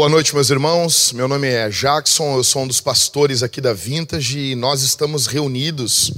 Boa 0.00 0.08
noite, 0.08 0.34
meus 0.34 0.48
irmãos. 0.48 1.12
Meu 1.12 1.28
nome 1.28 1.46
é 1.46 1.68
Jackson, 1.68 2.38
eu 2.38 2.42
sou 2.42 2.62
um 2.62 2.66
dos 2.66 2.80
pastores 2.80 3.42
aqui 3.42 3.60
da 3.60 3.74
Vintage 3.74 4.38
e 4.38 4.54
nós 4.54 4.80
estamos 4.80 5.26
reunidos 5.26 6.10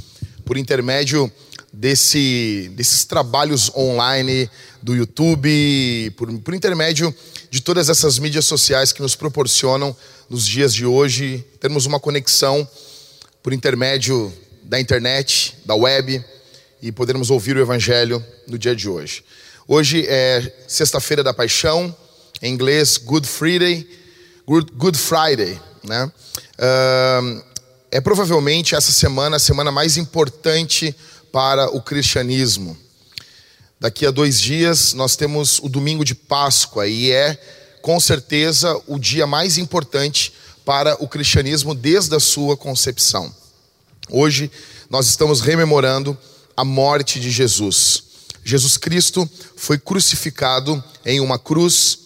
por 0.44 0.56
intermédio 0.56 1.28
desse, 1.72 2.70
desses 2.76 3.04
trabalhos 3.04 3.72
online 3.74 4.48
do 4.80 4.94
YouTube, 4.94 6.14
por, 6.16 6.32
por 6.42 6.54
intermédio 6.54 7.12
de 7.50 7.60
todas 7.60 7.88
essas 7.88 8.20
mídias 8.20 8.44
sociais 8.44 8.92
que 8.92 9.02
nos 9.02 9.16
proporcionam 9.16 9.96
nos 10.30 10.46
dias 10.46 10.72
de 10.72 10.86
hoje 10.86 11.44
termos 11.58 11.84
uma 11.84 11.98
conexão 11.98 12.64
por 13.42 13.52
intermédio 13.52 14.32
da 14.62 14.78
internet, 14.78 15.56
da 15.64 15.74
web 15.74 16.24
e 16.80 16.92
podermos 16.92 17.30
ouvir 17.30 17.56
o 17.56 17.60
Evangelho 17.60 18.24
no 18.46 18.56
dia 18.56 18.76
de 18.76 18.88
hoje. 18.88 19.24
Hoje 19.66 20.06
é 20.06 20.54
Sexta-feira 20.68 21.24
da 21.24 21.34
Paixão 21.34 21.92
em 22.42 22.52
inglês 22.52 22.98
Good 22.98 23.26
Friday, 23.26 23.88
Good, 24.44 24.98
Friday, 24.98 25.58
né? 25.84 26.10
Uh, 26.58 27.44
é 27.90 28.00
provavelmente 28.00 28.74
essa 28.74 28.90
semana 28.90 29.36
a 29.36 29.38
semana 29.38 29.70
mais 29.70 29.96
importante 29.96 30.94
para 31.30 31.70
o 31.70 31.80
cristianismo. 31.80 32.76
Daqui 33.78 34.04
a 34.04 34.10
dois 34.10 34.40
dias 34.40 34.92
nós 34.92 35.14
temos 35.14 35.60
o 35.60 35.68
domingo 35.68 36.04
de 36.04 36.14
Páscoa 36.14 36.86
e 36.86 37.12
é 37.12 37.38
com 37.80 37.98
certeza 38.00 38.80
o 38.86 38.98
dia 38.98 39.26
mais 39.26 39.56
importante 39.56 40.32
para 40.64 41.00
o 41.02 41.08
cristianismo 41.08 41.74
desde 41.74 42.14
a 42.14 42.20
sua 42.20 42.56
concepção. 42.56 43.32
Hoje 44.08 44.50
nós 44.90 45.06
estamos 45.06 45.40
rememorando 45.40 46.16
a 46.56 46.64
morte 46.64 47.20
de 47.20 47.30
Jesus. 47.30 48.04
Jesus 48.44 48.76
Cristo 48.76 49.28
foi 49.56 49.78
crucificado 49.78 50.82
em 51.04 51.20
uma 51.20 51.38
cruz 51.38 52.01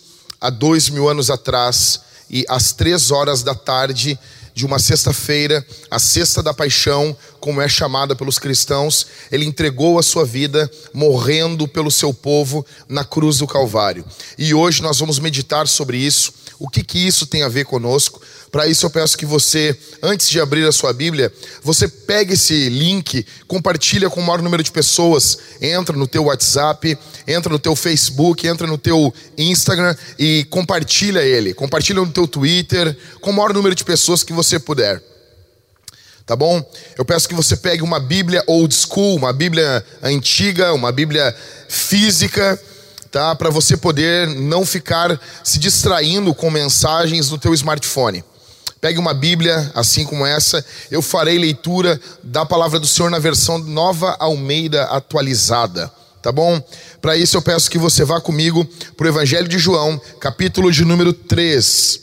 há 0.47 0.51
dois 0.51 0.89
mil 0.89 1.09
anos 1.09 1.29
atrás, 1.29 2.01
e 2.31 2.45
às 2.49 2.73
três 2.73 3.11
horas 3.11 3.43
da 3.43 3.55
tarde 3.55 4.19
de 4.55 4.65
uma 4.65 4.79
sexta-feira, 4.79 5.65
a 5.91 5.99
sexta 5.99 6.43
da 6.43 6.55
paixão, 6.55 7.15
como 7.41 7.61
é 7.61 7.69
chamada 7.69 8.17
pelos 8.17 8.39
cristãos, 8.39 9.07
ele 9.31 9.45
entregou 9.45 9.99
a 9.99 10.03
sua 10.03 10.25
vida 10.25 10.71
morrendo 10.95 11.69
pelo 11.69 11.91
seu 11.91 12.15
povo 12.15 12.65
na 12.89 13.05
cruz 13.05 13.39
do 13.39 13.47
Calvário. 13.47 14.05
E 14.39 14.55
hoje 14.55 14.83
nós 14.83 14.99
vamos 14.99 15.19
meditar 15.19 15.69
sobre 15.69 15.99
isso, 15.99 16.33
o 16.59 16.69
que 16.69 16.83
que 16.83 16.99
isso 16.99 17.27
tem 17.27 17.43
a 17.43 17.49
ver 17.49 17.65
conosco, 17.65 18.21
para 18.51 18.67
isso 18.67 18.87
eu 18.87 18.91
peço 18.91 19.19
que 19.19 19.27
você, 19.27 19.77
antes 20.03 20.31
de 20.31 20.41
abrir 20.41 20.67
a 20.67 20.73
sua 20.73 20.93
Bíblia, 20.93 21.33
você 21.63 21.87
pegue 21.89 22.35
esse 22.35 22.69
link, 22.69 23.27
compartilha 23.47 24.09
com 24.09 24.21
o 24.21 24.25
maior 24.25 24.41
número 24.41 24.63
de 24.63 24.71
pessoas, 24.71 25.39
entra 25.61 25.97
no 25.97 26.07
teu 26.07 26.25
WhatsApp, 26.25 26.97
entra 27.27 27.53
no 27.53 27.59
teu 27.59 27.77
Facebook, 27.77 28.47
entra 28.47 28.67
no 28.67 28.79
teu 28.79 29.13
Instagram 29.37 29.95
e 30.19 30.47
compartilha 30.49 31.21
ele. 31.21 31.53
Compartilha 31.53 32.01
no 32.01 32.11
teu 32.11 32.27
Twitter, 32.27 32.97
com 33.21 33.31
o 33.31 33.35
maior 33.35 33.53
número 33.53 33.75
de 33.75 33.85
pessoas 33.85 34.23
que 34.23 34.33
você 34.33 34.59
puder. 34.59 35.03
Tá 36.25 36.35
bom? 36.35 36.61
Eu 36.99 37.05
peço 37.05 37.29
que 37.29 37.35
você 37.35 37.57
pegue 37.57 37.83
uma 37.83 38.01
Bíblia 38.01 38.43
old 38.49 38.75
school, 38.75 39.17
uma 39.17 39.33
Bíblia 39.33 39.85
antiga, 40.03 40.73
uma 40.73 40.91
Bíblia 40.91 41.33
física, 41.69 42.61
tá? 43.17 43.35
Para 43.35 43.49
você 43.49 43.79
poder 43.79 44.29
não 44.29 44.67
ficar 44.67 45.19
se 45.43 45.59
distraindo 45.59 46.35
com 46.35 46.51
mensagens 46.51 47.31
no 47.31 47.39
teu 47.39 47.55
smartphone. 47.55 48.23
Pegue 48.79 48.99
uma 48.99 49.15
Bíblia 49.15 49.73
assim 49.75 50.05
como 50.05 50.27
essa. 50.27 50.63
Eu 50.91 51.01
farei 51.01 51.39
leitura 51.39 51.99
da 52.23 52.45
palavra 52.45 52.79
do 52.79 52.87
Senhor 52.87 53.11
na 53.11 53.19
versão 53.19 53.57
Nova 53.57 54.15
Almeida 54.21 54.83
atualizada. 54.85 55.91
Tá 56.21 56.31
bom? 56.31 56.63
Para 57.01 57.17
isso 57.17 57.39
eu 57.39 57.41
peço 57.41 57.71
que 57.71 57.79
você 57.79 58.05
vá 58.05 58.21
comigo 58.21 58.69
para 58.99 59.07
o 59.07 59.09
Evangelho 59.09 59.49
de 59.49 59.59
João, 59.59 59.99
capítulo 60.21 60.71
de 60.71 60.85
número 60.85 61.15
3. 61.15 62.01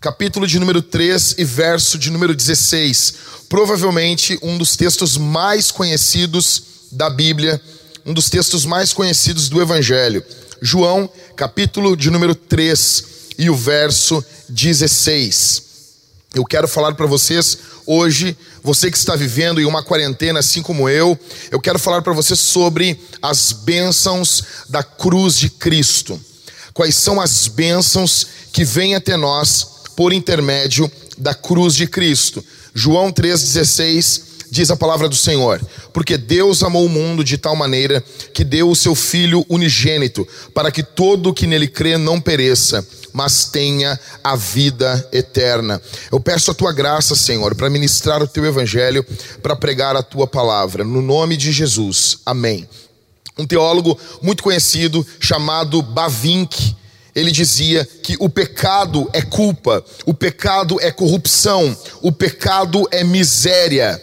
Capítulo 0.00 0.46
de 0.46 0.58
número 0.58 0.80
3 0.80 1.34
e 1.36 1.44
verso 1.44 1.98
de 1.98 2.10
número 2.10 2.34
16. 2.34 3.14
Provavelmente 3.46 4.38
um 4.40 4.56
dos 4.56 4.74
textos 4.74 5.18
mais 5.18 5.70
conhecidos 5.70 6.62
da 6.92 7.10
Bíblia, 7.10 7.60
um 8.06 8.14
dos 8.14 8.30
textos 8.30 8.64
mais 8.64 8.92
conhecidos 8.92 9.48
do 9.48 9.60
Evangelho. 9.60 10.22
João, 10.62 11.10
capítulo 11.34 11.96
de 11.96 12.08
número 12.08 12.36
3 12.36 13.04
e 13.36 13.50
o 13.50 13.56
verso 13.56 14.24
16. 14.48 15.64
Eu 16.32 16.44
quero 16.44 16.68
falar 16.68 16.94
para 16.94 17.04
vocês 17.04 17.58
hoje, 17.84 18.36
você 18.62 18.92
que 18.92 18.96
está 18.96 19.16
vivendo 19.16 19.60
em 19.60 19.64
uma 19.64 19.82
quarentena 19.82 20.38
assim 20.38 20.62
como 20.62 20.88
eu, 20.88 21.18
eu 21.50 21.60
quero 21.60 21.80
falar 21.80 22.00
para 22.00 22.12
você 22.12 22.36
sobre 22.36 22.96
as 23.20 23.50
bênçãos 23.50 24.44
da 24.68 24.84
cruz 24.84 25.36
de 25.36 25.50
Cristo. 25.50 26.20
Quais 26.72 26.94
são 26.94 27.20
as 27.20 27.48
bênçãos 27.48 28.28
que 28.52 28.64
vêm 28.64 28.94
até 28.94 29.16
nós 29.16 29.66
por 29.96 30.12
intermédio 30.12 30.90
da 31.18 31.34
cruz 31.34 31.74
de 31.74 31.88
Cristo? 31.88 32.44
João 32.72 33.10
3,16 33.10 34.22
diz 34.56 34.70
a 34.70 34.76
palavra 34.76 35.08
do 35.08 35.14
Senhor: 35.14 35.60
Porque 35.92 36.16
Deus 36.16 36.62
amou 36.62 36.86
o 36.86 36.88
mundo 36.88 37.22
de 37.22 37.36
tal 37.36 37.54
maneira 37.54 38.02
que 38.32 38.42
deu 38.42 38.70
o 38.70 38.76
seu 38.76 38.94
Filho 38.94 39.44
unigênito, 39.48 40.26
para 40.54 40.72
que 40.72 40.82
todo 40.82 41.28
o 41.28 41.34
que 41.34 41.46
nele 41.46 41.68
crê 41.68 41.98
não 41.98 42.20
pereça, 42.20 42.86
mas 43.12 43.44
tenha 43.44 43.98
a 44.24 44.34
vida 44.34 45.08
eterna. 45.12 45.80
Eu 46.10 46.18
peço 46.18 46.50
a 46.50 46.54
tua 46.54 46.72
graça, 46.72 47.14
Senhor, 47.14 47.54
para 47.54 47.68
ministrar 47.68 48.22
o 48.22 48.26
teu 48.26 48.46
evangelho, 48.46 49.04
para 49.42 49.54
pregar 49.54 49.94
a 49.94 50.02
tua 50.02 50.26
palavra, 50.26 50.82
no 50.82 51.02
nome 51.02 51.36
de 51.36 51.52
Jesus. 51.52 52.18
Amém. 52.24 52.66
Um 53.38 53.46
teólogo 53.46 53.98
muito 54.22 54.42
conhecido 54.42 55.06
chamado 55.20 55.82
Bavinck, 55.82 56.74
ele 57.14 57.30
dizia 57.30 57.86
que 58.02 58.16
o 58.18 58.28
pecado 58.30 59.08
é 59.12 59.20
culpa, 59.20 59.84
o 60.06 60.14
pecado 60.14 60.78
é 60.80 60.90
corrupção, 60.90 61.76
o 62.00 62.10
pecado 62.10 62.88
é 62.90 63.04
miséria. 63.04 64.02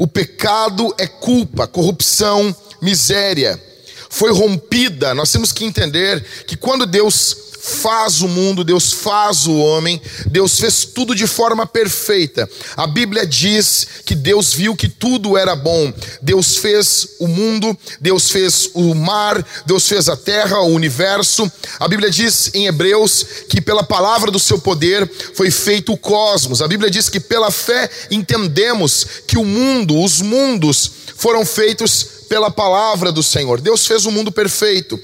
O 0.00 0.06
pecado 0.06 0.94
é 0.96 1.06
culpa, 1.06 1.66
corrupção, 1.66 2.56
miséria. 2.80 3.62
Foi 4.08 4.32
rompida, 4.32 5.14
nós 5.14 5.30
temos 5.30 5.52
que 5.52 5.62
entender 5.62 6.24
que 6.46 6.56
quando 6.56 6.86
Deus 6.86 7.49
faz 7.60 8.22
o 8.22 8.28
mundo, 8.28 8.64
Deus 8.64 8.92
faz 8.92 9.46
o 9.46 9.56
homem, 9.56 10.00
Deus 10.26 10.58
fez 10.58 10.84
tudo 10.84 11.14
de 11.14 11.26
forma 11.26 11.66
perfeita. 11.66 12.48
A 12.76 12.86
Bíblia 12.86 13.26
diz 13.26 13.86
que 14.04 14.14
Deus 14.14 14.54
viu 14.54 14.74
que 14.74 14.88
tudo 14.88 15.36
era 15.36 15.54
bom. 15.54 15.92
Deus 16.22 16.56
fez 16.56 17.16
o 17.18 17.28
mundo, 17.28 17.76
Deus 18.00 18.30
fez 18.30 18.70
o 18.74 18.94
mar, 18.94 19.44
Deus 19.66 19.86
fez 19.86 20.08
a 20.08 20.16
terra, 20.16 20.60
o 20.60 20.74
universo. 20.74 21.50
A 21.78 21.86
Bíblia 21.86 22.10
diz 22.10 22.50
em 22.54 22.66
Hebreus 22.66 23.26
que 23.48 23.60
pela 23.60 23.82
palavra 23.82 24.30
do 24.30 24.38
seu 24.38 24.58
poder 24.58 25.10
foi 25.34 25.50
feito 25.50 25.92
o 25.92 25.98
cosmos. 25.98 26.62
A 26.62 26.68
Bíblia 26.68 26.90
diz 26.90 27.08
que 27.08 27.20
pela 27.20 27.50
fé 27.50 27.90
entendemos 28.10 29.06
que 29.26 29.36
o 29.36 29.44
mundo, 29.44 30.00
os 30.02 30.20
mundos 30.20 30.90
foram 31.16 31.44
feitos 31.44 32.06
pela 32.28 32.50
palavra 32.50 33.12
do 33.12 33.22
Senhor. 33.22 33.60
Deus 33.60 33.86
fez 33.86 34.06
o 34.06 34.10
mundo 34.10 34.32
perfeito. 34.32 34.98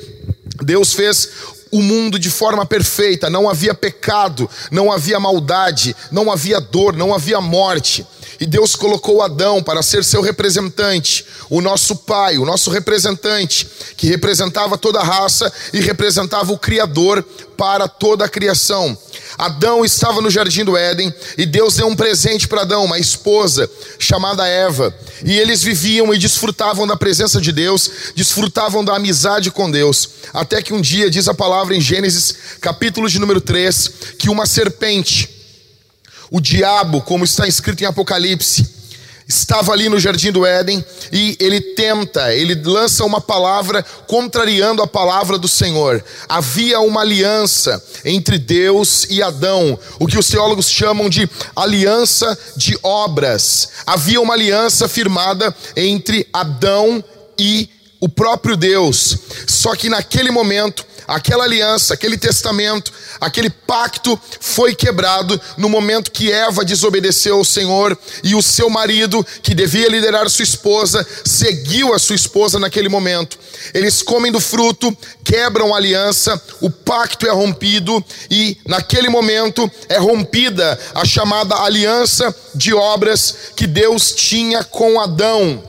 Deus 0.65 0.95
fez 0.95 1.29
o 1.71 1.83
mundo 1.83 2.19
de 2.19 2.31
forma 2.31 2.65
perfeita, 2.65 3.29
não 3.29 3.49
havia 3.49 3.75
pecado, 3.75 4.49
não 4.71 4.93
havia 4.93 5.19
maldade, 5.19 5.97
não 6.11 6.31
havia 6.31 6.61
dor, 6.61 6.97
não 6.97 7.15
havia 7.15 7.41
morte. 7.41 8.07
E 8.39 8.47
Deus 8.47 8.77
colocou 8.77 9.23
Adão 9.23 9.63
para 9.63 9.83
ser 9.83 10.05
seu 10.05 10.21
representante, 10.21 11.25
o 11.49 11.61
nosso 11.61 11.97
pai, 11.97 12.39
o 12.39 12.45
nosso 12.45 12.71
representante, 12.71 13.67
que 13.97 14.07
representava 14.09 14.77
toda 14.77 15.01
a 15.01 15.05
raça 15.05 15.53
e 15.73 15.81
representava 15.81 16.53
o 16.53 16.59
Criador 16.59 17.25
para 17.57 17.89
toda 17.89 18.25
a 18.25 18.29
criação. 18.29 18.97
Adão 19.39 19.85
estava 19.85 20.21
no 20.21 20.31
jardim 20.31 20.65
do 20.65 20.77
Éden 20.77 21.13
e 21.37 21.45
Deus 21.45 21.77
deu 21.77 21.87
um 21.87 21.97
presente 21.97 22.49
para 22.49 22.63
Adão, 22.63 22.85
uma 22.85 22.99
esposa 22.99 23.69
chamada 23.99 24.47
Eva. 24.47 24.95
E 25.25 25.39
eles 25.39 25.63
viviam 25.63 26.13
e 26.13 26.19
desfrutavam 26.19 26.87
da 26.87 26.97
presença 26.97 27.41
de 27.41 27.53
Deus, 27.53 27.91
desfrutavam 28.15 28.85
da 28.85 28.97
amizade 28.97 29.51
com 29.51 29.71
Deus. 29.71 30.09
Até 30.33 30.63
que 30.63 30.73
um 30.73 30.81
dia, 30.81 31.11
diz 31.11 31.29
a 31.29 31.35
palavra 31.35 31.75
em 31.75 31.81
Gênesis, 31.81 32.35
capítulo 32.61 33.09
de 33.09 33.19
número 33.19 33.41
3, 33.41 33.91
que 34.19 34.31
uma 34.31 34.47
serpente, 34.47 35.36
o 36.31 36.41
diabo, 36.41 37.01
como 37.03 37.25
está 37.25 37.47
escrito 37.47 37.83
em 37.83 37.87
Apocalipse, 37.87 38.77
estava 39.29 39.73
ali 39.73 39.89
no 39.89 39.99
jardim 39.99 40.31
do 40.31 40.47
Éden 40.47 40.85
e 41.13 41.37
ele 41.41 41.61
tenta, 41.61 42.33
ele 42.33 42.55
lança 42.55 43.05
uma 43.05 43.21
palavra 43.21 43.83
contrariando 44.07 44.83
a 44.83 44.87
palavra 44.87 45.39
do 45.39 45.49
Senhor. 45.49 46.05
Havia 46.29 46.81
uma 46.81 47.01
aliança 47.01 47.83
entre 48.05 48.39
Deus 48.39 49.07
e 49.11 49.23
Adão, 49.23 49.79
o 49.99 50.07
que 50.07 50.19
os 50.19 50.29
teólogos 50.29 50.71
chamam 50.71 51.09
de 51.09 51.29
aliança 51.55 52.39
de 52.57 52.79
obras. 52.83 53.69
Havia 53.87 54.21
uma 54.21 54.35
aliança 54.35 54.89
firmada 54.89 55.55
entre 55.75 56.27
Adão 56.33 57.03
e 57.39 57.69
o 58.01 58.09
próprio 58.09 58.57
Deus. 58.57 59.17
Só 59.47 59.75
que 59.75 59.89
naquele 59.89 60.31
momento 60.31 60.87
aquela 61.07 61.45
aliança, 61.45 61.95
aquele 61.95 62.17
testamento, 62.17 62.93
aquele 63.21 63.51
pacto 63.51 64.19
foi 64.41 64.75
quebrado 64.75 65.41
no 65.57 65.69
momento 65.69 66.11
que 66.11 66.31
Eva 66.31 66.65
desobedeceu 66.65 67.37
ao 67.37 67.45
Senhor 67.45 67.97
e 68.23 68.35
o 68.35 68.43
seu 68.43 68.69
marido, 68.69 69.27
que 69.43 69.55
devia 69.55 69.89
liderar 69.89 70.29
sua 70.29 70.43
esposa, 70.43 71.07
seguiu 71.25 71.95
a 71.95 71.99
sua 71.99 72.17
esposa 72.17 72.59
naquele 72.59 72.89
momento. 72.89 73.39
Eles 73.73 74.03
comem 74.03 74.31
do 74.33 74.41
fruto, 74.41 74.97
quebram 75.25 75.75
a 75.75 75.79
aliança, 75.79 76.41
o 76.61 76.71
pacto 76.71 77.27
é 77.27 77.31
rompido 77.31 78.05
e 78.31 78.59
naquele 78.67 79.09
momento 79.09 79.71
é 79.89 79.99
rompida 79.99 80.79
a 80.95 81.05
chamada 81.05 81.57
aliança 81.57 82.35
de 82.55 82.75
obras 82.75 83.35
que 83.57 83.67
Deus 83.67 84.13
tinha 84.13 84.63
com 84.65 85.01
Adão. 85.01 85.63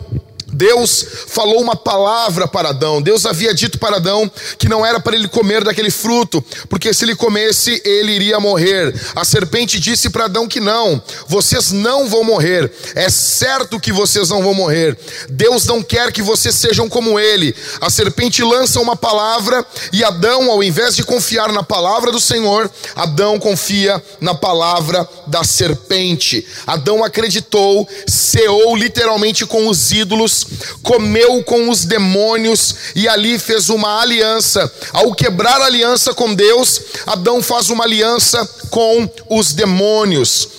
Deus 0.57 1.05
falou 1.27 1.61
uma 1.61 1.75
palavra 1.75 2.47
para 2.47 2.69
Adão. 2.69 2.99
Deus 2.99 3.27
havia 3.27 3.53
dito 3.53 3.77
para 3.77 3.97
Adão 3.97 4.29
que 4.57 4.67
não 4.67 4.83
era 4.83 4.99
para 4.99 5.15
ele 5.15 5.27
comer 5.27 5.63
daquele 5.63 5.91
fruto, 5.91 6.43
porque 6.67 6.91
se 6.93 7.05
ele 7.05 7.15
comesse, 7.15 7.79
ele 7.85 8.13
iria 8.13 8.39
morrer. 8.39 8.93
A 9.15 9.23
serpente 9.23 9.79
disse 9.79 10.09
para 10.09 10.25
Adão 10.25 10.47
que 10.47 10.59
não, 10.59 11.01
vocês 11.27 11.71
não 11.71 12.09
vão 12.09 12.23
morrer. 12.23 12.71
É 12.95 13.07
certo 13.07 13.79
que 13.79 13.91
vocês 13.91 14.29
não 14.29 14.41
vão 14.41 14.55
morrer. 14.55 14.97
Deus 15.29 15.65
não 15.65 15.83
quer 15.83 16.11
que 16.11 16.23
vocês 16.23 16.55
sejam 16.55 16.89
como 16.89 17.19
ele. 17.19 17.55
A 17.79 17.91
serpente 17.91 18.41
lança 18.41 18.79
uma 18.79 18.95
palavra 18.95 19.63
e 19.93 20.03
Adão, 20.03 20.49
ao 20.49 20.63
invés 20.63 20.95
de 20.95 21.03
confiar 21.03 21.51
na 21.51 21.61
palavra 21.61 22.11
do 22.11 22.19
Senhor, 22.19 22.69
Adão 22.95 23.37
confia 23.37 24.03
na 24.19 24.33
palavra 24.33 25.07
da 25.27 25.43
serpente. 25.43 26.43
Adão 26.65 27.03
acreditou, 27.03 27.87
ceou 28.07 28.75
literalmente 28.75 29.45
com 29.45 29.67
os 29.67 29.91
ídolos 29.91 30.46
comeu 30.81 31.43
com 31.43 31.69
os 31.69 31.85
demônios 31.85 32.75
e 32.95 33.07
ali 33.07 33.37
fez 33.39 33.69
uma 33.69 34.01
aliança. 34.01 34.71
Ao 34.93 35.13
quebrar 35.13 35.61
aliança 35.61 36.13
com 36.13 36.33
Deus, 36.33 36.81
Adão 37.05 37.41
faz 37.41 37.69
uma 37.69 37.83
aliança 37.83 38.47
com 38.69 39.09
os 39.29 39.53
demônios. 39.53 40.49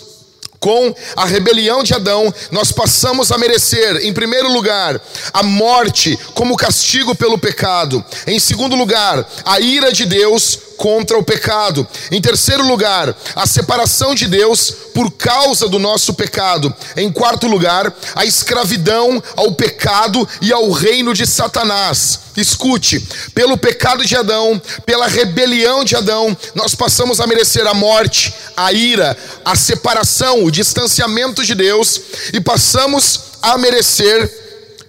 Com 0.61 0.93
a 1.14 1.25
rebelião 1.25 1.85
de 1.85 1.94
Adão, 1.94 2.35
nós 2.50 2.73
passamos 2.73 3.31
a 3.31 3.38
merecer, 3.38 4.05
em 4.05 4.12
primeiro 4.12 4.52
lugar, 4.52 5.00
a 5.32 5.43
morte 5.43 6.19
como 6.35 6.56
castigo 6.56 7.14
pelo 7.14 7.38
pecado. 7.38 8.05
Em 8.26 8.40
segundo 8.40 8.75
lugar, 8.75 9.25
a 9.44 9.61
ira 9.61 9.93
de 9.93 10.05
Deus 10.05 10.58
contra 10.79 11.19
o 11.19 11.23
pecado. 11.23 11.87
Em 12.11 12.23
terceiro 12.23 12.67
lugar, 12.67 13.15
a 13.35 13.47
separação 13.47 14.15
de 14.15 14.27
Deus 14.27 14.73
por 14.95 15.11
causa 15.11 15.69
do 15.69 15.79
nosso 15.79 16.15
pecado. 16.15 16.75
Em 16.97 17.13
quarto 17.13 17.47
lugar, 17.47 17.93
a 18.15 18.25
escravidão 18.25 19.23
ao 19.37 19.53
pecado 19.53 20.27
e 20.41 20.53
ao 20.53 20.71
reino 20.71 21.13
de 21.13 21.27
Satanás. 21.27 22.21
Escute, 22.37 23.01
pelo 23.35 23.59
pecado 23.59 24.05
de 24.05 24.17
Adão, 24.17 24.63
pela 24.87 25.09
rebelião 25.09 25.85
de 25.85 25.97
Adão, 25.97 26.37
nós 26.55 26.75
passamos 26.75 27.21
a 27.21 27.27
merecer 27.27 27.67
a 27.67 27.75
morte, 27.75 28.33
a 28.57 28.73
ira, 28.73 29.19
a 29.45 29.57
separação, 29.57 30.45
o 30.45 30.51
distanciamento 30.51 31.45
de 31.45 31.55
Deus 31.57 32.01
e 32.33 32.41
passamos 32.41 33.21
a 33.43 33.59
merecer 33.59 34.48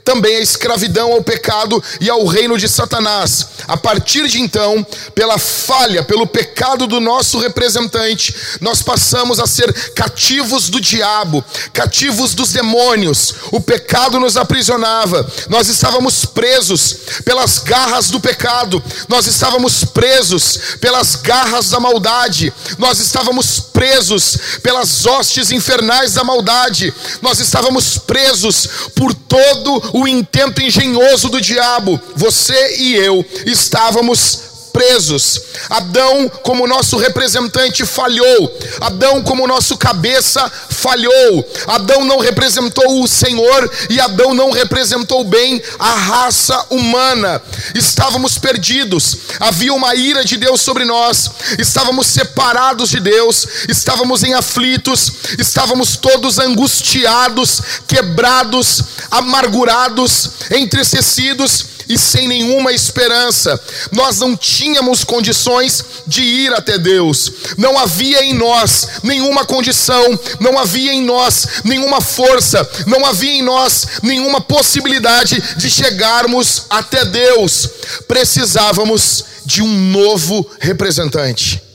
também 0.10 0.38
a 0.38 0.42
escravidão 0.42 1.14
ao 1.14 1.22
pecado 1.22 1.84
e 2.02 2.10
ao 2.10 2.26
reino 2.26 2.58
de 2.58 2.68
Satanás. 2.68 3.46
A 3.68 3.78
partir 3.78 4.28
de 4.28 4.42
então, 4.42 4.84
pela 5.14 5.38
falha, 5.38 6.02
pelo 6.02 6.26
pecado 6.26 6.88
do 6.88 7.00
nosso 7.00 7.38
representante, 7.38 8.34
nós 8.60 8.82
passamos 8.82 9.40
a 9.40 9.46
ser 9.46 9.72
cativos 9.94 10.68
do 10.68 10.82
diabo, 10.82 11.46
cativos 11.72 12.34
dos 12.34 12.52
demônios. 12.52 13.36
O 13.52 13.62
pecado 13.62 14.20
nos 14.20 14.36
aprisionava, 14.36 15.32
nós 15.48 15.68
estávamos 15.68 16.26
presos 16.26 16.98
pelas 17.24 17.60
garras 17.60 18.10
do 18.10 18.20
pecado, 18.20 18.84
nós 19.08 19.28
estávamos 19.28 19.86
presos 19.86 20.58
pelas 20.82 21.18
garras 21.18 21.70
da 21.70 21.80
maldade, 21.80 22.52
nós 22.80 23.00
estávamos 23.00 23.60
presos 23.60 24.40
pelas 24.64 25.06
hostes 25.06 25.52
infernais 25.52 26.14
da 26.14 26.24
maldade, 26.24 26.92
nós 27.22 27.40
estávamos 27.40 28.00
presos 28.00 28.68
por 28.96 29.14
todo 29.14 29.99
o 29.99 29.99
o 30.00 30.08
intento 30.08 30.62
engenhoso 30.62 31.30
do 31.30 31.42
diabo, 31.42 32.00
você 32.16 32.78
e 32.78 32.96
eu 32.96 33.26
estávamos 33.46 34.49
presos. 34.72 35.42
Adão, 35.70 36.30
como 36.44 36.68
nosso 36.68 36.98
representante, 36.98 37.86
falhou. 37.86 38.58
Adão, 38.82 39.22
como 39.22 39.48
nosso 39.48 39.78
cabeça, 39.78 40.52
falhou. 40.70 41.48
Adão 41.68 42.06
não 42.06 42.20
representou 42.20 43.02
o 43.02 43.08
Senhor 43.08 43.72
e 43.90 44.00
Adão 44.00 44.34
não 44.34 44.52
representou 44.52 45.24
bem 45.24 45.62
a 45.78 45.94
raça 45.94 46.66
humana. 46.70 47.42
Estávamos 47.76 48.38
perdidos. 48.38 49.18
Havia 49.40 49.74
uma 49.74 49.96
ira 49.96 50.24
de 50.24 50.38
Deus 50.38 50.62
sobre 50.62 50.86
nós. 50.86 51.30
Estávamos 51.58 52.08
separados 52.08 52.90
de 52.90 53.00
Deus. 53.00 53.48
Estávamos 53.68 54.24
em 54.24 54.34
aflitos. 54.34 55.12
Estávamos 55.38 55.98
todos 55.98 56.40
angustiados, 56.40 57.62
quebrados, 57.88 58.84
amargurados, 59.12 60.32
entristecidos 60.52 61.79
e 61.90 61.98
sem 61.98 62.28
nenhuma 62.28 62.72
esperança. 62.72 63.60
Nós 63.92 64.20
não 64.20 64.38
tínhamos 64.38 65.04
condições 65.04 65.84
de 66.06 66.22
ir 66.22 66.54
até 66.54 66.78
Deus. 66.78 67.32
Não 67.58 67.78
havia 67.78 68.24
em 68.24 68.34
nós 68.34 68.88
nenhuma 69.04 69.44
condição, 69.44 70.18
não 70.40 70.60
havia 70.60 70.94
em 70.94 71.02
nós 71.04 71.48
nenhuma 71.64 72.00
força, 72.00 72.70
não 72.86 73.04
havia 73.06 73.32
em 73.32 73.42
nós 73.42 73.88
nenhuma 74.04 74.40
possibilidade 74.40 75.42
de 75.58 75.70
chegarmos 75.70 76.66
até 76.70 77.04
Deus. 77.04 77.68
Precisávamos 78.08 79.26
de 79.44 79.64
um 79.64 79.92
novo 79.92 80.48
representante. 80.60 81.69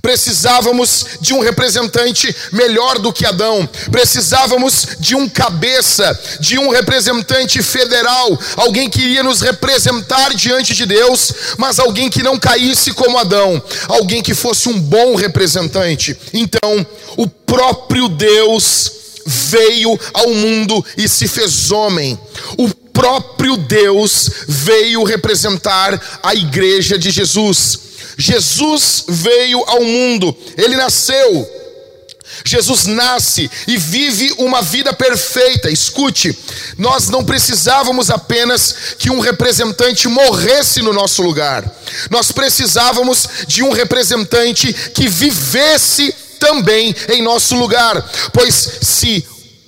Precisávamos 0.00 1.06
de 1.20 1.32
um 1.34 1.40
representante 1.40 2.34
melhor 2.52 2.98
do 2.98 3.12
que 3.12 3.26
Adão. 3.26 3.68
Precisávamos 3.90 4.88
de 4.98 5.14
um 5.14 5.28
cabeça, 5.28 6.18
de 6.40 6.58
um 6.58 6.70
representante 6.70 7.62
federal, 7.62 8.38
alguém 8.56 8.90
que 8.90 9.00
iria 9.00 9.22
nos 9.22 9.40
representar 9.40 10.34
diante 10.34 10.74
de 10.74 10.86
Deus, 10.86 11.32
mas 11.58 11.78
alguém 11.78 12.10
que 12.10 12.22
não 12.22 12.38
caísse 12.38 12.92
como 12.92 13.18
Adão, 13.18 13.62
alguém 13.88 14.22
que 14.22 14.34
fosse 14.34 14.68
um 14.68 14.78
bom 14.78 15.14
representante. 15.14 16.16
Então, 16.32 16.86
o 17.16 17.26
próprio 17.28 18.08
Deus 18.08 18.92
veio 19.26 19.98
ao 20.12 20.28
mundo 20.30 20.84
e 20.96 21.08
se 21.08 21.26
fez 21.26 21.70
homem. 21.70 22.18
O 22.58 22.68
próprio 22.68 23.56
Deus 23.56 24.30
veio 24.46 25.02
representar 25.04 26.00
a 26.22 26.34
igreja 26.34 26.98
de 26.98 27.10
Jesus. 27.10 27.80
Jesus 28.16 29.04
veio 29.08 29.62
ao 29.66 29.82
mundo, 29.82 30.36
ele 30.56 30.76
nasceu. 30.76 31.64
Jesus 32.44 32.86
nasce 32.86 33.50
e 33.66 33.76
vive 33.76 34.34
uma 34.38 34.60
vida 34.60 34.92
perfeita. 34.92 35.70
Escute, 35.70 36.36
nós 36.76 37.08
não 37.08 37.24
precisávamos 37.24 38.10
apenas 38.10 38.74
que 38.98 39.10
um 39.10 39.20
representante 39.20 40.08
morresse 40.08 40.82
no 40.82 40.92
nosso 40.92 41.22
lugar, 41.22 41.64
nós 42.10 42.32
precisávamos 42.32 43.28
de 43.46 43.62
um 43.62 43.70
representante 43.70 44.72
que 44.72 45.08
vivesse 45.08 46.14
também 46.40 46.94
em 47.08 47.22
nosso 47.22 47.54
lugar, 47.54 48.02
pois 48.32 48.78
se 48.82 49.26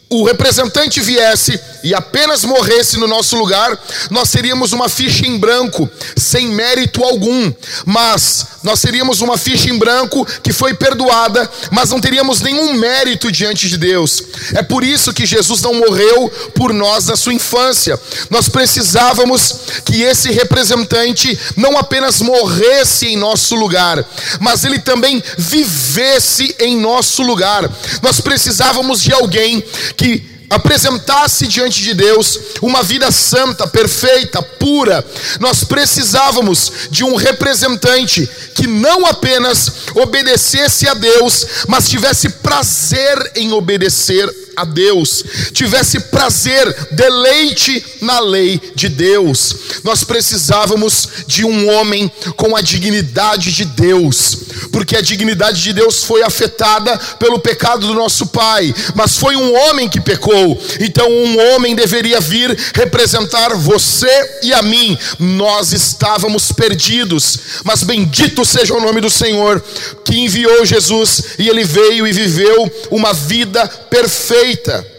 o 0.09 0.25
representante 0.25 1.01
viesse 1.01 1.59
e 1.87 1.95
apenas 1.95 2.43
morresse 2.43 2.99
no 2.99 3.07
nosso 3.07 3.37
lugar, 3.37 3.79
nós 4.11 4.29
seríamos 4.29 4.73
uma 4.73 4.89
ficha 4.89 5.25
em 5.25 5.39
branco, 5.39 5.89
sem 6.17 6.49
mérito 6.49 7.05
algum. 7.05 7.53
Mas 7.85 8.45
nós 8.65 8.81
seríamos 8.81 9.21
uma 9.21 9.39
ficha 9.39 9.71
em 9.71 9.79
branco 9.79 10.27
que 10.43 10.53
foi 10.53 10.75
perdoada, 10.75 11.49
mas 11.71 11.91
não 11.91 12.01
teríamos 12.01 12.41
nenhum 12.41 12.75
mérito 12.75 13.31
diante 13.31 13.69
de 13.69 13.77
Deus. 13.77 14.21
É 14.55 14.65
por 14.65 14.83
isso 14.83 15.13
que 15.13 15.25
Jesus 15.25 15.63
não 15.63 15.75
morreu 15.75 16.29
por 16.57 16.73
nós 16.73 17.07
na 17.07 17.15
sua 17.15 17.33
infância. 17.33 17.97
Nós 18.31 18.49
precisávamos 18.49 19.55
que 19.85 20.03
esse 20.03 20.33
representante 20.33 21.39
não 21.57 21.79
apenas 21.79 22.21
morresse 22.21 23.07
em 23.07 23.17
nosso 23.17 23.55
lugar, 23.55 24.05
mas 24.41 24.65
ele 24.65 24.81
também 24.81 25.23
vivesse 25.39 26.53
em 26.59 26.77
nosso 26.81 27.23
lugar. 27.23 27.71
Nós 28.03 28.21
precisávamos 28.21 29.01
de 29.01 29.13
alguém 29.13 29.63
que 29.97 30.35
apresentasse 30.49 31.47
diante 31.47 31.83
de 31.83 31.95
Deus 31.95 32.39
uma 32.63 32.83
vida 32.83 33.11
santa, 33.11 33.67
perfeita, 33.67 34.43
pura, 34.43 35.05
nós 35.41 35.65
precisávamos 35.65 36.73
de 36.91 37.05
um 37.05 37.17
representante 37.17 38.29
que 38.55 38.67
não 38.67 39.07
apenas 39.07 39.71
obedecesse 39.95 40.89
a 40.89 40.95
Deus, 40.95 41.47
mas 41.69 41.89
tivesse 41.89 42.29
prazer 42.29 43.33
em 43.35 43.53
obedecer 43.53 44.29
a 44.57 44.65
Deus, 44.65 45.23
tivesse 45.53 46.01
prazer, 46.01 46.89
deleite 46.93 47.85
na 48.01 48.19
lei 48.21 48.59
de 48.75 48.89
Deus. 48.89 49.55
Nós 49.85 50.03
precisávamos 50.03 51.09
de 51.27 51.45
um 51.45 51.69
homem 51.71 52.11
com 52.37 52.57
a 52.57 52.63
dignidade 52.63 53.53
de 53.53 53.67
Deus, 53.67 54.39
porque 54.73 54.97
a 54.97 55.03
dignidade 55.03 55.63
de 55.63 55.75
Deus 55.75 56.05
foi 56.05 56.23
afetada 56.23 56.97
pelo 57.19 57.39
pecado 57.39 57.87
do 57.87 57.95
nosso 57.95 58.29
pai, 58.29 58.75
mas 58.95 59.19
foi 59.19 59.37
um 59.37 59.55
homem 59.55 59.89
que 59.89 60.01
pecou. 60.01 60.36
Então 60.81 61.09
um 61.11 61.55
homem 61.55 61.75
deveria 61.75 62.21
vir 62.21 62.57
representar 62.75 63.55
você 63.55 64.39
e 64.43 64.53
a 64.53 64.63
mim. 64.63 64.97
Nós 65.19 65.73
estávamos 65.73 66.53
perdidos, 66.53 67.39
mas 67.65 67.83
bendito 67.83 68.45
seja 68.45 68.75
o 68.75 68.81
nome 68.81 69.01
do 69.01 69.11
Senhor 69.11 69.63
que 70.05 70.19
enviou 70.19 70.65
Jesus 70.65 71.37
e 71.39 71.49
ele 71.49 71.65
veio 71.65 72.07
e 72.07 72.13
viveu 72.13 72.71
uma 72.91 73.13
vida 73.13 73.67
perfeita 73.69 74.96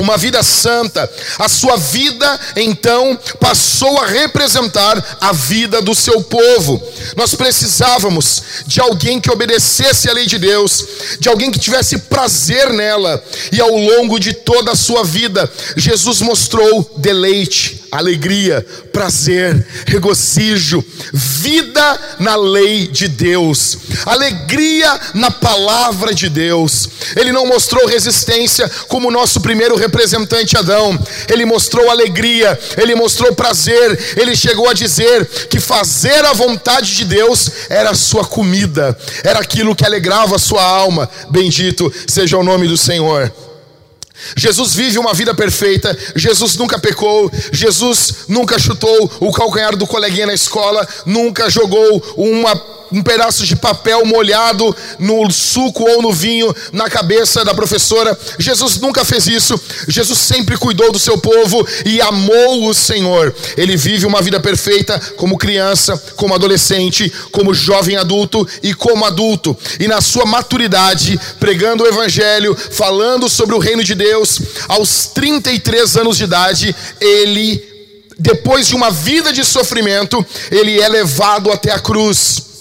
uma 0.00 0.16
vida 0.16 0.42
santa, 0.42 1.10
a 1.38 1.48
sua 1.48 1.76
vida 1.76 2.40
então 2.56 3.18
passou 3.38 4.00
a 4.00 4.06
representar 4.06 5.18
a 5.20 5.32
vida 5.32 5.82
do 5.82 5.94
seu 5.94 6.22
povo. 6.22 6.82
Nós 7.16 7.34
precisávamos 7.34 8.42
de 8.66 8.80
alguém 8.80 9.20
que 9.20 9.30
obedecesse 9.30 10.08
a 10.08 10.12
lei 10.12 10.26
de 10.26 10.38
Deus, 10.38 10.86
de 11.18 11.28
alguém 11.28 11.50
que 11.50 11.58
tivesse 11.58 11.98
prazer 11.98 12.72
nela, 12.72 13.22
e 13.52 13.60
ao 13.60 13.76
longo 13.76 14.18
de 14.18 14.32
toda 14.32 14.72
a 14.72 14.76
sua 14.76 15.04
vida, 15.04 15.50
Jesus 15.76 16.20
mostrou 16.20 16.90
deleite, 16.96 17.81
alegria, 17.92 18.64
prazer, 18.90 19.66
regozijo, 19.86 20.82
vida 21.12 22.16
na 22.18 22.34
lei 22.36 22.88
de 22.88 23.06
Deus, 23.06 23.76
alegria 24.06 24.98
na 25.12 25.30
palavra 25.30 26.14
de 26.14 26.30
Deus. 26.30 26.88
Ele 27.14 27.32
não 27.32 27.44
mostrou 27.46 27.86
resistência 27.86 28.66
como 28.88 29.08
o 29.08 29.10
nosso 29.10 29.42
primeiro 29.42 29.76
representante 29.76 30.56
Adão, 30.56 30.98
ele 31.28 31.44
mostrou 31.44 31.90
alegria, 31.90 32.58
ele 32.78 32.94
mostrou 32.94 33.34
prazer, 33.34 34.16
ele 34.16 34.34
chegou 34.34 34.70
a 34.70 34.72
dizer 34.72 35.26
que 35.50 35.60
fazer 35.60 36.24
a 36.24 36.32
vontade 36.32 36.96
de 36.96 37.04
Deus 37.04 37.50
era 37.68 37.90
a 37.90 37.94
sua 37.94 38.24
comida, 38.24 38.96
era 39.22 39.40
aquilo 39.40 39.76
que 39.76 39.84
alegrava 39.84 40.36
a 40.36 40.38
sua 40.38 40.64
alma. 40.64 41.10
Bendito 41.28 41.92
seja 42.06 42.38
o 42.38 42.44
nome 42.44 42.66
do 42.66 42.76
Senhor. 42.76 43.30
Jesus 44.36 44.74
vive 44.74 44.98
uma 44.98 45.14
vida 45.14 45.34
perfeita, 45.34 45.96
Jesus 46.14 46.56
nunca 46.56 46.78
pecou, 46.78 47.30
Jesus 47.52 48.14
nunca 48.28 48.58
chutou 48.58 49.10
o 49.20 49.32
calcanhar 49.32 49.76
do 49.76 49.86
coleguinha 49.86 50.26
na 50.26 50.34
escola, 50.34 50.86
nunca 51.06 51.50
jogou 51.50 52.02
uma 52.16 52.81
um 52.92 53.02
pedaço 53.02 53.44
de 53.44 53.56
papel 53.56 54.04
molhado 54.04 54.74
no 54.98 55.30
suco 55.30 55.82
ou 55.82 56.02
no 56.02 56.12
vinho 56.12 56.54
na 56.72 56.90
cabeça 56.90 57.44
da 57.44 57.54
professora. 57.54 58.16
Jesus 58.38 58.78
nunca 58.78 59.04
fez 59.04 59.26
isso. 59.26 59.58
Jesus 59.88 60.18
sempre 60.18 60.56
cuidou 60.56 60.92
do 60.92 60.98
seu 60.98 61.18
povo 61.18 61.66
e 61.84 62.00
amou 62.00 62.68
o 62.68 62.74
Senhor. 62.74 63.34
Ele 63.56 63.76
vive 63.76 64.06
uma 64.06 64.20
vida 64.20 64.38
perfeita 64.38 65.00
como 65.16 65.38
criança, 65.38 65.96
como 66.16 66.34
adolescente, 66.34 67.10
como 67.30 67.54
jovem 67.54 67.96
adulto 67.96 68.46
e 68.62 68.74
como 68.74 69.04
adulto. 69.04 69.56
E 69.80 69.88
na 69.88 70.00
sua 70.00 70.26
maturidade, 70.26 71.18
pregando 71.40 71.84
o 71.84 71.86
evangelho, 71.86 72.54
falando 72.54 73.28
sobre 73.28 73.54
o 73.54 73.58
reino 73.58 73.82
de 73.82 73.94
Deus, 73.94 74.40
aos 74.68 75.06
33 75.06 75.96
anos 75.96 76.16
de 76.16 76.24
idade, 76.24 76.76
ele 77.00 77.72
depois 78.18 78.68
de 78.68 78.76
uma 78.76 78.90
vida 78.90 79.32
de 79.32 79.44
sofrimento, 79.44 80.24
ele 80.50 80.80
é 80.80 80.88
levado 80.88 81.50
até 81.50 81.72
a 81.72 81.78
cruz. 81.80 82.51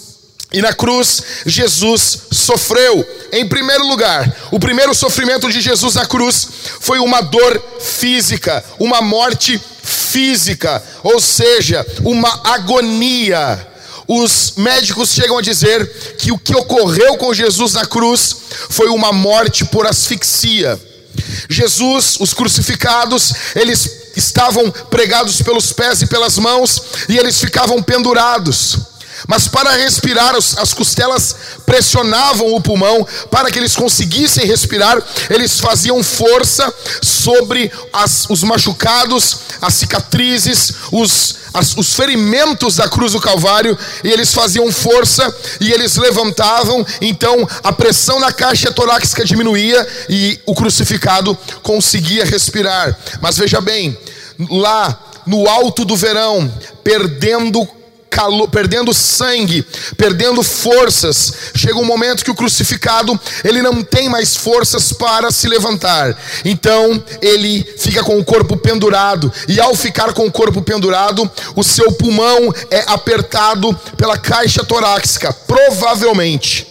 E 0.54 0.62
na 0.62 0.74
cruz, 0.74 1.24
Jesus 1.46 2.24
sofreu. 2.32 3.08
Em 3.32 3.48
primeiro 3.48 3.88
lugar, 3.88 4.36
o 4.52 4.60
primeiro 4.60 4.94
sofrimento 4.94 5.50
de 5.50 5.62
Jesus 5.62 5.96
na 5.96 6.06
cruz 6.06 6.48
foi 6.82 7.00
uma 7.00 7.22
dor 7.22 7.62
física, 7.80 8.64
uma 8.78 9.02
morte 9.02 9.62
física, 9.82 10.84
ou 11.04 11.22
seja, 11.22 11.86
uma 12.04 12.42
agonia. 12.44 13.68
Os 14.06 14.56
médicos 14.58 15.14
chegam 15.14 15.38
a 15.38 15.42
dizer 15.42 15.88
que 16.18 16.34
o 16.34 16.38
que 16.38 16.54
ocorreu 16.54 17.16
com 17.16 17.34
Jesus 17.34 17.74
na 17.74 17.86
cruz 17.86 18.36
foi 18.70 18.90
uma 18.90 19.14
morte 19.14 19.64
por 19.64 19.88
asfixia. 19.88 20.78
Jesus, 21.50 22.18
os 22.20 22.34
crucificados, 22.34 23.34
eles 23.56 24.12
estavam 24.18 24.70
pregados 24.70 25.42
pelos 25.42 25.72
pés 25.72 26.02
e 26.02 26.08
pelas 26.08 26.38
mãos 26.38 26.82
e 27.08 27.18
eles 27.18 27.40
ficavam 27.40 27.82
pendurados. 27.82 28.91
Mas 29.28 29.48
para 29.48 29.72
respirar, 29.72 30.36
as 30.36 30.74
costelas 30.74 31.36
pressionavam 31.66 32.54
o 32.54 32.62
pulmão 32.62 33.08
para 33.30 33.52
que 33.52 33.60
eles 33.60 33.76
conseguissem 33.76 34.46
respirar. 34.46 35.02
Eles 35.30 35.60
faziam 35.60 36.04
força 36.04 36.74
sobre 37.02 37.72
as, 37.94 38.30
os 38.30 38.44
machucados, 38.44 39.38
as 39.62 39.74
cicatrizes, 39.76 40.74
os, 40.92 41.36
as, 41.54 41.76
os 41.78 41.94
ferimentos 41.94 42.76
da 42.76 42.90
cruz 42.90 43.14
do 43.14 43.22
Calvário. 43.22 43.78
E 44.04 44.10
eles 44.10 44.34
faziam 44.34 44.72
força 44.72 45.34
e 45.60 45.72
eles 45.72 45.96
levantavam. 45.98 46.86
Então 47.02 47.48
a 47.64 47.72
pressão 47.72 48.20
na 48.20 48.32
caixa 48.32 48.72
torácica 48.72 49.26
diminuía 49.26 49.88
e 50.10 50.40
o 50.46 50.56
crucificado 50.56 51.38
conseguia 51.62 52.26
respirar. 52.26 52.98
Mas 53.22 53.38
veja 53.38 53.62
bem, 53.62 53.98
lá 54.50 55.00
no 55.26 55.48
alto 55.48 55.86
do 55.86 55.96
verão, 55.96 56.52
perdendo 56.84 57.68
calor, 58.12 58.50
perdendo 58.50 58.94
sangue, 58.94 59.66
perdendo 59.96 60.44
forças. 60.44 61.34
Chega 61.56 61.80
um 61.80 61.86
momento 61.86 62.26
que 62.26 62.30
o 62.30 62.36
crucificado, 62.36 63.20
ele 63.44 63.62
não 63.62 63.82
tem 63.82 64.10
mais 64.10 64.36
forças 64.36 64.92
para 64.92 65.32
se 65.32 65.48
levantar. 65.48 66.16
Então, 66.44 67.02
ele 67.22 67.64
fica 67.78 68.04
com 68.04 68.20
o 68.20 68.24
corpo 68.24 68.58
pendurado, 68.58 69.32
e 69.48 69.60
ao 69.60 69.74
ficar 69.74 70.14
com 70.14 70.26
o 70.26 70.32
corpo 70.32 70.62
pendurado, 70.62 71.30
o 71.56 71.64
seu 71.64 71.92
pulmão 71.94 72.54
é 72.70 72.84
apertado 72.88 73.74
pela 73.96 74.18
caixa 74.18 74.64
torácica, 74.64 75.34
provavelmente. 75.48 76.71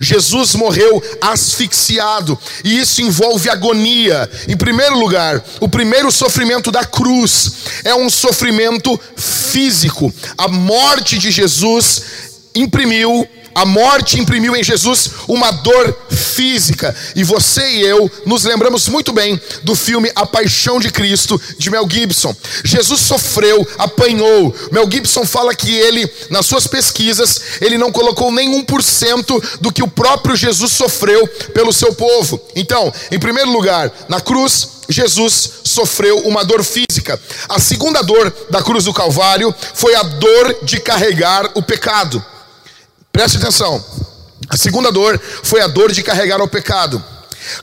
Jesus 0.00 0.54
morreu 0.54 1.02
asfixiado, 1.20 2.38
e 2.64 2.80
isso 2.80 3.02
envolve 3.02 3.48
agonia. 3.48 4.28
Em 4.48 4.56
primeiro 4.56 4.98
lugar, 4.98 5.42
o 5.60 5.68
primeiro 5.68 6.10
sofrimento 6.10 6.70
da 6.70 6.84
cruz 6.84 7.52
é 7.84 7.94
um 7.94 8.10
sofrimento 8.10 8.98
físico. 9.16 10.12
A 10.36 10.48
morte 10.48 11.18
de 11.18 11.30
Jesus 11.30 12.02
imprimiu 12.54 13.28
a 13.54 13.64
morte 13.64 14.18
imprimiu 14.18 14.54
em 14.56 14.62
Jesus 14.62 15.10
uma 15.28 15.50
dor 15.50 15.96
física, 16.10 16.94
e 17.14 17.24
você 17.24 17.68
e 17.68 17.82
eu 17.82 18.10
nos 18.24 18.44
lembramos 18.44 18.88
muito 18.88 19.12
bem 19.12 19.40
do 19.62 19.74
filme 19.74 20.10
A 20.14 20.24
Paixão 20.24 20.78
de 20.78 20.90
Cristo 20.90 21.40
de 21.58 21.70
Mel 21.70 21.86
Gibson. 21.90 22.34
Jesus 22.64 23.00
sofreu, 23.00 23.66
apanhou. 23.78 24.54
Mel 24.70 24.88
Gibson 24.90 25.26
fala 25.26 25.54
que 25.54 25.70
ele, 25.70 26.10
nas 26.30 26.46
suas 26.46 26.66
pesquisas, 26.66 27.40
ele 27.60 27.76
não 27.76 27.92
colocou 27.92 28.32
nem 28.32 28.64
1% 28.64 29.58
do 29.60 29.72
que 29.72 29.82
o 29.82 29.88
próprio 29.88 30.36
Jesus 30.36 30.72
sofreu 30.72 31.26
pelo 31.52 31.72
seu 31.72 31.94
povo. 31.94 32.40
Então, 32.54 32.92
em 33.10 33.18
primeiro 33.18 33.50
lugar, 33.50 33.92
na 34.08 34.20
cruz, 34.20 34.80
Jesus 34.88 35.50
sofreu 35.64 36.18
uma 36.20 36.44
dor 36.44 36.64
física. 36.64 37.20
A 37.48 37.58
segunda 37.58 38.02
dor 38.02 38.34
da 38.50 38.62
cruz 38.62 38.84
do 38.84 38.92
Calvário 38.92 39.54
foi 39.74 39.94
a 39.94 40.02
dor 40.02 40.58
de 40.62 40.80
carregar 40.80 41.50
o 41.54 41.62
pecado. 41.62 42.24
Preste 43.12 43.38
atenção. 43.38 43.84
A 44.48 44.56
segunda 44.56 44.90
dor 44.90 45.20
foi 45.42 45.60
a 45.60 45.66
dor 45.66 45.92
de 45.92 46.02
carregar 46.02 46.40
o 46.40 46.48
pecado. 46.48 47.02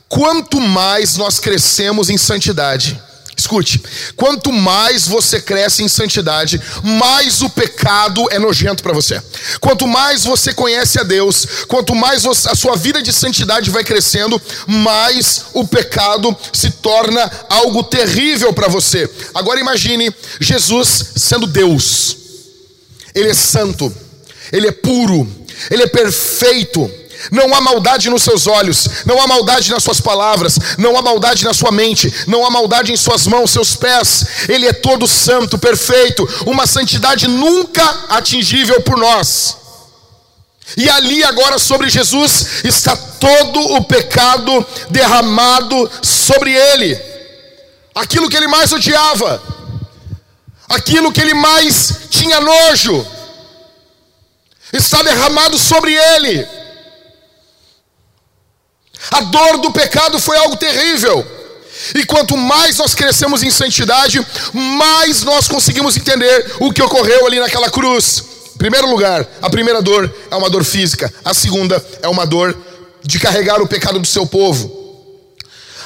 Quanto 0.08 0.60
mais 0.60 1.16
nós 1.16 1.38
crescemos 1.38 2.10
em 2.10 2.18
santidade, 2.18 3.00
escute, 3.36 3.80
quanto 4.16 4.52
mais 4.52 5.06
você 5.06 5.40
cresce 5.40 5.82
em 5.82 5.88
santidade, 5.88 6.60
mais 6.82 7.40
o 7.40 7.48
pecado 7.48 8.26
é 8.30 8.38
nojento 8.38 8.82
para 8.82 8.92
você. 8.92 9.22
Quanto 9.60 9.86
mais 9.86 10.24
você 10.24 10.52
conhece 10.52 10.98
a 10.98 11.04
Deus, 11.04 11.46
quanto 11.68 11.94
mais 11.94 12.24
você, 12.24 12.48
a 12.50 12.54
sua 12.54 12.76
vida 12.76 13.00
de 13.00 13.12
santidade 13.12 13.70
vai 13.70 13.84
crescendo, 13.84 14.40
mais 14.66 15.46
o 15.54 15.66
pecado 15.66 16.36
se 16.52 16.70
torna 16.70 17.30
algo 17.48 17.84
terrível 17.84 18.52
para 18.52 18.68
você. 18.68 19.08
Agora 19.34 19.60
imagine 19.60 20.12
Jesus 20.40 21.12
sendo 21.16 21.46
Deus. 21.46 22.16
Ele 23.14 23.30
é 23.30 23.34
santo 23.34 23.94
ele 24.52 24.68
é 24.68 24.72
puro, 24.72 25.28
ele 25.70 25.82
é 25.82 25.86
perfeito. 25.86 26.90
Não 27.32 27.52
há 27.52 27.60
maldade 27.60 28.08
nos 28.08 28.22
seus 28.22 28.46
olhos, 28.46 28.88
não 29.04 29.20
há 29.20 29.26
maldade 29.26 29.70
nas 29.70 29.82
suas 29.82 30.00
palavras, 30.00 30.56
não 30.78 30.96
há 30.96 31.02
maldade 31.02 31.44
na 31.44 31.52
sua 31.52 31.72
mente, 31.72 32.12
não 32.28 32.46
há 32.46 32.50
maldade 32.50 32.92
em 32.92 32.96
suas 32.96 33.26
mãos, 33.26 33.50
seus 33.50 33.74
pés. 33.74 34.24
Ele 34.48 34.66
é 34.68 34.72
todo 34.72 35.06
santo, 35.08 35.58
perfeito, 35.58 36.28
uma 36.46 36.66
santidade 36.66 37.26
nunca 37.26 37.82
atingível 38.08 38.80
por 38.82 38.96
nós. 38.96 39.56
E 40.76 40.88
ali 40.88 41.24
agora 41.24 41.58
sobre 41.58 41.88
Jesus 41.88 42.62
está 42.62 42.96
todo 42.96 43.60
o 43.74 43.84
pecado 43.84 44.64
derramado 44.90 45.90
sobre 46.02 46.52
ele. 46.52 46.98
Aquilo 47.94 48.28
que 48.28 48.36
ele 48.36 48.46
mais 48.46 48.72
odiava, 48.72 49.42
aquilo 50.68 51.10
que 51.10 51.20
ele 51.20 51.34
mais 51.34 51.94
tinha 52.10 52.40
nojo, 52.40 53.04
está 54.72 55.02
derramado 55.02 55.58
sobre 55.58 55.94
ele. 55.94 56.46
A 59.10 59.20
dor 59.22 59.58
do 59.58 59.72
pecado 59.72 60.18
foi 60.18 60.36
algo 60.36 60.56
terrível. 60.56 61.26
E 61.94 62.04
quanto 62.04 62.36
mais 62.36 62.76
nós 62.76 62.94
crescemos 62.94 63.42
em 63.42 63.50
santidade, 63.50 64.24
mais 64.52 65.22
nós 65.22 65.46
conseguimos 65.46 65.96
entender 65.96 66.56
o 66.60 66.72
que 66.72 66.82
ocorreu 66.82 67.26
ali 67.26 67.38
naquela 67.38 67.70
cruz. 67.70 68.24
Primeiro 68.58 68.90
lugar, 68.90 69.26
a 69.40 69.48
primeira 69.48 69.80
dor 69.80 70.12
é 70.30 70.36
uma 70.36 70.50
dor 70.50 70.64
física, 70.64 71.12
a 71.24 71.32
segunda 71.32 71.84
é 72.02 72.08
uma 72.08 72.26
dor 72.26 72.56
de 73.02 73.18
carregar 73.20 73.62
o 73.62 73.68
pecado 73.68 74.00
do 74.00 74.06
seu 74.06 74.26
povo. 74.26 74.78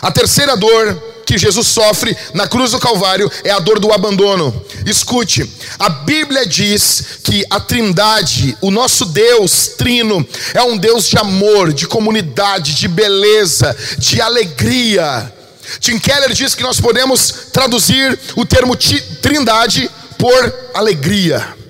A 0.01 0.11
terceira 0.11 0.57
dor 0.57 1.12
que 1.33 1.39
Jesus 1.39 1.67
sofre 1.67 2.15
na 2.35 2.47
cruz 2.47 2.73
do 2.73 2.79
Calvário 2.79 3.31
é 3.43 3.51
a 3.51 3.59
dor 3.59 3.79
do 3.81 3.91
abandono. 3.91 4.63
Escute, 4.85 5.51
a 5.79 5.89
Bíblia 5.89 6.45
diz 6.45 7.21
que 7.25 7.43
a 7.49 7.59
Trindade, 7.59 8.55
o 8.61 8.71
nosso 8.71 9.07
Deus 9.07 9.69
trino, 9.79 10.27
é 10.53 10.63
um 10.63 10.77
Deus 10.77 11.09
de 11.09 11.17
amor, 11.17 11.73
de 11.73 11.87
comunidade, 11.87 12.75
de 12.75 12.87
beleza, 12.87 13.75
de 13.97 14.21
alegria. 14.21 15.33
Tim 15.81 15.99
Keller 15.99 16.35
diz 16.35 16.55
que 16.55 16.63
nós 16.63 16.79
podemos 16.79 17.47
traduzir 17.51 18.19
o 18.37 18.45
termo 18.45 18.77
trindade 19.23 19.91
por 20.19 20.55
alegria. 20.75 21.62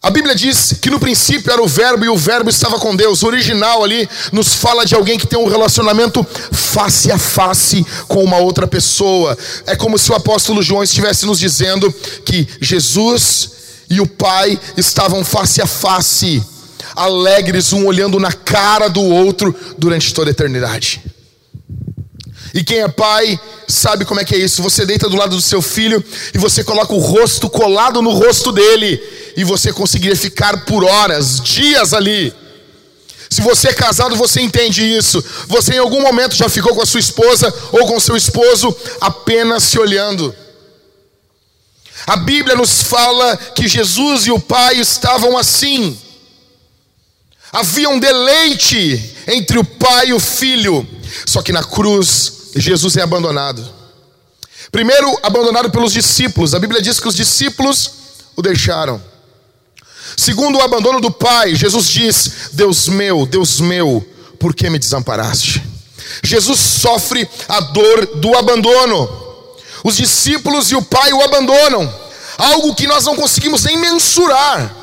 A 0.00 0.10
Bíblia 0.10 0.34
diz 0.34 0.74
que 0.80 0.90
no 0.90 1.00
princípio 1.00 1.52
era 1.52 1.62
o 1.62 1.66
Verbo 1.66 2.04
e 2.04 2.08
o 2.08 2.16
Verbo 2.16 2.48
estava 2.48 2.78
com 2.78 2.94
Deus. 2.94 3.22
O 3.22 3.26
original 3.26 3.82
ali 3.82 4.08
nos 4.32 4.54
fala 4.54 4.86
de 4.86 4.94
alguém 4.94 5.18
que 5.18 5.26
tem 5.26 5.38
um 5.38 5.48
relacionamento 5.48 6.24
face 6.52 7.10
a 7.10 7.18
face 7.18 7.84
com 8.06 8.22
uma 8.22 8.36
outra 8.36 8.66
pessoa. 8.66 9.36
É 9.66 9.74
como 9.74 9.98
se 9.98 10.12
o 10.12 10.14
apóstolo 10.14 10.62
João 10.62 10.84
estivesse 10.84 11.26
nos 11.26 11.38
dizendo 11.38 11.92
que 12.24 12.46
Jesus 12.60 13.50
e 13.90 14.00
o 14.00 14.06
Pai 14.06 14.58
estavam 14.76 15.24
face 15.24 15.60
a 15.60 15.66
face, 15.66 16.42
alegres, 16.94 17.72
um 17.72 17.84
olhando 17.84 18.20
na 18.20 18.32
cara 18.32 18.88
do 18.88 19.02
outro 19.02 19.54
durante 19.76 20.14
toda 20.14 20.30
a 20.30 20.32
eternidade. 20.32 21.02
E 22.58 22.64
quem 22.64 22.80
é 22.80 22.88
pai 22.88 23.38
sabe 23.68 24.04
como 24.04 24.18
é 24.18 24.24
que 24.24 24.34
é 24.34 24.38
isso. 24.38 24.64
Você 24.64 24.84
deita 24.84 25.08
do 25.08 25.14
lado 25.14 25.36
do 25.36 25.40
seu 25.40 25.62
filho 25.62 26.04
e 26.34 26.38
você 26.38 26.64
coloca 26.64 26.92
o 26.92 26.98
rosto 26.98 27.48
colado 27.48 28.02
no 28.02 28.10
rosto 28.10 28.50
dele 28.50 29.00
e 29.36 29.44
você 29.44 29.72
conseguiria 29.72 30.16
ficar 30.16 30.64
por 30.64 30.82
horas, 30.82 31.40
dias 31.40 31.94
ali. 31.94 32.34
Se 33.30 33.40
você 33.42 33.68
é 33.68 33.72
casado, 33.72 34.16
você 34.16 34.40
entende 34.40 34.82
isso. 34.82 35.24
Você 35.46 35.74
em 35.74 35.78
algum 35.78 36.02
momento 36.02 36.34
já 36.34 36.48
ficou 36.48 36.74
com 36.74 36.82
a 36.82 36.86
sua 36.86 36.98
esposa 36.98 37.54
ou 37.70 37.86
com 37.86 38.00
seu 38.00 38.16
esposo 38.16 38.76
apenas 39.00 39.62
se 39.62 39.78
olhando. 39.78 40.34
A 42.08 42.16
Bíblia 42.16 42.56
nos 42.56 42.82
fala 42.82 43.36
que 43.36 43.68
Jesus 43.68 44.26
e 44.26 44.32
o 44.32 44.40
Pai 44.40 44.80
estavam 44.80 45.38
assim. 45.38 45.96
Havia 47.52 47.88
um 47.88 48.00
deleite 48.00 49.14
entre 49.28 49.60
o 49.60 49.64
Pai 49.64 50.08
e 50.08 50.12
o 50.12 50.18
Filho. 50.18 50.84
Só 51.24 51.40
que 51.40 51.52
na 51.52 51.62
cruz 51.62 52.37
Jesus 52.54 52.96
é 52.96 53.02
abandonado. 53.02 53.64
Primeiro, 54.70 55.18
abandonado 55.22 55.70
pelos 55.70 55.92
discípulos. 55.92 56.54
A 56.54 56.58
Bíblia 56.58 56.82
diz 56.82 57.00
que 57.00 57.08
os 57.08 57.14
discípulos 57.14 57.90
o 58.36 58.42
deixaram. 58.42 59.00
Segundo, 60.16 60.58
o 60.58 60.62
abandono 60.62 61.00
do 61.00 61.10
Pai. 61.10 61.54
Jesus 61.54 61.88
diz: 61.88 62.50
Deus 62.52 62.88
meu, 62.88 63.26
Deus 63.26 63.60
meu, 63.60 64.06
por 64.38 64.54
que 64.54 64.68
me 64.68 64.78
desamparaste? 64.78 65.62
Jesus 66.22 66.58
sofre 66.58 67.28
a 67.48 67.60
dor 67.60 68.06
do 68.16 68.36
abandono. 68.36 69.08
Os 69.84 69.96
discípulos 69.96 70.70
e 70.70 70.74
o 70.74 70.82
Pai 70.82 71.12
o 71.12 71.22
abandonam. 71.22 71.92
Algo 72.36 72.74
que 72.74 72.86
nós 72.86 73.04
não 73.04 73.16
conseguimos 73.16 73.64
nem 73.64 73.76
mensurar. 73.76 74.74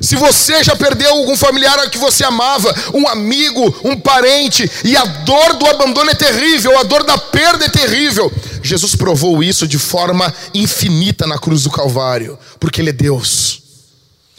Se 0.00 0.16
você 0.16 0.62
já 0.62 0.76
perdeu 0.76 1.10
algum 1.10 1.36
familiar 1.36 1.88
que 1.90 1.98
você 1.98 2.24
amava, 2.24 2.74
um 2.92 3.08
amigo, 3.08 3.74
um 3.84 3.96
parente, 3.96 4.70
e 4.84 4.96
a 4.96 5.04
dor 5.04 5.54
do 5.54 5.66
abandono 5.66 6.10
é 6.10 6.14
terrível, 6.14 6.78
a 6.78 6.82
dor 6.82 7.04
da 7.04 7.16
perda 7.16 7.64
é 7.64 7.68
terrível. 7.68 8.32
Jesus 8.62 8.94
provou 8.94 9.42
isso 9.42 9.66
de 9.66 9.78
forma 9.78 10.32
infinita 10.52 11.26
na 11.26 11.38
cruz 11.38 11.62
do 11.62 11.70
Calvário, 11.70 12.38
porque 12.60 12.80
Ele 12.80 12.90
é 12.90 12.92
Deus. 12.92 13.62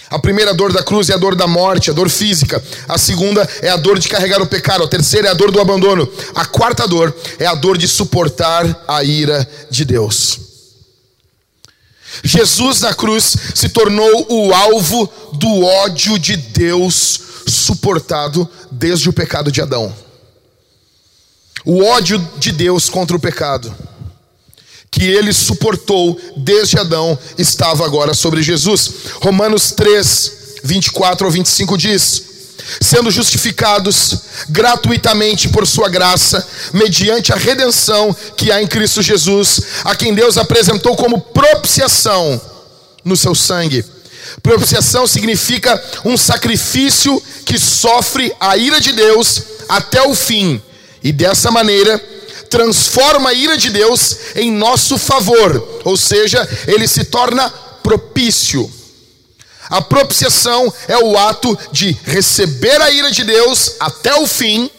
A 0.10 0.20
primeira 0.20 0.54
dor 0.54 0.72
da 0.72 0.82
cruz 0.82 1.10
é 1.10 1.14
a 1.14 1.18
dor 1.18 1.36
da 1.36 1.48
morte, 1.48 1.90
a 1.90 1.94
dor 1.94 2.10
física. 2.10 2.64
A 2.88 2.98
segunda 2.98 3.48
é 3.62 3.70
a 3.70 3.76
dor 3.76 4.00
de 4.00 4.08
carregar 4.08 4.42
o 4.42 4.48
pecado. 4.48 4.84
A 4.84 4.88
terceira 4.88 5.28
é 5.28 5.32
a 5.32 5.34
dor 5.34 5.52
do 5.52 5.60
abandono. 5.60 6.08
A 6.34 6.46
quarta 6.46 6.88
dor 6.88 7.14
é 7.38 7.46
a 7.46 7.54
dor 7.54 7.78
de 7.78 7.90
suportar 7.90 8.86
a 8.88 9.04
ira 9.04 9.46
de 9.70 9.84
Deus. 9.84 10.47
Jesus 12.24 12.82
na 12.82 12.94
cruz 12.94 13.36
se 13.54 13.70
tornou 13.70 14.28
o 14.30 14.54
alvo 14.54 15.12
do 15.34 15.64
ódio 15.64 16.18
de 16.18 16.36
Deus 16.38 17.20
suportado 17.48 18.50
desde 18.72 19.10
o 19.10 19.14
pecado 19.14 19.52
de 19.52 19.62
Adão. 19.62 19.94
O 21.66 21.84
ódio 21.84 22.18
de 22.38 22.52
Deus 22.52 22.90
contra 22.90 23.16
o 23.16 23.20
pecado 23.20 23.76
que 24.90 25.04
ele 25.04 25.34
suportou 25.34 26.20
desde 26.38 26.80
Adão 26.80 27.18
estava 27.38 27.86
agora 27.86 28.14
sobre 28.14 28.42
Jesus. 28.42 28.92
Romanos 29.22 29.72
3, 29.72 30.60
24 30.64 31.26
ao 31.26 31.32
25 31.32 31.78
diz: 31.78 32.24
sendo 32.82 33.12
justificados 33.12 34.18
gratuitamente 34.50 35.50
por 35.50 35.66
Sua 35.68 35.90
graça, 35.90 36.46
mediante 36.74 37.32
a 37.32 37.36
redenção 37.36 38.16
que 38.36 38.52
há 38.52 38.62
em 38.62 38.68
Cristo 38.68 39.02
Jesus, 39.02 39.62
a 39.84 39.96
quem 39.96 40.14
Deus 40.14 40.38
apresentou 40.38 40.96
como 40.96 41.20
propiciação 41.22 42.40
no 43.04 43.16
seu 43.16 43.34
sangue. 43.34 43.84
Propiciação 44.44 45.08
significa 45.08 45.82
um 46.06 46.18
sacrifício 46.18 47.22
que 47.46 47.58
sofre 47.58 48.34
a 48.40 48.58
ira 48.58 48.80
de 48.80 48.92
Deus 48.92 49.42
até 49.70 50.02
o 50.02 50.14
fim, 50.14 50.62
e 51.04 51.12
dessa 51.12 51.52
maneira 51.52 51.98
transforma 52.50 53.30
a 53.30 53.34
ira 53.34 53.58
de 53.58 53.70
Deus 53.70 54.18
em 54.36 54.52
nosso 54.52 54.98
favor, 54.98 55.82
ou 55.84 55.98
seja, 55.98 56.48
ele 56.68 56.88
se 56.88 57.06
torna 57.06 57.50
propício. 57.84 58.72
A 59.70 59.82
propiciação 59.82 60.74
é 60.88 60.98
o 60.98 61.18
ato 61.18 61.58
de 61.72 61.96
receber 62.04 62.82
a 62.82 62.90
ira 62.92 63.12
de 63.12 63.24
Deus 63.24 63.74
até 63.80 64.16
o 64.16 64.26
fim 64.28 64.70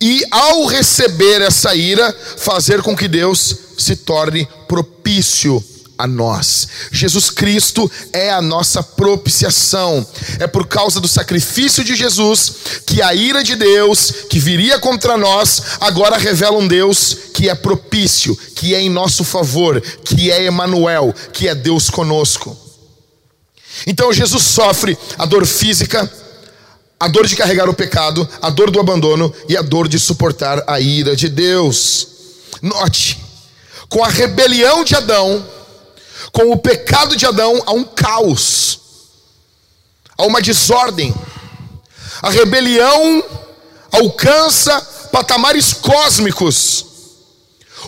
e, 0.00 0.24
ao 0.30 0.66
receber 0.66 1.42
essa 1.42 1.74
ira, 1.74 2.14
fazer 2.36 2.82
com 2.82 2.96
que 2.96 3.08
Deus 3.08 3.56
se 3.78 3.96
torne 3.96 4.48
propício 4.68 5.62
a 5.98 6.06
nós. 6.06 6.68
Jesus 6.92 7.30
Cristo 7.30 7.90
é 8.12 8.30
a 8.30 8.42
nossa 8.42 8.82
propiciação. 8.82 10.06
É 10.38 10.46
por 10.46 10.66
causa 10.66 11.00
do 11.00 11.08
sacrifício 11.08 11.82
de 11.82 11.94
Jesus 11.94 12.52
que 12.86 13.00
a 13.00 13.14
ira 13.14 13.42
de 13.42 13.56
Deus 13.56 14.12
que 14.28 14.38
viria 14.38 14.78
contra 14.78 15.16
nós 15.16 15.62
agora 15.80 16.18
revela 16.18 16.58
um 16.58 16.68
Deus 16.68 17.16
que 17.32 17.48
é 17.48 17.54
propício, 17.54 18.36
que 18.54 18.74
é 18.74 18.80
em 18.80 18.90
nosso 18.90 19.24
favor, 19.24 19.80
que 20.04 20.30
é 20.30 20.44
Emanuel, 20.44 21.14
que 21.32 21.48
é 21.48 21.54
Deus 21.54 21.88
conosco. 21.90 22.65
Então 23.86 24.12
Jesus 24.12 24.42
sofre 24.42 24.96
a 25.18 25.26
dor 25.26 25.44
física, 25.44 26.10
a 26.98 27.08
dor 27.08 27.26
de 27.26 27.36
carregar 27.36 27.68
o 27.68 27.74
pecado, 27.74 28.28
a 28.40 28.48
dor 28.48 28.70
do 28.70 28.80
abandono 28.80 29.34
e 29.48 29.56
a 29.56 29.62
dor 29.62 29.88
de 29.88 29.98
suportar 29.98 30.62
a 30.66 30.80
ira 30.80 31.16
de 31.16 31.28
Deus. 31.28 32.08
Note, 32.62 33.18
com 33.88 34.04
a 34.04 34.08
rebelião 34.08 34.84
de 34.84 34.94
Adão, 34.94 35.46
com 36.32 36.50
o 36.50 36.56
pecado 36.56 37.16
de 37.16 37.26
Adão, 37.26 37.62
há 37.66 37.72
um 37.72 37.84
caos, 37.84 38.80
há 40.16 40.24
uma 40.24 40.40
desordem. 40.40 41.14
A 42.22 42.30
rebelião 42.30 43.22
alcança 43.92 44.80
patamares 45.12 45.72
cósmicos. 45.72 46.84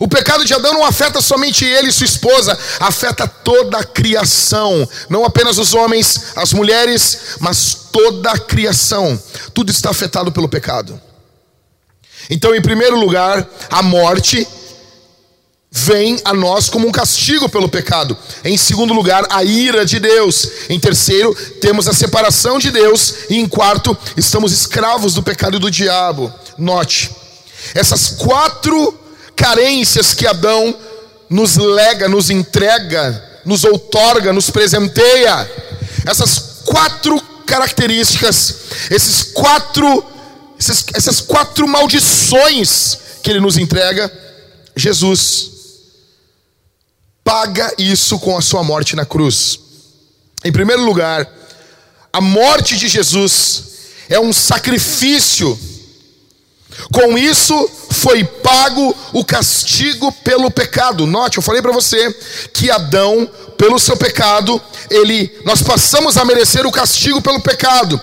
O 0.01 0.07
pecado 0.07 0.45
de 0.45 0.55
Adão 0.55 0.75
não 0.75 0.85
afeta 0.85 1.21
somente 1.21 1.65
ele 1.65 1.89
e 1.89 1.93
sua 1.93 2.07
esposa, 2.07 2.57
afeta 2.79 3.27
toda 3.27 3.79
a 3.79 3.85
criação, 3.85 4.89
não 5.09 5.25
apenas 5.25 5.59
os 5.59 5.75
homens, 5.75 6.33
as 6.37 6.53
mulheres, 6.53 7.37
mas 7.41 7.89
toda 7.91 8.31
a 8.31 8.39
criação. 8.39 9.21
Tudo 9.53 9.71
está 9.71 9.91
afetado 9.91 10.31
pelo 10.31 10.49
pecado. 10.49 11.01
Então, 12.31 12.55
em 12.55 12.63
primeiro 12.63 12.99
lugar, 12.99 13.49
a 13.71 13.83
morte 13.83 14.47
vem 15.71 16.19
a 16.25 16.33
nós 16.33 16.69
como 16.69 16.87
um 16.87 16.93
castigo 16.93 17.49
pelo 17.49 17.69
pecado. 17.69 18.17
Em 18.45 18.57
segundo 18.57 18.95
lugar, 18.95 19.27
a 19.31 19.43
ira 19.45 19.85
de 19.85 19.99
Deus. 19.99 20.49
Em 20.69 20.79
terceiro, 20.79 21.35
temos 21.61 21.89
a 21.89 21.95
separação 21.95 22.59
de 22.59 22.71
Deus. 22.71 23.15
E 23.31 23.37
em 23.37 23.49
quarto, 23.49 23.97
estamos 24.17 24.53
escravos 24.53 25.15
do 25.15 25.23
pecado 25.23 25.57
e 25.57 25.61
do 25.61 25.71
diabo. 25.71 26.33
Note, 26.57 27.11
essas 27.75 28.11
quatro 28.11 28.99
carências 29.39 30.13
que 30.15 30.27
Adão 30.27 30.77
nos 31.31 31.57
lega, 31.57 32.09
nos 32.09 32.29
entrega, 32.29 33.41
nos 33.45 33.63
outorga, 33.63 34.33
nos 34.33 34.51
presenteia. 34.51 35.49
Essas 36.05 36.63
quatro 36.65 37.21
características, 37.47 38.55
esses 38.91 39.23
quatro, 39.23 40.05
essas, 40.59 40.85
essas 40.93 41.21
quatro 41.21 41.69
maldições 41.69 42.99
que 43.23 43.31
ele 43.31 43.41
nos 43.41 43.57
entrega, 43.57 44.13
Jesus 44.77 45.51
paga 47.23 47.73
isso 47.79 48.19
com 48.19 48.37
a 48.37 48.43
sua 48.43 48.65
morte 48.65 48.97
na 48.97 49.07
cruz. 49.07 49.61
Em 50.45 50.51
primeiro 50.51 50.85
lugar, 50.85 51.31
a 52.13 52.21
morte 52.21 52.77
de 52.77 52.89
Jesus 52.89 53.63
é 54.09 54.19
um 54.19 54.33
sacrifício 54.33 55.59
Com 56.93 57.19
isso 57.19 57.71
foi 57.91 58.25
pago 58.25 58.95
o 59.13 59.25
castigo 59.25 60.13
pelo 60.25 60.51
pecado. 60.51 61.07
Note, 61.07 61.39
eu 61.39 61.43
falei 61.43 61.61
para 61.61 61.73
você 61.73 62.15
que 62.53 62.71
Adão, 62.71 63.29
pelo 63.57 63.79
seu 63.79 63.97
pecado, 63.97 64.61
ele 64.89 65.31
nós 65.45 65.63
passamos 65.63 66.17
a 66.17 66.25
merecer 66.25 66.67
o 66.67 66.73
castigo 66.73 67.21
pelo 67.21 67.41
pecado. 67.41 68.01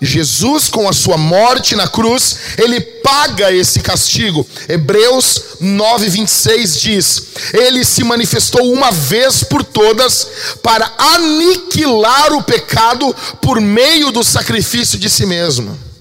Jesus, 0.00 0.68
com 0.68 0.88
a 0.88 0.92
sua 0.92 1.16
morte 1.16 1.74
na 1.74 1.88
cruz, 1.88 2.36
ele 2.58 2.80
paga 2.80 3.52
esse 3.52 3.80
castigo. 3.80 4.46
Hebreus 4.68 5.42
9, 5.60 6.08
26 6.08 6.80
diz: 6.80 7.22
Ele 7.52 7.84
se 7.84 8.04
manifestou 8.04 8.72
uma 8.72 8.90
vez 8.90 9.42
por 9.44 9.64
todas 9.64 10.26
para 10.62 10.90
aniquilar 10.98 12.32
o 12.34 12.42
pecado 12.42 13.14
por 13.40 13.60
meio 13.60 14.10
do 14.10 14.22
sacrifício 14.22 14.98
de 14.98 15.08
si 15.08 15.24
mesmo. 15.24 15.93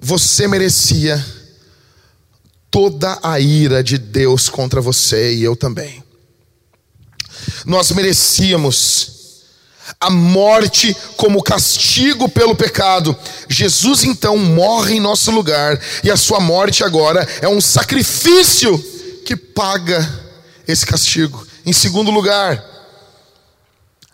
Você 0.00 0.46
merecia 0.46 1.24
toda 2.70 3.18
a 3.22 3.40
ira 3.40 3.82
de 3.82 3.98
Deus 3.98 4.48
contra 4.48 4.80
você 4.80 5.34
e 5.34 5.42
eu 5.42 5.56
também. 5.56 6.02
Nós 7.64 7.90
merecíamos 7.90 9.18
a 10.00 10.10
morte 10.10 10.96
como 11.16 11.42
castigo 11.42 12.28
pelo 12.28 12.54
pecado. 12.54 13.16
Jesus 13.48 14.04
então 14.04 14.36
morre 14.36 14.96
em 14.96 15.00
nosso 15.00 15.30
lugar 15.30 15.80
e 16.04 16.10
a 16.10 16.16
sua 16.16 16.40
morte 16.40 16.84
agora 16.84 17.26
é 17.40 17.48
um 17.48 17.60
sacrifício 17.60 18.78
que 19.24 19.34
paga 19.34 20.06
esse 20.66 20.86
castigo. 20.86 21.46
Em 21.64 21.72
segundo 21.72 22.10
lugar, 22.10 22.64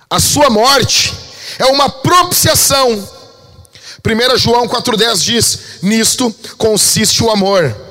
a 0.08 0.20
sua 0.20 0.48
morte 0.48 1.12
é 1.58 1.66
uma 1.66 1.88
propiciação. 1.88 3.08
1 4.06 4.38
João 4.38 4.68
4,10 4.68 5.18
diz: 5.20 5.58
Nisto 5.82 6.34
consiste 6.58 7.22
o 7.22 7.30
amor 7.30 7.84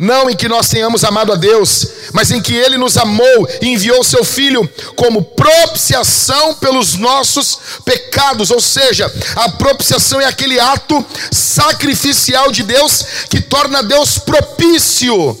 não 0.00 0.30
em 0.30 0.34
que 0.34 0.48
nós 0.48 0.66
tenhamos 0.70 1.04
amado 1.04 1.30
a 1.30 1.36
Deus, 1.36 1.86
mas 2.14 2.30
em 2.30 2.40
que 2.40 2.54
Ele 2.54 2.78
nos 2.78 2.96
amou 2.96 3.46
e 3.60 3.68
enviou 3.68 4.02
Seu 4.02 4.24
Filho 4.24 4.66
como 4.96 5.22
propiciação 5.22 6.54
pelos 6.54 6.94
nossos 6.94 7.58
pecados. 7.84 8.50
Ou 8.50 8.62
seja, 8.62 9.12
a 9.36 9.50
propiciação 9.50 10.18
é 10.18 10.24
aquele 10.24 10.58
ato 10.58 11.04
sacrificial 11.30 12.50
de 12.50 12.62
Deus 12.62 13.04
que 13.28 13.42
torna 13.42 13.82
Deus 13.82 14.18
propício 14.18 15.38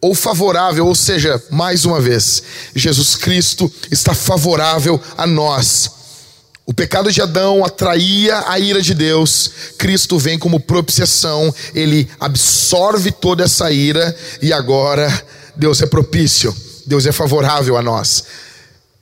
ou 0.00 0.14
favorável, 0.14 0.86
ou 0.86 0.94
seja, 0.94 1.40
mais 1.50 1.84
uma 1.84 2.00
vez, 2.00 2.42
Jesus 2.74 3.16
Cristo 3.16 3.70
está 3.90 4.14
favorável 4.14 4.98
a 5.16 5.26
nós. 5.26 6.01
O 6.64 6.72
pecado 6.72 7.10
de 7.10 7.20
Adão 7.20 7.64
atraía 7.64 8.44
a 8.46 8.58
ira 8.58 8.80
de 8.80 8.94
Deus, 8.94 9.50
Cristo 9.76 10.18
vem 10.18 10.38
como 10.38 10.60
propiciação, 10.60 11.52
ele 11.74 12.08
absorve 12.20 13.10
toda 13.10 13.44
essa 13.44 13.70
ira 13.72 14.16
e 14.40 14.52
agora 14.52 15.10
Deus 15.56 15.82
é 15.82 15.86
propício, 15.86 16.54
Deus 16.86 17.04
é 17.04 17.12
favorável 17.12 17.76
a 17.76 17.82
nós. 17.82 18.24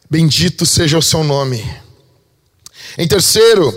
Bendito 0.08 0.64
seja 0.64 0.98
o 0.98 1.02
seu 1.02 1.22
nome. 1.22 1.64
Em 2.96 3.06
terceiro, 3.06 3.72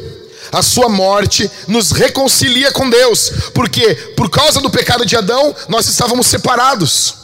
a 0.52 0.62
sua 0.62 0.88
morte 0.88 1.50
nos 1.68 1.92
reconcilia 1.92 2.72
com 2.72 2.90
Deus, 2.90 3.32
porque 3.54 3.94
por 4.16 4.30
causa 4.30 4.62
do 4.62 4.70
pecado 4.70 5.06
de 5.06 5.16
Adão, 5.16 5.54
nós 5.68 5.88
estávamos 5.88 6.28
separados. 6.28 7.23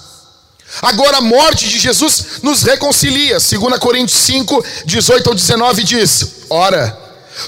Agora 0.82 1.18
a 1.18 1.22
morte 1.22 1.68
de 1.68 1.80
Jesus 1.80 2.40
nos 2.44 2.64
reconcilia. 2.64 3.38
2 3.40 3.80
Coríntios 3.80 4.20
5, 4.22 4.64
18 4.86 5.30
ao 5.30 5.36
19 5.36 5.84
diz: 5.84 6.28
Ora, 6.50 6.98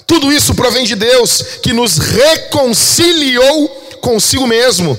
tudo 0.08 0.32
isso 0.32 0.56
provém 0.56 0.86
de 0.86 0.96
Deus, 0.96 1.44
que 1.62 1.74
nos 1.74 1.98
reconciliou 1.98 3.68
consigo 4.02 4.48
mesmo, 4.48 4.98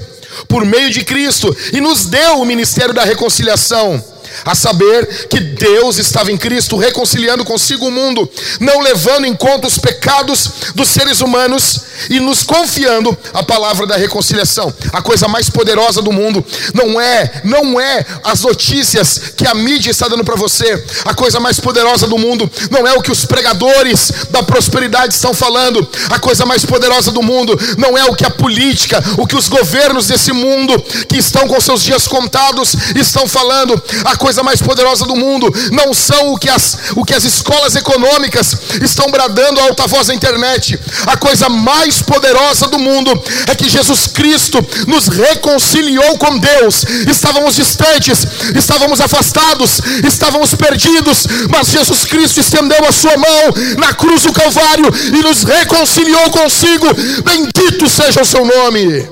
por 0.49 0.65
meio 0.65 0.91
de 0.91 1.05
Cristo, 1.05 1.55
e 1.73 1.81
nos 1.81 2.07
deu 2.07 2.41
o 2.41 2.45
ministério 2.45 2.95
da 2.95 3.05
reconciliação 3.05 4.12
a 4.45 4.55
saber 4.55 5.27
que 5.29 5.41
Deus 5.41 5.99
estava 5.99 6.31
em 6.31 6.37
Cristo 6.37 6.77
reconciliando 6.77 7.45
consigo 7.45 7.87
o 7.87 7.91
mundo, 7.91 8.29
não 8.61 8.81
levando 8.81 9.27
em 9.27 9.35
conta 9.35 9.67
os 9.67 9.79
pecados 9.79 10.51
dos 10.75 10.89
seres 10.89 11.21
humanos 11.21 11.81
e 12.11 12.21
nos 12.21 12.43
confiando 12.43 13.17
a 13.33 13.43
palavra 13.43 13.87
da 13.87 13.97
reconciliação. 13.97 14.73
A 14.93 15.03
coisa 15.03 15.29
mais 15.29 15.49
poderosa 15.49 16.03
do 16.03 16.13
mundo 16.13 16.45
não 16.75 17.01
é, 17.01 17.43
não 17.45 17.81
é 17.81 18.05
as 18.25 18.41
notícias 18.41 19.33
que 19.37 19.47
a 19.47 19.55
mídia 19.55 19.91
está 19.91 20.09
dando 20.09 20.25
para 20.25 20.37
você. 20.37 20.83
A 21.05 21.15
coisa 21.15 21.41
mais 21.41 21.61
poderosa 21.61 22.07
do 22.07 22.19
mundo 22.19 22.51
não 22.71 22.87
é 22.87 22.93
o 22.95 23.03
que 23.03 23.13
os 23.13 23.25
pregadores 23.25 24.13
da 24.31 24.43
prosperidade 24.43 25.15
estão 25.15 25.35
falando. 25.35 25.87
A 26.11 26.19
coisa 26.19 26.45
mais 26.45 26.65
poderosa 26.65 27.11
do 27.11 27.23
mundo 27.23 27.59
não 27.79 27.97
é 27.97 28.05
o 28.05 28.15
que 28.15 28.25
a 28.25 28.31
política, 28.31 29.03
o 29.19 29.27
que 29.27 29.37
os 29.37 29.49
governos 29.49 30.07
desse 30.07 30.33
mundo 30.33 30.81
que 31.09 31.17
estão 31.17 31.47
com 31.47 31.61
seus 31.61 31.83
dias 31.83 32.07
contados 32.07 32.75
estão 32.97 33.27
falando. 33.27 33.81
A 34.05 34.17
coisa 34.23 34.41
mais 34.45 34.63
poderosa 34.63 35.05
do 35.05 35.17
mundo 35.17 35.53
não 35.73 35.93
são 35.93 36.33
o 36.33 36.39
que 36.39 36.49
as, 36.49 36.79
o 36.95 37.05
que 37.05 37.13
as 37.13 37.25
escolas 37.25 37.75
econômicas 37.75 38.57
estão 38.81 39.11
bradando 39.11 39.59
a 39.59 39.65
alta 39.65 39.89
voz 39.89 40.07
na 40.07 40.15
internet. 40.15 40.79
A 41.07 41.17
coisa 41.17 41.49
mais 41.49 42.01
poderosa 42.01 42.69
do 42.69 42.79
mundo 42.79 43.11
é 43.49 43.55
que 43.57 43.69
Jesus 43.69 44.07
Cristo 44.07 44.65
nos 44.87 45.09
reconciliou 45.09 46.17
com 46.19 46.39
Deus. 46.39 46.85
Estávamos 47.09 47.57
distantes, 47.57 48.25
estávamos 48.55 49.01
afastados, 49.01 49.81
estávamos 50.07 50.55
perdidos, 50.55 51.27
mas 51.51 51.71
Jesus 51.71 52.05
Cristo 52.05 52.39
estendeu 52.39 52.87
a 52.87 52.93
sua 52.93 53.17
mão 53.17 53.43
na 53.77 53.93
cruz 53.93 54.23
do 54.23 54.33
Calvário 54.33 54.89
e 55.19 55.21
nos 55.21 55.43
reconciliou 55.43 56.31
consigo. 56.31 56.87
Bendito 57.25 57.89
seja 57.89 58.23
o 58.23 58.25
seu 58.25 58.45
nome. 58.45 59.09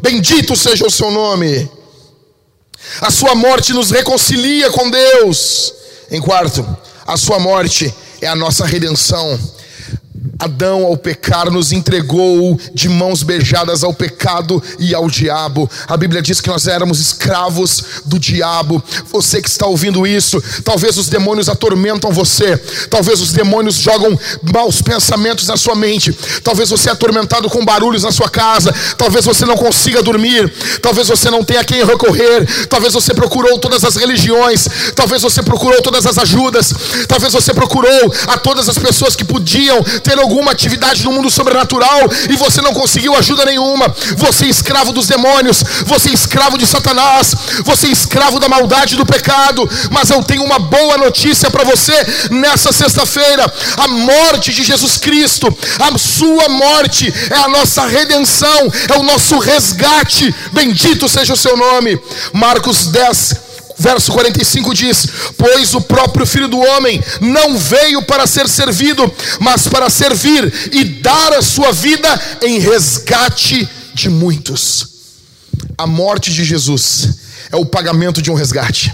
Bendito 0.00 0.56
seja 0.56 0.86
o 0.86 0.90
seu 0.90 1.10
nome. 1.10 1.77
A 3.00 3.10
sua 3.10 3.34
morte 3.34 3.72
nos 3.72 3.90
reconcilia 3.90 4.70
com 4.70 4.90
Deus. 4.90 5.74
Em 6.10 6.20
quarto, 6.20 6.66
a 7.06 7.16
sua 7.16 7.38
morte 7.38 7.92
é 8.20 8.26
a 8.26 8.34
nossa 8.34 8.64
redenção. 8.64 9.38
Adão, 10.38 10.84
ao 10.84 10.96
pecar, 10.96 11.50
nos 11.50 11.72
entregou 11.72 12.58
de 12.72 12.88
mãos 12.88 13.24
beijadas 13.24 13.82
ao 13.82 13.92
pecado 13.92 14.62
e 14.78 14.94
ao 14.94 15.10
diabo. 15.10 15.68
A 15.88 15.96
Bíblia 15.96 16.22
diz 16.22 16.40
que 16.40 16.48
nós 16.48 16.68
éramos 16.68 17.00
escravos 17.00 17.82
do 18.04 18.20
diabo. 18.20 18.82
Você 19.10 19.42
que 19.42 19.48
está 19.48 19.66
ouvindo 19.66 20.06
isso, 20.06 20.40
talvez 20.62 20.96
os 20.96 21.08
demônios 21.08 21.48
atormentam 21.48 22.12
você, 22.12 22.56
talvez 22.88 23.20
os 23.20 23.32
demônios 23.32 23.76
jogam 23.76 24.16
maus 24.52 24.80
pensamentos 24.80 25.48
na 25.48 25.56
sua 25.56 25.74
mente, 25.74 26.16
talvez 26.44 26.70
você 26.70 26.88
é 26.88 26.92
atormentado 26.92 27.50
com 27.50 27.64
barulhos 27.64 28.04
na 28.04 28.12
sua 28.12 28.28
casa, 28.28 28.72
talvez 28.96 29.24
você 29.24 29.44
não 29.44 29.56
consiga 29.56 30.02
dormir, 30.04 30.52
talvez 30.80 31.08
você 31.08 31.30
não 31.30 31.42
tenha 31.42 31.64
quem 31.64 31.84
recorrer, 31.84 32.46
talvez 32.68 32.94
você 32.94 33.12
procurou 33.12 33.58
todas 33.58 33.84
as 33.84 33.96
religiões, 33.96 34.68
talvez 34.94 35.20
você 35.22 35.42
procurou 35.42 35.82
todas 35.82 36.06
as 36.06 36.16
ajudas, 36.16 36.72
talvez 37.08 37.32
você 37.32 37.52
procurou 37.52 38.14
a 38.28 38.38
todas 38.38 38.68
as 38.68 38.78
pessoas 38.78 39.16
que 39.16 39.24
podiam 39.24 39.82
ter 39.82 40.18
alguma 40.28 40.52
atividade 40.52 41.02
no 41.04 41.12
mundo 41.12 41.30
sobrenatural 41.30 42.00
e 42.28 42.36
você 42.36 42.60
não 42.60 42.74
conseguiu 42.74 43.16
ajuda 43.16 43.46
nenhuma. 43.46 43.88
Você 44.16 44.44
é 44.44 44.48
escravo 44.48 44.92
dos 44.92 45.06
demônios, 45.06 45.64
você 45.86 46.10
é 46.10 46.12
escravo 46.12 46.58
de 46.58 46.66
Satanás, 46.66 47.34
você 47.64 47.86
é 47.86 47.90
escravo 47.90 48.38
da 48.38 48.48
maldade 48.48 48.94
do 48.94 49.06
pecado. 49.06 49.68
Mas 49.90 50.10
eu 50.10 50.22
tenho 50.22 50.44
uma 50.44 50.58
boa 50.58 50.98
notícia 50.98 51.50
para 51.50 51.64
você 51.64 51.94
nessa 52.30 52.72
sexta-feira: 52.72 53.50
a 53.78 53.88
morte 53.88 54.52
de 54.52 54.62
Jesus 54.62 54.98
Cristo, 54.98 55.46
a 55.78 55.98
sua 55.98 56.48
morte 56.50 57.12
é 57.30 57.36
a 57.36 57.48
nossa 57.48 57.86
redenção, 57.86 58.70
é 58.94 58.98
o 58.98 59.02
nosso 59.02 59.38
resgate. 59.38 60.34
Bendito 60.52 61.08
seja 61.08 61.32
o 61.32 61.36
seu 61.36 61.56
nome. 61.56 61.98
Marcos 62.32 62.88
10 62.88 63.47
verso 63.78 64.12
45 64.12 64.74
diz: 64.74 65.06
Pois 65.36 65.74
o 65.74 65.80
próprio 65.80 66.26
Filho 66.26 66.48
do 66.48 66.58
Homem 66.58 67.02
não 67.20 67.56
veio 67.56 68.02
para 68.02 68.26
ser 68.26 68.48
servido, 68.48 69.10
mas 69.40 69.68
para 69.68 69.88
servir 69.88 70.70
e 70.72 70.84
dar 70.84 71.32
a 71.34 71.42
sua 71.42 71.72
vida 71.72 72.08
em 72.42 72.58
resgate 72.58 73.68
de 73.94 74.08
muitos. 74.08 74.88
A 75.76 75.86
morte 75.86 76.32
de 76.32 76.44
Jesus 76.44 77.08
é 77.50 77.56
o 77.56 77.64
pagamento 77.64 78.20
de 78.20 78.30
um 78.30 78.34
resgate. 78.34 78.92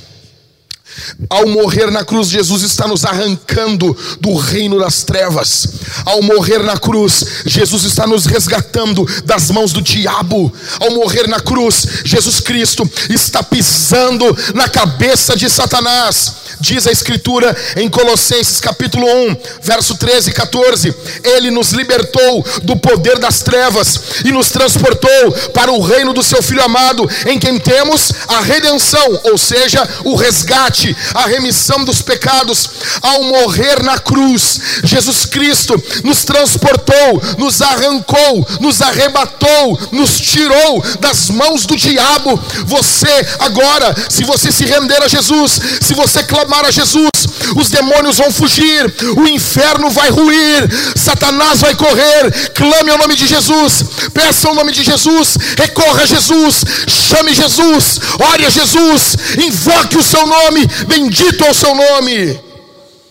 Ao 1.29 1.47
morrer 1.49 1.91
na 1.91 2.05
cruz, 2.05 2.29
Jesus 2.29 2.63
está 2.63 2.87
nos 2.87 3.05
arrancando 3.05 3.97
do 4.21 4.35
reino 4.37 4.79
das 4.79 5.03
trevas. 5.03 5.69
Ao 6.05 6.23
morrer 6.23 6.63
na 6.63 6.77
cruz, 6.77 7.25
Jesus 7.47 7.85
está 7.85 8.07
nos 8.07 8.27
resgatando 8.27 9.07
das 9.25 9.51
mãos 9.51 9.73
do 9.73 9.83
diabo. 9.83 10.53
Ao 10.81 10.91
morrer 10.93 11.27
na 11.27 11.41
cruz, 11.41 11.87
Jesus 12.05 12.41
Cristo 12.41 12.89
está 13.11 13.43
pisando 13.43 14.25
na 14.55 14.69
cabeça 14.69 15.37
de 15.37 15.49
Satanás. 15.49 16.44
Diz 16.65 16.87
a 16.87 16.93
Escritura 16.93 17.55
em 17.77 17.91
Colossenses 17.91 18.59
capítulo 18.59 19.07
1, 19.07 19.37
verso 19.61 19.97
13 19.97 20.31
e 20.31 20.33
14: 20.33 20.95
Ele 21.23 21.51
nos 21.51 21.73
libertou 21.73 22.45
do 22.63 22.75
poder 22.75 23.19
das 23.19 23.41
trevas 23.41 24.01
e 24.25 24.33
nos 24.33 24.49
transportou 24.51 25.33
para 25.53 25.71
o 25.71 25.83
reino 25.83 26.15
do 26.15 26.23
seu 26.23 26.43
Filho 26.43 26.65
amado, 26.65 27.09
em 27.27 27.39
quem 27.39 27.59
temos 27.59 28.13
a 28.27 28.41
redenção, 28.41 29.21
ou 29.25 29.37
seja, 29.37 29.87
o 30.05 30.15
resgate, 30.15 30.97
a 31.13 31.27
remissão 31.27 31.85
dos 31.85 32.01
pecados. 32.01 32.71
Ao 33.03 33.23
morrer 33.25 33.83
na 33.83 33.99
cruz, 33.99 34.59
Jesus 34.83 35.27
Cristo 35.27 35.75
nos 36.03 36.25
transportou, 36.25 37.23
nos 37.37 37.61
arrancou, 37.61 38.47
nos 38.61 38.81
arrebatou, 38.81 39.79
nos 39.93 40.19
tirou 40.19 40.83
das 40.99 41.29
mãos 41.29 41.67
do 41.67 41.77
diabo. 41.77 42.41
Você 42.65 43.27
agora, 43.41 43.95
se 44.09 44.25
você 44.25 44.51
se 44.51 44.65
render 44.65 45.03
a 45.03 45.09
Jesus, 45.09 45.61
se 45.83 45.93
você 45.93 46.23
clamar 46.23 46.54
a 46.63 46.71
Jesus, 46.71 47.11
os 47.57 47.71
demônios 47.71 48.19
vão 48.19 48.33
fugir, 48.33 48.95
o 49.17 49.27
inferno 49.27 49.91
vai 49.91 50.11
ruir, 50.11 50.69
Satanás 50.97 51.61
vai 51.61 51.75
correr. 51.75 52.51
Clame 52.55 52.91
o 52.91 52.99
nome 52.99 53.17
de 53.17 53.27
Jesus, 53.27 53.85
peça 54.13 54.51
o 54.51 54.55
nome 54.55 54.73
de 54.73 54.83
Jesus, 54.83 55.37
recorra 55.59 56.03
a 56.03 56.07
Jesus, 56.07 56.65
chame 56.87 57.35
Jesus, 57.35 58.01
ore 58.33 58.47
a 58.47 58.51
Jesus, 58.51 59.17
invoque 59.39 59.99
o 59.99 60.03
seu 60.03 60.27
nome, 60.27 60.67
bendito 60.87 61.45
é 61.45 61.51
o 61.51 61.55
seu 61.55 61.75
nome, 61.75 62.41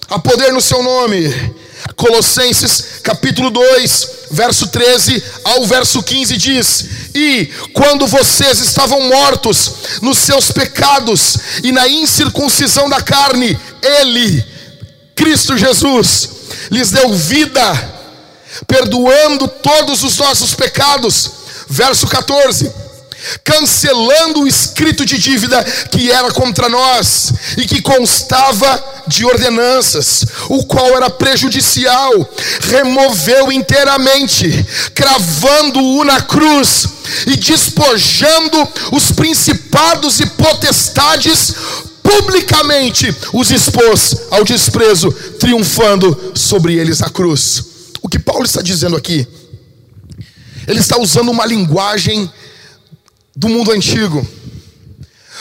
há 0.10 0.20
poder 0.20 0.52
no 0.54 0.62
seu 0.62 0.82
nome. 0.82 1.62
Colossenses 1.96 3.00
capítulo 3.04 3.50
2, 3.50 4.08
verso 4.32 4.68
13 4.68 5.24
ao 5.44 5.66
verso 5.66 6.02
15 6.02 6.38
diz: 6.38 6.86
E 7.14 7.50
quando 7.74 8.08
vocês 8.08 8.60
estavam 8.60 9.02
mortos 9.02 9.72
nos 10.02 10.18
seus 10.18 10.52
pecados 10.52 11.38
e 11.64 11.72
na 11.72 11.88
incircuncisão 11.88 12.90
da 12.90 13.02
carne, 13.02 13.58
Ele, 13.82 14.44
Cristo 15.16 15.58
Jesus, 15.58 16.30
lhes 16.72 16.92
deu 16.92 17.14
vida, 17.14 17.92
perdoando 18.68 19.48
todos 19.48 20.04
os 20.04 20.18
nossos 20.18 20.54
pecados. 20.54 21.32
Verso 21.70 22.08
14 22.08 22.83
cancelando 23.44 24.42
o 24.42 24.48
escrito 24.48 25.06
de 25.06 25.18
dívida 25.18 25.64
que 25.92 26.12
era 26.12 26.32
contra 26.32 26.70
nós 26.70 27.34
e 27.58 27.66
que 27.66 27.82
constava 27.82 28.94
de 29.08 29.26
ordenanças, 29.26 30.26
o 30.50 30.66
qual 30.66 30.96
era 30.96 31.10
prejudicial, 31.10 32.12
removeu 32.62 33.52
inteiramente, 33.52 34.66
cravando-o 34.94 36.04
na 36.04 36.22
cruz 36.22 36.88
e 37.28 37.36
despojando 37.36 38.68
os 38.92 39.12
principados 39.12 40.20
e 40.20 40.26
potestades 40.26 41.54
publicamente 42.02 43.16
os 43.34 43.50
expôs 43.50 44.16
ao 44.30 44.44
desprezo, 44.44 45.12
triunfando 45.40 46.34
sobre 46.36 46.76
eles 46.76 47.00
na 47.00 47.10
cruz. 47.10 47.64
O 48.02 48.10
que 48.10 48.20
Paulo 48.20 48.46
está 48.46 48.62
dizendo 48.62 48.98
aqui? 48.98 49.26
Ele 50.68 50.80
está 50.80 51.00
usando 51.00 51.30
uma 51.30 51.46
linguagem 51.46 52.30
do 53.36 53.50
mundo 53.50 53.72
antigo. 53.72 54.26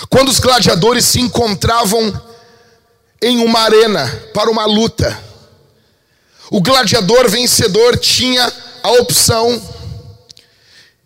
Quando 0.09 0.29
os 0.29 0.39
gladiadores 0.39 1.05
se 1.05 1.21
encontravam 1.21 2.21
em 3.21 3.39
uma 3.39 3.61
arena 3.61 4.07
para 4.35 4.51
uma 4.51 4.65
luta, 4.65 5.19
o 6.51 6.61
gladiador 6.61 7.31
vencedor 7.31 7.97
tinha 7.99 8.53
a 8.83 8.91
opção 8.93 9.63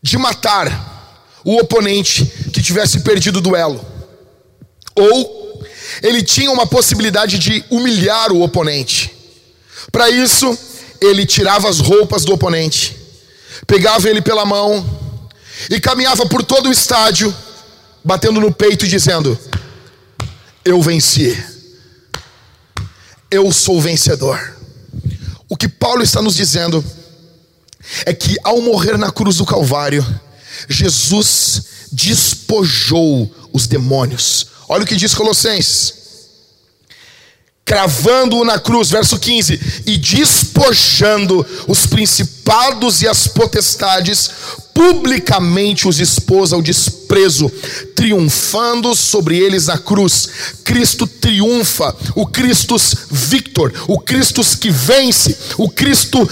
de 0.02 0.16
matar 0.16 0.94
o 1.44 1.56
oponente 1.56 2.24
que 2.52 2.62
tivesse 2.62 3.00
perdido 3.00 3.38
o 3.38 3.42
duelo, 3.42 3.84
ou 4.94 5.64
ele 6.02 6.22
tinha 6.22 6.50
uma 6.50 6.66
possibilidade 6.66 7.38
de 7.38 7.64
humilhar 7.70 8.32
o 8.32 8.42
oponente. 8.42 9.12
Para 9.92 10.10
isso, 10.10 10.58
ele 11.00 11.24
tirava 11.24 11.68
as 11.68 11.78
roupas 11.78 12.24
do 12.24 12.34
oponente, 12.34 12.96
pegava 13.66 14.08
ele 14.08 14.20
pela 14.20 14.44
mão, 14.44 14.84
e 15.70 15.80
caminhava 15.80 16.26
por 16.26 16.42
todo 16.42 16.68
o 16.68 16.72
estádio, 16.72 17.34
batendo 18.04 18.40
no 18.40 18.52
peito 18.52 18.84
e 18.84 18.88
dizendo: 18.88 19.38
Eu 20.64 20.80
venci, 20.82 21.36
eu 23.30 23.52
sou 23.52 23.80
vencedor. 23.80 24.56
O 25.48 25.56
que 25.56 25.68
Paulo 25.68 26.02
está 26.02 26.20
nos 26.20 26.34
dizendo 26.34 26.84
é 28.04 28.12
que 28.12 28.36
ao 28.42 28.60
morrer 28.60 28.98
na 28.98 29.10
cruz 29.12 29.36
do 29.36 29.46
Calvário, 29.46 30.04
Jesus 30.68 31.62
despojou 31.92 33.32
os 33.52 33.66
demônios. 33.66 34.48
Olha 34.68 34.82
o 34.82 34.86
que 34.86 34.96
diz 34.96 35.14
Colossenses 35.14 36.06
cravando-o 37.66 38.44
na 38.44 38.60
cruz, 38.60 38.88
verso 38.88 39.18
15, 39.18 39.82
e 39.86 39.98
despojando 39.98 41.44
os 41.66 41.84
principados 41.84 43.02
e 43.02 43.08
as 43.08 43.26
potestades, 43.26 44.30
publicamente 44.76 45.88
os 45.88 45.98
expôs 46.00 46.52
ao 46.52 46.60
desprezo, 46.60 47.50
triunfando 47.94 48.94
sobre 48.94 49.38
eles 49.38 49.68
na 49.68 49.78
cruz. 49.78 50.28
Cristo 50.62 51.06
triunfa, 51.06 51.96
o 52.14 52.26
Cristo 52.26 52.76
Victor, 53.10 53.72
o 53.88 53.98
Cristo 53.98 54.42
que 54.60 54.68
vence, 54.70 55.34
o 55.56 55.70
Cristo 55.70 56.28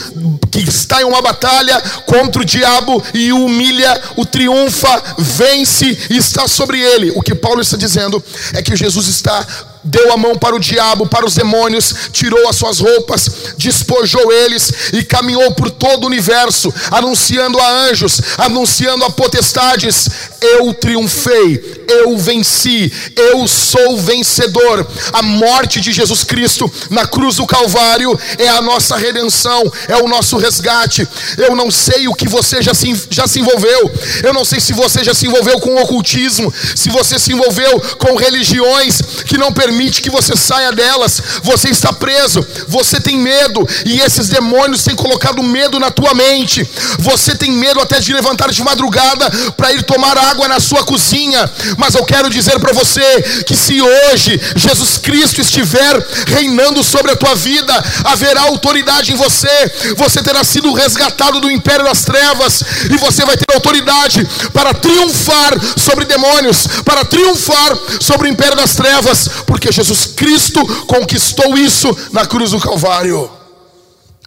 que 0.51 0.59
está 0.59 1.01
em 1.01 1.07
uma 1.07 1.23
batalha 1.23 1.81
contra 2.05 2.43
o 2.43 2.45
diabo 2.45 3.03
e 3.15 3.33
o 3.33 3.47
humilha, 3.47 3.99
o 4.15 4.27
triunfa, 4.27 5.03
vence 5.17 5.97
e 6.11 6.19
está 6.19 6.47
sobre 6.47 6.79
ele. 6.79 7.13
O 7.13 7.23
que 7.23 7.35
Paulo 7.35 7.63
está 7.63 7.79
dizendo 7.79 8.23
é 8.53 8.61
que 8.61 8.77
Jesus 8.77 9.09
está 9.09 9.74
deu 9.85 10.13
a 10.13 10.17
mão 10.17 10.37
para 10.37 10.57
o 10.57 10.61
diabo, 10.61 11.07
para 11.07 11.27
os 11.27 11.35
demônios, 11.35 11.95
tirou 12.13 12.49
as 12.49 12.57
suas 12.57 12.81
roupas, 12.81 13.29
despojou 13.59 14.33
eles 14.33 14.73
e 14.93 15.05
caminhou 15.05 15.53
por 15.53 15.71
todo 15.71 16.05
o 16.05 16.07
universo, 16.07 16.73
anunciando 16.91 17.61
a 17.61 17.71
anjos, 17.89 18.21
anunciando 18.39 19.05
a 19.05 19.11
potestades: 19.11 20.09
Eu 20.41 20.73
triunfei, 20.73 21.85
eu 21.89 22.17
venci, 22.17 22.91
eu 23.15 23.47
sou 23.47 23.99
vencedor. 23.99 24.87
A 25.13 25.23
morte 25.23 25.81
de 25.81 25.93
Jesus 25.93 26.25
Cristo 26.25 26.71
na 26.91 27.07
cruz 27.07 27.37
do 27.37 27.47
Calvário 27.47 28.19
é 28.39 28.49
a 28.49 28.63
nossa 28.63 28.97
redenção, 28.97 29.71
é 29.89 29.97
o 29.97 30.09
nosso 30.09 30.39
resgate. 30.39 31.07
Eu 31.37 31.55
não 31.55 31.71
sei 31.71 32.09
o 32.09 32.15
que 32.15 32.29
você 32.29 32.63
já 32.63 32.73
se, 32.73 32.95
já 33.11 33.27
se 33.27 33.41
envolveu, 33.41 33.93
eu 34.23 34.33
não 34.33 34.45
sei 34.45 34.61
se 34.61 34.73
você 34.73 35.05
já 35.05 35.13
se 35.13 35.27
envolveu 35.27 35.61
com 35.61 35.77
ocultismo, 35.77 36.53
se 36.75 36.89
você 36.89 37.19
se 37.19 37.33
envolveu 37.33 37.81
com 37.99 38.17
religiões 38.17 39.01
que 39.27 39.37
não 39.37 39.53
permitem 39.53 39.74
permite 39.75 40.01
que 40.01 40.11
você 40.11 40.37
saia 40.37 40.71
delas. 40.71 41.21
Você 41.43 41.69
está 41.69 41.93
preso, 41.93 42.47
você 42.69 43.01
tem 43.01 43.19
medo, 43.19 43.67
e 43.85 44.01
esses 44.01 44.29
demônios 44.29 44.85
têm 44.85 44.95
colocado 44.95 45.43
medo 45.43 45.81
na 45.81 45.91
tua 45.91 46.15
mente. 46.15 46.69
Você 47.01 47.35
tem 47.35 47.51
medo 47.51 47.81
até 47.81 47.99
de 47.99 48.13
levantar 48.13 48.51
de 48.53 48.63
madrugada 48.63 49.29
para 49.57 49.73
ir 49.73 49.83
tomar 49.83 50.17
água 50.17 50.47
na 50.47 50.61
sua 50.61 50.85
cozinha. 50.85 51.51
Mas 51.77 51.95
eu 51.95 52.05
quero 52.05 52.31
dizer 52.31 52.59
para 52.61 52.73
você 52.73 53.43
que 53.45 53.57
se 53.57 53.83
hoje 53.83 54.41
Jesus 54.55 54.99
Cristo 54.99 55.41
estiver 55.41 56.07
reinando 56.29 56.85
sobre 56.85 57.11
a 57.11 57.17
tua 57.17 57.35
vida, 57.35 57.75
haverá 58.05 58.43
autoridade 58.43 59.13
em 59.13 59.17
você. 59.17 59.95
Você 59.97 60.23
terá 60.23 60.45
sido 60.45 60.73
resgatado 60.73 61.41
do 61.41 61.51
império 61.51 61.85
das 61.85 62.05
trevas 62.05 62.63
e 62.91 62.97
você 62.99 63.25
vai 63.25 63.37
ter 63.37 63.53
autoridade 63.53 64.27
para 64.53 64.73
triunfar 64.73 65.53
sobre 65.77 66.05
demônios, 66.05 66.69
para 66.85 67.05
triunfar 67.05 67.77
sobre 68.01 68.29
o 68.29 68.31
império 68.31 68.57
das 68.57 68.77
trevas, 68.77 69.29
porque 69.47 69.64
porque 69.65 69.73
Jesus 69.73 70.09
Cristo 70.09 70.61
conquistou 70.85 71.57
isso 71.57 71.89
na 72.13 72.27
cruz 72.27 72.51
do 72.51 72.61
Calvário. 72.61 73.31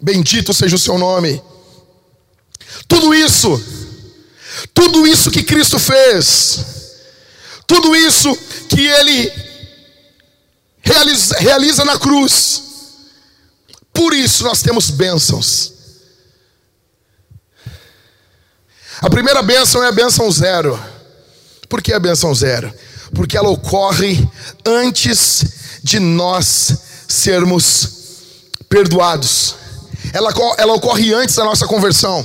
Bendito 0.02 0.52
seja 0.52 0.74
o 0.74 0.78
seu 0.78 0.98
nome. 0.98 1.40
Tudo 2.88 3.14
isso, 3.14 3.62
tudo 4.74 5.06
isso 5.06 5.30
que 5.30 5.44
Cristo 5.44 5.78
fez, 5.78 6.64
tudo 7.68 7.94
isso 7.94 8.36
que 8.68 8.84
Ele 8.84 9.32
realiza, 10.80 11.38
realiza 11.38 11.84
na 11.84 11.96
cruz, 11.96 12.62
por 13.92 14.12
isso 14.12 14.42
nós 14.42 14.60
temos 14.60 14.90
bênçãos. 14.90 15.72
A 19.00 19.08
primeira 19.08 19.40
bênção 19.40 19.84
é 19.84 19.86
a 19.86 19.92
bênção 19.92 20.28
zero. 20.32 20.76
Por 21.68 21.80
que 21.80 21.92
a 21.92 22.00
bênção 22.00 22.34
zero? 22.34 22.74
Porque 23.18 23.36
ela 23.36 23.48
ocorre 23.48 24.24
antes 24.64 25.80
de 25.82 25.98
nós 25.98 26.72
sermos 27.08 28.52
perdoados. 28.68 29.56
Ela, 30.12 30.32
ela 30.56 30.74
ocorre 30.74 31.12
antes 31.12 31.34
da 31.34 31.42
nossa 31.42 31.66
conversão. 31.66 32.24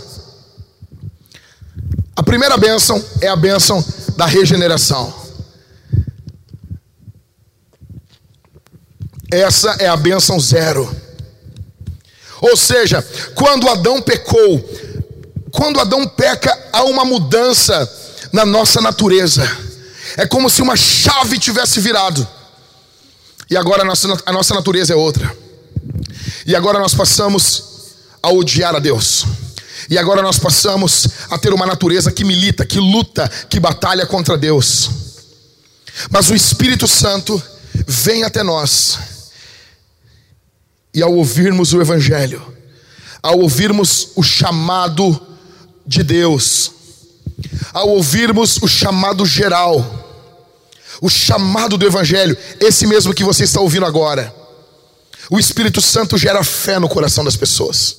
A 2.15 2.21
primeira 2.21 2.57
bênção 2.57 3.03
é 3.21 3.27
a 3.27 3.35
bênção 3.35 3.83
da 4.15 4.27
regeneração. 4.27 5.11
Essa 9.31 9.71
é 9.79 9.87
a 9.87 9.97
bênção 9.97 10.39
zero. 10.39 10.95
Ou 12.39 12.55
seja, 12.55 13.01
quando 13.33 13.67
Adão 13.67 13.99
pecou, 13.99 14.63
quando 15.51 15.79
Adão 15.79 16.07
peca, 16.07 16.55
há 16.71 16.83
uma 16.83 17.03
mudança 17.03 17.91
na 18.31 18.45
nossa 18.45 18.79
natureza. 18.79 19.72
É 20.17 20.25
como 20.25 20.49
se 20.49 20.61
uma 20.61 20.75
chave 20.75 21.39
tivesse 21.39 21.79
virado. 21.79 22.27
E 23.49 23.57
agora 23.57 23.81
a 23.81 23.85
nossa, 23.85 24.07
a 24.25 24.31
nossa 24.31 24.53
natureza 24.53 24.93
é 24.93 24.95
outra. 24.95 25.35
E 26.45 26.55
agora 26.55 26.79
nós 26.79 26.93
passamos 26.93 27.63
a 28.21 28.29
odiar 28.29 28.75
a 28.75 28.79
Deus. 28.79 29.25
E 29.89 29.97
agora 29.97 30.21
nós 30.21 30.39
passamos 30.39 31.07
a 31.29 31.37
ter 31.37 31.53
uma 31.53 31.65
natureza 31.65 32.11
que 32.11 32.23
milita, 32.23 32.65
que 32.65 32.79
luta, 32.79 33.29
que 33.49 33.59
batalha 33.59 34.05
contra 34.05 34.37
Deus. 34.37 34.89
Mas 36.09 36.29
o 36.29 36.35
Espírito 36.35 36.87
Santo 36.87 37.41
vem 37.87 38.23
até 38.23 38.43
nós. 38.43 38.97
E 40.93 41.01
ao 41.01 41.13
ouvirmos 41.13 41.73
o 41.73 41.81
Evangelho, 41.81 42.41
ao 43.21 43.39
ouvirmos 43.39 44.09
o 44.15 44.23
chamado 44.23 45.19
de 45.85 46.03
Deus, 46.03 46.71
ao 47.73 47.89
ouvirmos 47.89 48.57
o 48.57 48.67
chamado 48.67 49.25
geral, 49.25 50.02
o 51.03 51.09
chamado 51.09 51.77
do 51.77 51.85
Evangelho, 51.85 52.37
esse 52.61 52.87
mesmo 52.87 53.13
que 53.13 53.25
você 53.25 53.43
está 53.43 53.59
ouvindo 53.59 53.85
agora, 53.85 54.33
o 55.29 55.37
Espírito 55.37 55.81
Santo 55.81 56.17
gera 56.17 56.45
fé 56.45 56.79
no 56.79 56.87
coração 56.87 57.25
das 57.25 57.35
pessoas, 57.35 57.97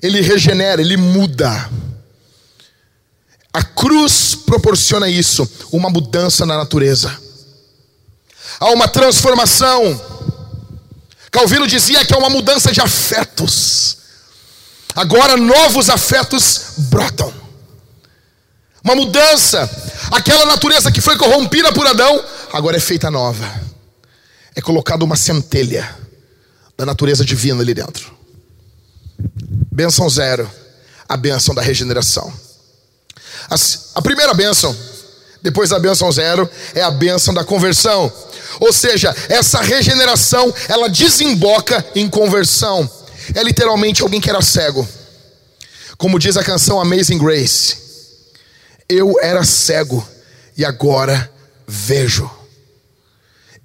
ele 0.00 0.20
regenera, 0.20 0.80
ele 0.80 0.96
muda. 0.96 1.68
A 3.52 3.60
cruz 3.60 4.36
proporciona 4.36 5.08
isso, 5.08 5.50
uma 5.72 5.90
mudança 5.90 6.46
na 6.46 6.56
natureza. 6.56 7.18
Há 8.60 8.70
uma 8.70 8.86
transformação. 8.86 10.00
Calvino 11.32 11.66
dizia 11.66 12.04
que 12.04 12.14
é 12.14 12.16
uma 12.16 12.30
mudança 12.30 12.70
de 12.70 12.80
afetos. 12.80 13.96
Agora 14.94 15.36
novos 15.36 15.90
afetos 15.90 16.74
brotam. 16.78 17.34
Uma 18.86 18.94
mudança. 18.94 19.68
Aquela 20.12 20.46
natureza 20.46 20.92
que 20.92 21.00
foi 21.00 21.16
corrompida 21.16 21.72
por 21.72 21.84
Adão, 21.88 22.24
agora 22.52 22.76
é 22.76 22.80
feita 22.80 23.10
nova. 23.10 23.44
É 24.54 24.60
colocada 24.60 25.04
uma 25.04 25.16
centelha 25.16 25.92
da 26.78 26.86
natureza 26.86 27.24
divina 27.24 27.62
ali 27.62 27.74
dentro. 27.74 28.14
Benção 29.72 30.08
zero, 30.08 30.48
a 31.08 31.16
benção 31.16 31.52
da 31.52 31.62
regeneração. 31.62 32.32
A, 33.92 34.00
primeira 34.00 34.32
benção, 34.34 34.74
depois 35.42 35.70
da 35.70 35.80
benção 35.80 36.12
zero, 36.12 36.48
é 36.72 36.82
a 36.82 36.90
benção 36.92 37.34
da 37.34 37.42
conversão. 37.42 38.12
Ou 38.60 38.72
seja, 38.72 39.12
essa 39.28 39.62
regeneração, 39.62 40.54
ela 40.68 40.88
desemboca 40.88 41.84
em 41.92 42.08
conversão. 42.08 42.88
É 43.34 43.42
literalmente 43.42 44.00
alguém 44.00 44.20
que 44.20 44.30
era 44.30 44.40
cego. 44.40 44.88
Como 45.98 46.20
diz 46.20 46.36
a 46.36 46.44
canção 46.44 46.80
Amazing 46.80 47.18
Grace. 47.18 47.85
Eu 48.88 49.14
era 49.20 49.44
cego 49.44 50.06
e 50.56 50.64
agora 50.64 51.30
vejo. 51.66 52.30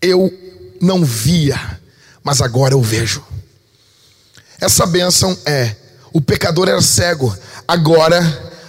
Eu 0.02 0.32
não 0.82 1.06
via, 1.06 1.80
mas 2.24 2.42
agora 2.42 2.74
eu 2.74 2.82
vejo. 2.82 3.24
Essa 4.60 4.86
bênção 4.86 5.38
é: 5.46 5.76
o 6.12 6.20
pecador 6.22 6.68
era 6.68 6.82
cego, 6.82 7.36
agora 7.68 8.20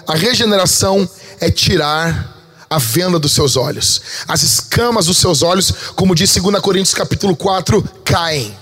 a 0.06 0.14
regeneração 0.14 1.08
é 1.40 1.50
tirar 1.50 2.32
a 2.68 2.78
venda 2.78 3.18
dos 3.18 3.32
seus 3.32 3.56
olhos. 3.56 4.00
As 4.26 4.42
escamas 4.42 5.06
dos 5.06 5.18
seus 5.18 5.42
olhos, 5.42 5.72
como 5.94 6.14
diz 6.14 6.34
2 6.34 6.60
Coríntios 6.60 6.94
capítulo 6.94 7.36
4, 7.36 7.82
caem. 8.04 8.62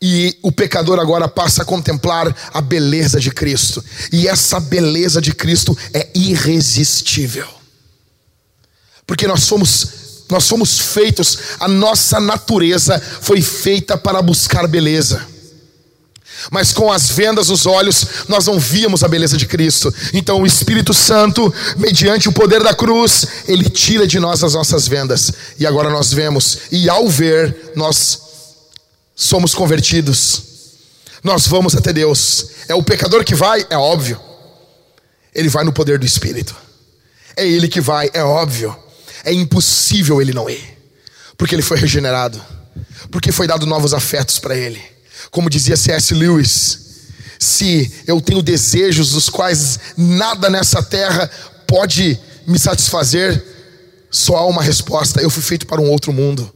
E 0.00 0.38
o 0.42 0.52
pecador 0.52 0.98
agora 0.98 1.26
passa 1.26 1.62
a 1.62 1.64
contemplar 1.64 2.34
a 2.52 2.60
beleza 2.60 3.18
de 3.18 3.30
Cristo. 3.30 3.82
E 4.12 4.28
essa 4.28 4.60
beleza 4.60 5.20
de 5.20 5.34
Cristo 5.34 5.76
é 5.92 6.08
irresistível. 6.14 7.46
Porque 9.06 9.26
nós 9.26 9.44
somos 9.44 10.06
nós 10.28 10.42
somos 10.42 10.80
feitos, 10.80 11.38
a 11.60 11.68
nossa 11.68 12.18
natureza 12.18 13.00
foi 13.20 13.40
feita 13.40 13.96
para 13.96 14.20
buscar 14.20 14.66
beleza 14.66 15.24
mas 16.50 16.72
com 16.72 16.92
as 16.92 17.10
vendas 17.10 17.48
nos 17.48 17.66
olhos 17.66 18.06
nós 18.28 18.46
não 18.46 18.58
víamos 18.58 19.02
a 19.02 19.08
beleza 19.08 19.36
de 19.36 19.46
Cristo. 19.46 19.92
Então 20.12 20.40
o 20.40 20.46
Espírito 20.46 20.92
Santo, 20.92 21.52
mediante 21.76 22.28
o 22.28 22.32
poder 22.32 22.62
da 22.62 22.74
cruz, 22.74 23.26
ele 23.46 23.68
tira 23.68 24.06
de 24.06 24.18
nós 24.18 24.42
as 24.42 24.54
nossas 24.54 24.86
vendas. 24.86 25.32
E 25.58 25.66
agora 25.66 25.90
nós 25.90 26.12
vemos, 26.12 26.58
e 26.70 26.88
ao 26.88 27.08
ver, 27.08 27.72
nós 27.74 28.25
somos 29.16 29.52
convertidos. 29.52 30.42
Nós 31.24 31.48
vamos 31.48 31.74
até 31.74 31.92
Deus. 31.92 32.50
É 32.68 32.74
o 32.74 32.82
pecador 32.84 33.24
que 33.24 33.34
vai, 33.34 33.66
é 33.68 33.76
óbvio. 33.76 34.20
Ele 35.34 35.48
vai 35.48 35.64
no 35.64 35.72
poder 35.72 35.98
do 35.98 36.06
Espírito. 36.06 36.54
É 37.36 37.44
ele 37.44 37.66
que 37.66 37.80
vai, 37.80 38.08
é 38.14 38.22
óbvio. 38.22 38.76
É 39.24 39.32
impossível 39.32 40.22
ele 40.22 40.32
não 40.32 40.48
ir. 40.48 40.78
Porque 41.36 41.54
ele 41.54 41.62
foi 41.62 41.78
regenerado. 41.78 42.40
Porque 43.10 43.32
foi 43.32 43.48
dado 43.48 43.66
novos 43.66 43.92
afetos 43.92 44.38
para 44.38 44.56
ele 44.56 44.94
como 45.30 45.50
dizia 45.50 45.76
C.S. 45.76 46.14
Lewis, 46.14 46.80
se 47.38 47.92
eu 48.06 48.20
tenho 48.20 48.42
desejos 48.42 49.10
dos 49.10 49.28
quais 49.28 49.78
nada 49.96 50.48
nessa 50.48 50.82
terra 50.82 51.30
pode 51.66 52.18
me 52.46 52.58
satisfazer, 52.58 53.44
só 54.10 54.36
há 54.36 54.46
uma 54.46 54.62
resposta: 54.62 55.20
eu 55.20 55.30
fui 55.30 55.42
feito 55.42 55.66
para 55.66 55.80
um 55.80 55.90
outro 55.90 56.12
mundo. 56.12 56.50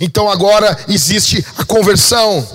Então 0.00 0.30
agora 0.30 0.76
existe 0.88 1.44
a 1.56 1.64
conversão. 1.64 2.46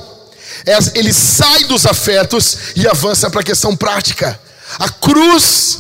Ele 0.94 1.14
sai 1.14 1.64
dos 1.66 1.86
afetos 1.86 2.58
e 2.76 2.88
avança 2.88 3.30
para 3.30 3.42
a 3.42 3.44
questão 3.44 3.76
prática. 3.76 4.40
A 4.80 4.90
cruz 4.90 5.80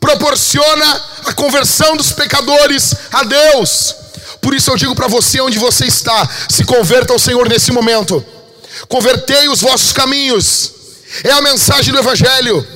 proporciona 0.00 1.02
a 1.26 1.32
conversão 1.34 1.96
dos 1.96 2.12
pecadores 2.12 2.94
a 3.12 3.22
Deus. 3.24 3.94
Por 4.40 4.54
isso 4.54 4.70
eu 4.70 4.76
digo 4.76 4.94
para 4.94 5.06
você 5.06 5.40
onde 5.40 5.58
você 5.58 5.84
está: 5.84 6.28
se 6.48 6.64
converta 6.64 7.12
ao 7.12 7.18
Senhor 7.18 7.48
nesse 7.48 7.70
momento. 7.70 8.24
Convertei 8.88 9.48
os 9.48 9.60
vossos 9.60 9.92
caminhos. 9.92 10.72
É 11.24 11.32
a 11.32 11.42
mensagem 11.42 11.92
do 11.92 11.98
Evangelho. 11.98 12.66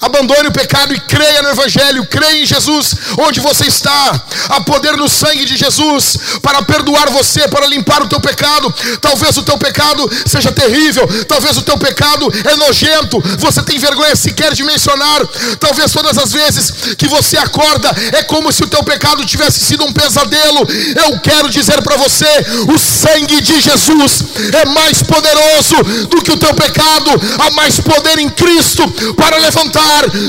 Abandone 0.00 0.48
o 0.48 0.52
pecado 0.52 0.94
e 0.94 1.00
creia 1.00 1.42
no 1.42 1.50
Evangelho, 1.50 2.06
creia 2.06 2.42
em 2.42 2.46
Jesus, 2.46 2.94
onde 3.18 3.40
você 3.40 3.66
está. 3.66 4.22
Há 4.50 4.60
poder 4.60 4.96
no 4.96 5.08
sangue 5.08 5.44
de 5.44 5.56
Jesus 5.56 6.18
para 6.42 6.62
perdoar 6.62 7.10
você, 7.10 7.48
para 7.48 7.66
limpar 7.66 8.02
o 8.02 8.08
teu 8.08 8.20
pecado. 8.20 8.72
Talvez 9.00 9.36
o 9.36 9.42
teu 9.42 9.56
pecado 9.56 10.10
seja 10.26 10.52
terrível, 10.52 11.06
talvez 11.26 11.56
o 11.56 11.62
teu 11.62 11.78
pecado 11.78 12.30
é 12.44 12.56
nojento, 12.56 13.22
você 13.38 13.62
tem 13.62 13.78
vergonha 13.78 14.14
sequer 14.16 14.52
de 14.52 14.64
mencionar. 14.64 15.26
Talvez 15.58 15.90
todas 15.92 16.18
as 16.18 16.32
vezes 16.32 16.94
que 16.98 17.08
você 17.08 17.36
acorda 17.38 17.94
é 18.12 18.22
como 18.24 18.52
se 18.52 18.64
o 18.64 18.68
teu 18.68 18.82
pecado 18.82 19.24
tivesse 19.24 19.60
sido 19.60 19.84
um 19.84 19.92
pesadelo. 19.92 20.66
Eu 21.06 21.18
quero 21.20 21.48
dizer 21.48 21.80
para 21.82 21.96
você: 21.96 22.26
o 22.68 22.78
sangue 22.78 23.40
de 23.40 23.60
Jesus 23.60 24.24
é 24.52 24.66
mais 24.66 25.02
poderoso 25.02 25.76
do 26.10 26.22
que 26.22 26.32
o 26.32 26.36
teu 26.36 26.52
pecado, 26.54 27.10
há 27.38 27.50
mais 27.52 27.80
poder 27.80 28.18
em 28.18 28.28
Cristo 28.28 28.82
para 29.16 29.38
levantar 29.38 29.83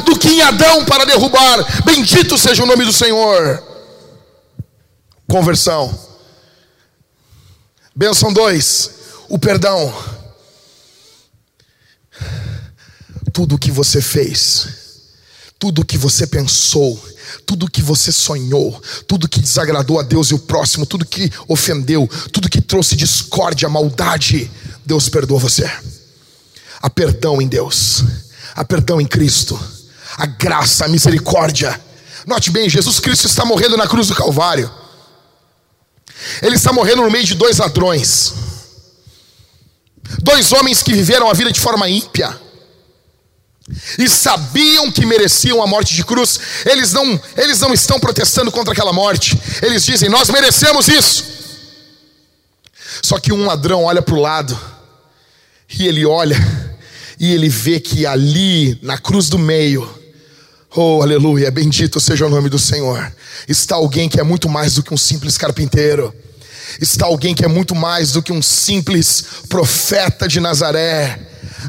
do 0.05 0.17
que 0.17 0.29
em 0.29 0.41
Adão 0.41 0.85
para 0.85 1.05
derrubar. 1.05 1.83
Bendito 1.83 2.37
seja 2.37 2.63
o 2.63 2.65
nome 2.65 2.85
do 2.85 2.93
Senhor. 2.93 3.63
Conversão. 5.27 5.97
Benção 7.95 8.33
2, 8.33 8.91
o 9.29 9.39
perdão. 9.39 9.93
Tudo 13.31 13.55
o 13.55 13.59
que 13.59 13.71
você 13.71 14.01
fez, 14.01 14.67
tudo 15.59 15.81
o 15.81 15.85
que 15.85 15.97
você 15.97 16.27
pensou, 16.27 17.01
tudo 17.45 17.69
que 17.69 17.81
você 17.81 18.11
sonhou, 18.11 18.81
tudo 19.07 19.27
que 19.27 19.41
desagradou 19.41 19.99
a 19.99 20.03
Deus 20.03 20.31
e 20.31 20.33
o 20.33 20.39
próximo, 20.39 20.85
tudo 20.85 21.05
que 21.05 21.31
ofendeu, 21.47 22.09
tudo 22.31 22.49
que 22.49 22.61
trouxe 22.61 22.95
discórdia, 22.95 23.67
maldade, 23.67 24.49
Deus 24.85 25.09
perdoa 25.09 25.39
você. 25.39 25.69
Há 26.81 26.89
perdão 26.89 27.41
em 27.41 27.47
Deus 27.47 28.03
há 28.55 28.63
perdão 28.63 29.01
em 29.01 29.05
Cristo, 29.05 29.59
a 30.17 30.25
graça, 30.25 30.85
a 30.85 30.87
misericórdia. 30.87 31.79
Note 32.25 32.49
bem, 32.49 32.69
Jesus 32.69 32.99
Cristo 32.99 33.27
está 33.27 33.43
morrendo 33.43 33.75
na 33.75 33.85
cruz 33.85 34.07
do 34.07 34.15
Calvário. 34.15 34.71
Ele 36.41 36.55
está 36.55 36.71
morrendo 36.71 37.03
no 37.03 37.11
meio 37.11 37.25
de 37.25 37.35
dois 37.35 37.57
ladrões. 37.57 38.33
Dois 40.19 40.51
homens 40.53 40.81
que 40.81 40.93
viveram 40.93 41.29
a 41.29 41.33
vida 41.33 41.51
de 41.51 41.59
forma 41.59 41.89
ímpia. 41.89 42.39
E 43.97 44.07
sabiam 44.07 44.91
que 44.91 45.05
mereciam 45.05 45.61
a 45.61 45.67
morte 45.67 45.93
de 45.93 46.05
cruz. 46.05 46.39
Eles 46.65 46.93
não, 46.93 47.19
eles 47.35 47.59
não 47.59 47.73
estão 47.73 47.99
protestando 47.99 48.51
contra 48.51 48.73
aquela 48.73 48.93
morte. 48.93 49.37
Eles 49.61 49.83
dizem: 49.83 50.07
"Nós 50.07 50.29
merecemos 50.29 50.87
isso". 50.87 51.25
Só 53.01 53.19
que 53.19 53.33
um 53.33 53.45
ladrão 53.45 53.83
olha 53.83 54.01
para 54.01 54.15
o 54.15 54.21
lado 54.21 54.57
e 55.67 55.87
ele 55.87 56.05
olha 56.05 56.37
e 57.19 57.33
ele 57.33 57.49
vê 57.49 57.79
que 57.79 58.05
ali, 58.05 58.77
na 58.81 58.97
cruz 58.97 59.29
do 59.29 59.37
meio, 59.37 59.87
oh 60.75 61.01
aleluia, 61.01 61.49
bendito 61.49 61.99
seja 61.99 62.25
o 62.25 62.29
nome 62.29 62.49
do 62.49 62.59
Senhor, 62.59 63.11
está 63.47 63.75
alguém 63.75 64.09
que 64.09 64.19
é 64.19 64.23
muito 64.23 64.49
mais 64.49 64.75
do 64.75 64.83
que 64.83 64.93
um 64.93 64.97
simples 64.97 65.37
carpinteiro, 65.37 66.13
está 66.81 67.05
alguém 67.05 67.33
que 67.33 67.45
é 67.45 67.47
muito 67.47 67.73
mais 67.73 68.11
do 68.11 68.21
que 68.21 68.33
um 68.33 68.41
simples 68.41 69.23
profeta 69.47 70.27
de 70.27 70.39
Nazaré, 70.39 71.19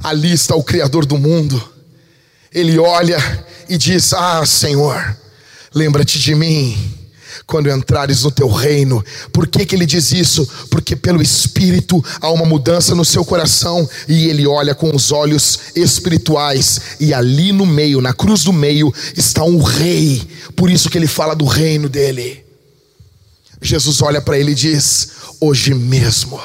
ali 0.02 0.32
está 0.32 0.54
o 0.54 0.64
Criador 0.64 1.06
do 1.06 1.16
mundo. 1.16 1.62
Ele 2.52 2.78
olha 2.78 3.18
e 3.68 3.76
diz: 3.76 4.12
Ah, 4.12 4.44
Senhor, 4.46 5.16
lembra-te 5.74 6.18
de 6.18 6.34
mim 6.34 7.05
quando 7.46 7.70
entrares 7.70 8.24
no 8.24 8.30
teu 8.30 8.48
reino. 8.48 9.04
Por 9.32 9.46
que, 9.46 9.64
que 9.64 9.74
ele 9.74 9.86
diz 9.86 10.12
isso? 10.12 10.46
Porque 10.70 10.96
pelo 10.96 11.22
Espírito 11.22 12.04
há 12.20 12.30
uma 12.30 12.44
mudança 12.44 12.94
no 12.94 13.04
seu 13.04 13.24
coração 13.24 13.88
e 14.08 14.26
ele 14.26 14.46
olha 14.46 14.74
com 14.74 14.94
os 14.94 15.12
olhos 15.12 15.60
espirituais. 15.74 16.80
E 16.98 17.14
ali 17.14 17.52
no 17.52 17.64
meio, 17.64 18.00
na 18.00 18.12
cruz 18.12 18.42
do 18.42 18.52
meio, 18.52 18.92
está 19.16 19.44
um 19.44 19.62
rei. 19.62 20.26
Por 20.56 20.70
isso 20.70 20.90
que 20.90 20.98
ele 20.98 21.06
fala 21.06 21.34
do 21.34 21.44
reino 21.44 21.88
dele. 21.88 22.44
Jesus 23.62 24.02
olha 24.02 24.20
para 24.20 24.38
ele 24.38 24.52
e 24.52 24.54
diz: 24.54 25.08
Hoje 25.40 25.72
mesmo 25.72 26.40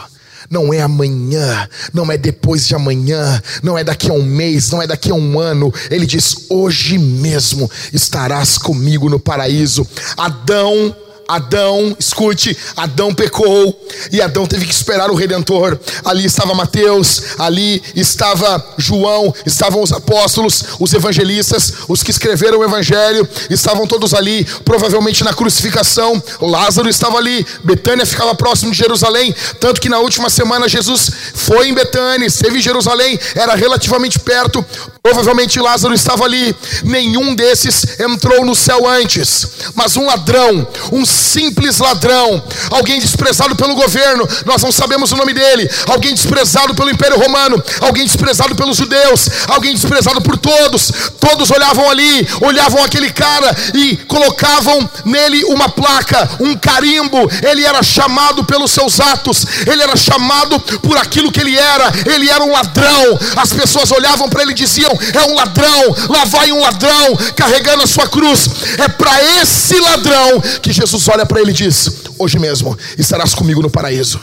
não 0.51 0.73
é 0.73 0.81
amanhã, 0.81 1.67
não 1.93 2.11
é 2.11 2.17
depois 2.17 2.67
de 2.67 2.75
amanhã, 2.75 3.41
não 3.63 3.77
é 3.77 3.83
daqui 3.85 4.11
a 4.11 4.13
um 4.13 4.21
mês, 4.21 4.69
não 4.69 4.81
é 4.81 4.85
daqui 4.85 5.09
a 5.09 5.15
um 5.15 5.39
ano. 5.39 5.73
Ele 5.89 6.05
diz: 6.05 6.45
hoje 6.49 6.97
mesmo 6.97 7.71
estarás 7.93 8.57
comigo 8.57 9.09
no 9.09 9.19
paraíso. 9.19 9.87
Adão 10.17 10.93
Adão, 11.27 11.95
escute, 11.97 12.57
Adão 12.75 13.13
pecou 13.13 13.79
e 14.11 14.21
Adão 14.21 14.45
teve 14.45 14.65
que 14.65 14.73
esperar 14.73 15.09
o 15.09 15.15
redentor. 15.15 15.79
Ali 16.03 16.25
estava 16.25 16.53
Mateus, 16.53 17.23
ali 17.39 17.81
estava 17.95 18.63
João, 18.77 19.33
estavam 19.45 19.81
os 19.81 19.91
apóstolos, 19.91 20.63
os 20.79 20.93
evangelistas, 20.93 21.73
os 21.87 22.03
que 22.03 22.11
escreveram 22.11 22.59
o 22.59 22.63
evangelho, 22.63 23.27
estavam 23.49 23.87
todos 23.87 24.13
ali, 24.13 24.45
provavelmente 24.65 25.23
na 25.23 25.33
crucificação. 25.33 26.21
Lázaro 26.41 26.89
estava 26.89 27.17
ali, 27.17 27.45
Betânia 27.63 28.05
ficava 28.05 28.35
próximo 28.35 28.71
de 28.71 28.77
Jerusalém, 28.77 29.33
tanto 29.59 29.79
que 29.79 29.89
na 29.89 29.99
última 29.99 30.29
semana 30.29 30.67
Jesus 30.67 31.11
foi 31.33 31.69
em 31.69 31.73
Betânia, 31.73 32.25
esteve 32.25 32.59
em 32.59 32.61
Jerusalém, 32.61 33.19
era 33.35 33.55
relativamente 33.55 34.19
perto. 34.19 34.65
Provavelmente 35.01 35.59
Lázaro 35.59 35.93
estava 35.93 36.25
ali. 36.25 36.55
Nenhum 36.83 37.33
desses 37.33 37.99
entrou 37.99 38.45
no 38.45 38.55
céu 38.55 38.87
antes, 38.87 39.47
mas 39.73 39.97
um 39.97 40.05
ladrão, 40.05 40.67
um 40.91 41.05
simples 41.21 41.77
ladrão, 41.79 42.43
alguém 42.69 42.99
desprezado 42.99 43.55
pelo 43.55 43.75
governo, 43.75 44.27
nós 44.45 44.61
não 44.61 44.71
sabemos 44.71 45.11
o 45.11 45.15
nome 45.15 45.33
dele, 45.33 45.69
alguém 45.87 46.13
desprezado 46.13 46.73
pelo 46.75 46.89
Império 46.89 47.19
Romano, 47.19 47.61
alguém 47.79 48.05
desprezado 48.05 48.55
pelos 48.55 48.77
judeus, 48.77 49.29
alguém 49.47 49.73
desprezado 49.73 50.21
por 50.21 50.37
todos. 50.37 50.91
Todos 51.19 51.51
olhavam 51.51 51.89
ali, 51.89 52.27
olhavam 52.41 52.83
aquele 52.83 53.11
cara 53.11 53.55
e 53.73 53.97
colocavam 54.07 54.89
nele 55.05 55.43
uma 55.45 55.69
placa, 55.69 56.29
um 56.39 56.55
carimbo. 56.55 57.29
Ele 57.43 57.63
era 57.63 57.83
chamado 57.83 58.43
pelos 58.43 58.71
seus 58.71 58.99
atos, 58.99 59.45
ele 59.67 59.81
era 59.81 59.95
chamado 59.95 60.59
por 60.79 60.97
aquilo 60.97 61.31
que 61.31 61.39
ele 61.39 61.57
era. 61.57 61.91
Ele 62.05 62.29
era 62.29 62.43
um 62.43 62.51
ladrão. 62.51 63.19
As 63.35 63.53
pessoas 63.53 63.91
olhavam 63.91 64.29
para 64.29 64.41
ele 64.41 64.51
e 64.51 64.55
diziam: 64.55 64.91
É 65.13 65.31
um 65.31 65.35
ladrão. 65.35 65.95
Lá 66.09 66.25
vai 66.25 66.51
um 66.51 66.61
ladrão 66.61 67.15
carregando 67.35 67.83
a 67.83 67.87
sua 67.87 68.07
cruz. 68.07 68.49
É 68.77 68.87
para 68.87 69.23
esse 69.41 69.79
ladrão 69.79 70.41
que 70.61 70.71
Jesus 70.71 71.00
olha 71.07 71.25
para 71.25 71.41
ele 71.41 71.51
e 71.51 71.53
diz: 71.53 71.89
Hoje 72.17 72.39
mesmo 72.39 72.77
estarás 72.97 73.33
comigo 73.33 73.61
no 73.61 73.69
paraíso. 73.69 74.19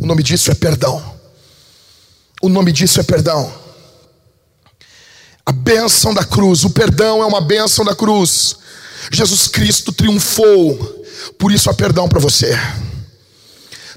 O 0.00 0.06
nome 0.06 0.22
disso 0.22 0.50
é 0.50 0.54
perdão. 0.54 1.02
O 2.42 2.48
nome 2.48 2.72
disso 2.72 3.00
é 3.00 3.02
perdão. 3.02 3.52
A 5.44 5.52
bênção 5.52 6.12
da 6.12 6.24
cruz, 6.24 6.64
o 6.64 6.70
perdão 6.70 7.22
é 7.22 7.26
uma 7.26 7.40
bênção 7.40 7.84
da 7.84 7.94
cruz. 7.94 8.56
Jesus 9.12 9.46
Cristo 9.46 9.92
triunfou, 9.92 11.04
por 11.38 11.52
isso 11.52 11.70
há 11.70 11.74
perdão 11.74 12.08
para 12.08 12.18
você. 12.18 12.58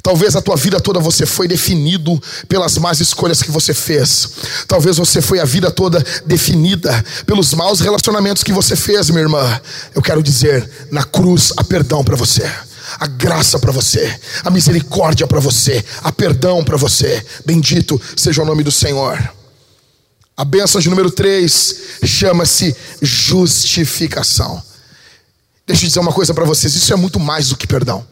Talvez 0.09 0.35
a 0.35 0.41
tua 0.41 0.55
vida 0.55 0.79
toda 0.79 0.99
você 0.99 1.23
foi 1.23 1.47
definido 1.47 2.19
pelas 2.47 2.79
más 2.79 2.99
escolhas 2.99 3.43
que 3.43 3.51
você 3.51 3.75
fez. 3.75 4.27
Talvez 4.67 4.97
você 4.97 5.21
foi 5.21 5.39
a 5.39 5.45
vida 5.45 5.69
toda 5.69 6.03
definida 6.25 7.05
pelos 7.27 7.53
maus 7.53 7.79
relacionamentos 7.79 8.41
que 8.41 8.51
você 8.51 8.75
fez, 8.75 9.11
minha 9.11 9.21
irmã. 9.21 9.61
Eu 9.93 10.01
quero 10.01 10.23
dizer, 10.23 10.67
na 10.89 11.03
cruz 11.03 11.53
há 11.55 11.63
perdão 11.63 12.03
para 12.03 12.15
você. 12.15 12.51
A 12.99 13.05
graça 13.05 13.59
para 13.59 13.71
você, 13.71 14.19
a 14.43 14.49
misericórdia 14.49 15.27
para 15.27 15.39
você, 15.39 15.85
a 16.01 16.11
perdão 16.11 16.63
para 16.63 16.75
você. 16.75 17.23
Bendito 17.45 18.01
seja 18.17 18.41
o 18.41 18.45
nome 18.45 18.63
do 18.63 18.71
Senhor. 18.71 19.15
A 20.35 20.43
bênção 20.43 20.81
de 20.81 20.89
número 20.89 21.11
3 21.11 21.75
chama-se 22.03 22.75
justificação. 22.99 24.59
Deixa 25.67 25.83
eu 25.83 25.87
dizer 25.87 25.99
uma 25.99 26.13
coisa 26.13 26.33
para 26.33 26.45
vocês: 26.45 26.73
isso 26.73 26.91
é 26.91 26.95
muito 26.95 27.19
mais 27.19 27.49
do 27.49 27.55
que 27.55 27.67
perdão. 27.67 28.03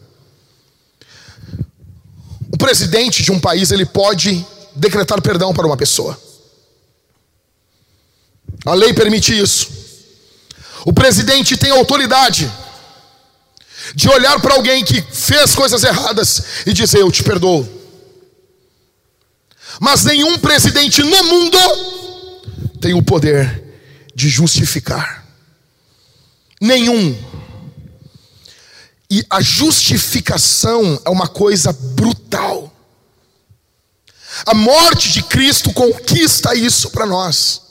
O 2.51 2.57
presidente 2.57 3.23
de 3.23 3.31
um 3.31 3.39
país 3.39 3.71
ele 3.71 3.85
pode 3.85 4.45
decretar 4.75 5.21
perdão 5.21 5.53
para 5.53 5.65
uma 5.65 5.77
pessoa. 5.77 6.19
A 8.65 8.73
lei 8.73 8.93
permite 8.93 9.37
isso. 9.37 9.69
O 10.85 10.93
presidente 10.93 11.57
tem 11.57 11.71
autoridade 11.71 12.51
de 13.93 14.09
olhar 14.09 14.39
para 14.39 14.53
alguém 14.55 14.83
que 14.83 15.01
fez 15.01 15.55
coisas 15.55 15.83
erradas 15.83 16.43
e 16.65 16.73
dizer: 16.73 16.99
Eu 16.99 17.11
te 17.11 17.23
perdoo. 17.23 17.67
Mas 19.79 20.03
nenhum 20.03 20.37
presidente 20.39 21.03
no 21.03 21.23
mundo 21.23 21.57
tem 22.79 22.93
o 22.93 23.03
poder 23.03 23.63
de 24.15 24.29
justificar. 24.29 25.25
Nenhum. 26.59 27.15
E 29.09 29.25
a 29.29 29.41
justificação 29.41 31.01
é 31.05 31.09
uma 31.09 31.27
coisa 31.27 31.71
brutal. 31.71 32.73
A 34.45 34.53
morte 34.53 35.11
de 35.11 35.23
Cristo 35.23 35.73
conquista 35.73 36.53
isso 36.53 36.89
para 36.89 37.05
nós. 37.05 37.61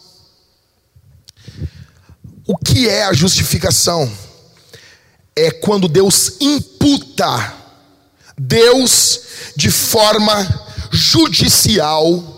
O 2.46 2.56
que 2.56 2.88
é 2.88 3.04
a 3.04 3.12
justificação? 3.12 4.10
É 5.34 5.50
quando 5.50 5.88
Deus 5.88 6.36
imputa, 6.40 7.54
Deus 8.38 9.20
de 9.54 9.70
forma 9.70 10.64
judicial, 10.90 12.35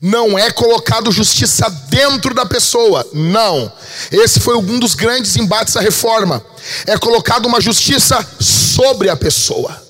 não 0.00 0.38
é 0.38 0.50
colocado 0.50 1.10
justiça 1.10 1.68
dentro 1.88 2.32
da 2.32 2.46
pessoa, 2.46 3.06
não. 3.12 3.72
Esse 4.12 4.38
foi 4.38 4.56
um 4.56 4.78
dos 4.78 4.94
grandes 4.94 5.36
embates 5.36 5.74
da 5.74 5.80
reforma. 5.80 6.44
É 6.86 6.96
colocado 6.96 7.46
uma 7.46 7.60
justiça 7.60 8.24
sobre 8.40 9.10
a 9.10 9.16
pessoa. 9.16 9.82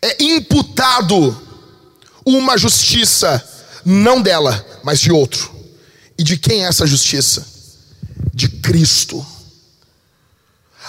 É 0.00 0.22
imputado 0.22 1.36
uma 2.24 2.56
justiça, 2.56 3.42
não 3.84 4.22
dela, 4.22 4.64
mas 4.84 5.00
de 5.00 5.10
outro. 5.10 5.50
E 6.16 6.22
de 6.22 6.36
quem 6.36 6.64
é 6.64 6.68
essa 6.68 6.86
justiça? 6.86 7.44
De 8.32 8.48
Cristo. 8.48 9.26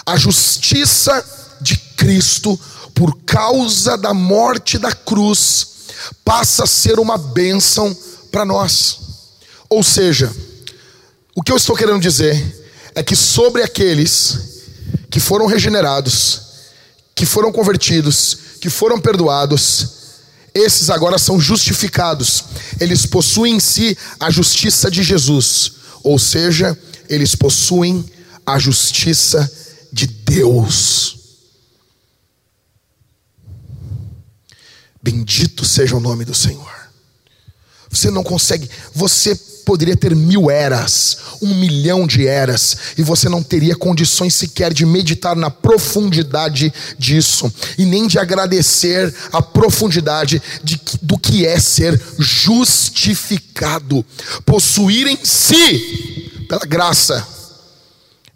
A 0.06 0.16
justiça 0.16 1.26
de 1.60 1.76
Cristo, 1.76 2.60
por 2.94 3.18
causa 3.26 3.98
da 3.98 4.14
morte 4.14 4.78
da 4.78 4.92
cruz, 4.92 5.68
passa 6.24 6.64
a 6.64 6.68
ser 6.68 7.00
uma 7.00 7.18
bênção 7.18 7.96
para 8.32 8.45
nós. 8.45 8.99
Ou 9.69 9.84
seja, 9.84 10.34
o 11.36 11.43
que 11.43 11.51
eu 11.51 11.57
estou 11.57 11.75
querendo 11.75 12.01
dizer 12.01 12.65
é 12.95 13.03
que 13.03 13.15
sobre 13.15 13.61
aqueles 13.61 14.39
que 15.09 15.19
foram 15.19 15.45
regenerados, 15.45 16.41
que 17.13 17.25
foram 17.25 17.51
convertidos, 17.51 18.38
que 18.59 18.69
foram 18.69 18.99
perdoados, 18.99 19.89
esses 20.53 20.89
agora 20.89 21.17
são 21.17 21.39
justificados. 21.39 22.43
Eles 22.80 23.05
possuem 23.05 23.55
em 23.55 23.59
si 23.59 23.97
a 24.19 24.30
justiça 24.32 24.89
de 24.89 25.03
Jesus, 25.03 25.73
ou 26.03 26.17
seja, 26.17 26.78
eles 27.07 27.36
possuem 27.36 28.03
a 28.45 28.57
justiça 28.57 29.51
de 29.91 30.07
Deus. 30.07 31.17
Bendito 35.01 35.63
seja 35.63 35.95
o 35.95 35.99
nome 35.99 36.25
do 36.25 36.34
Senhor. 36.34 36.76
Você 37.90 38.12
não 38.12 38.24
consegue. 38.24 38.70
Você 38.94 39.36
poderia 39.68 39.98
ter 39.98 40.16
mil 40.16 40.50
eras, 40.50 41.18
um 41.42 41.54
milhão 41.54 42.08
de 42.08 42.26
eras, 42.26 42.78
e 42.98 43.04
você 43.04 43.28
não 43.28 43.44
teria 43.44 43.76
condições 43.76 44.34
sequer 44.34 44.74
de 44.74 44.86
meditar 44.86 45.36
na 45.36 45.52
profundidade 45.52 46.74
disso, 46.98 47.52
e 47.78 47.84
nem 47.84 48.08
de 48.08 48.18
agradecer 48.18 49.14
a 49.34 49.42
profundidade 49.42 50.42
de, 50.64 50.80
do 51.02 51.20
que 51.20 51.46
é 51.46 51.60
ser 51.60 52.02
justificado, 52.18 54.06
possuir 54.46 55.06
em 55.06 55.20
si, 55.22 56.46
pela 56.48 56.66
graça, 56.66 57.28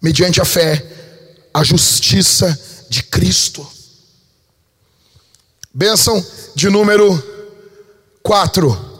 mediante 0.01 0.41
a 0.41 0.45
fé, 0.45 0.85
a 1.53 1.63
justiça 1.63 2.59
de 2.89 3.03
Cristo. 3.03 3.65
Bênção 5.73 6.21
de 6.53 6.69
número 6.69 7.23
4 8.21 8.90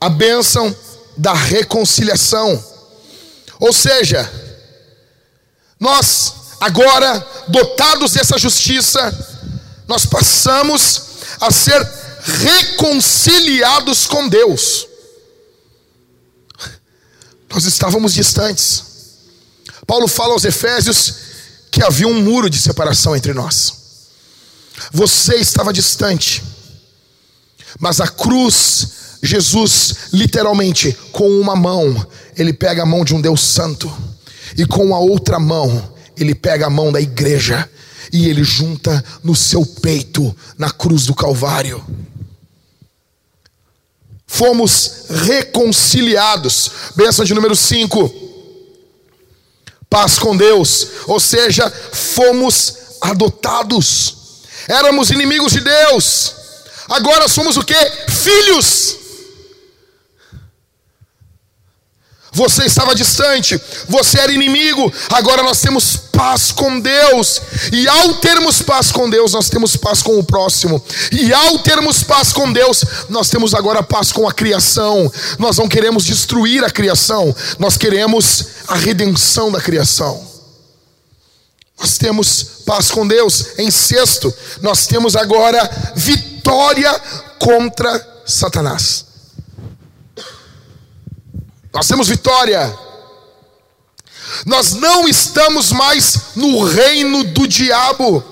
a 0.00 0.08
bênção 0.08 0.74
da 1.16 1.32
reconciliação. 1.32 2.62
Ou 3.58 3.72
seja, 3.72 4.30
nós 5.78 6.34
agora, 6.60 7.26
dotados 7.48 8.12
dessa 8.12 8.38
justiça, 8.38 9.00
nós 9.86 10.04
passamos 10.06 11.02
a 11.40 11.50
ser 11.50 11.80
reconciliados 12.22 14.06
com 14.06 14.28
Deus. 14.28 14.86
Nós 17.48 17.64
estávamos 17.64 18.12
distantes. 18.12 18.84
Paulo 19.86 20.06
fala 20.06 20.34
aos 20.34 20.44
Efésios 20.44 21.14
que 21.70 21.82
havia 21.82 22.06
um 22.06 22.22
muro 22.22 22.50
de 22.50 22.60
separação 22.60 23.16
entre 23.16 23.32
nós. 23.32 23.74
Você 24.92 25.36
estava 25.36 25.72
distante, 25.72 26.42
mas 27.78 28.00
a 28.00 28.08
cruz, 28.08 28.88
Jesus, 29.22 29.94
literalmente, 30.12 30.96
com 31.12 31.28
uma 31.40 31.56
mão, 31.56 32.06
ele 32.36 32.52
pega 32.52 32.82
a 32.82 32.86
mão 32.86 33.04
de 33.04 33.14
um 33.14 33.20
Deus 33.20 33.40
Santo, 33.40 33.92
e 34.56 34.64
com 34.64 34.94
a 34.94 34.98
outra 34.98 35.38
mão, 35.38 35.92
ele 36.16 36.34
pega 36.34 36.66
a 36.66 36.70
mão 36.70 36.92
da 36.92 37.00
igreja, 37.00 37.68
e 38.12 38.28
ele 38.28 38.42
junta 38.42 39.04
no 39.22 39.34
seu 39.34 39.64
peito, 39.66 40.34
na 40.56 40.70
cruz 40.70 41.04
do 41.04 41.14
Calvário. 41.14 41.84
Fomos 44.26 45.06
reconciliados. 45.26 46.70
Bênção 46.96 47.24
de 47.24 47.34
número 47.34 47.56
5 47.56 48.28
paz 49.90 50.18
com 50.18 50.36
Deus, 50.36 50.86
ou 51.06 51.18
seja, 51.18 51.70
fomos 51.92 52.74
adotados. 53.00 54.14
Éramos 54.68 55.10
inimigos 55.10 55.52
de 55.52 55.60
Deus. 55.60 56.34
Agora 56.88 57.28
somos 57.28 57.56
o 57.56 57.64
que? 57.64 57.74
Filhos. 58.08 58.97
Você 62.38 62.66
estava 62.66 62.94
distante, 62.94 63.60
você 63.88 64.20
era 64.20 64.32
inimigo, 64.32 64.92
agora 65.10 65.42
nós 65.42 65.60
temos 65.60 65.96
paz 66.12 66.52
com 66.52 66.78
Deus. 66.78 67.42
E 67.72 67.88
ao 67.88 68.14
termos 68.14 68.62
paz 68.62 68.92
com 68.92 69.10
Deus, 69.10 69.32
nós 69.32 69.50
temos 69.50 69.76
paz 69.76 70.02
com 70.02 70.16
o 70.16 70.22
próximo. 70.22 70.80
E 71.10 71.32
ao 71.32 71.58
termos 71.58 72.04
paz 72.04 72.32
com 72.32 72.52
Deus, 72.52 72.84
nós 73.08 73.28
temos 73.28 73.54
agora 73.54 73.82
paz 73.82 74.12
com 74.12 74.28
a 74.28 74.32
criação. 74.32 75.10
Nós 75.36 75.58
não 75.58 75.68
queremos 75.68 76.04
destruir 76.04 76.62
a 76.62 76.70
criação, 76.70 77.34
nós 77.58 77.76
queremos 77.76 78.44
a 78.68 78.76
redenção 78.76 79.50
da 79.50 79.60
criação. 79.60 80.24
Nós 81.76 81.98
temos 81.98 82.44
paz 82.64 82.88
com 82.88 83.04
Deus. 83.06 83.58
Em 83.58 83.68
sexto, 83.68 84.32
nós 84.62 84.86
temos 84.86 85.16
agora 85.16 85.68
vitória 85.96 86.92
contra 87.40 88.22
Satanás. 88.24 89.07
Nós 91.72 91.86
temos 91.86 92.08
vitória. 92.08 92.76
Nós 94.46 94.74
não 94.74 95.08
estamos 95.08 95.72
mais 95.72 96.34
no 96.36 96.64
reino 96.64 97.24
do 97.24 97.46
diabo. 97.46 98.22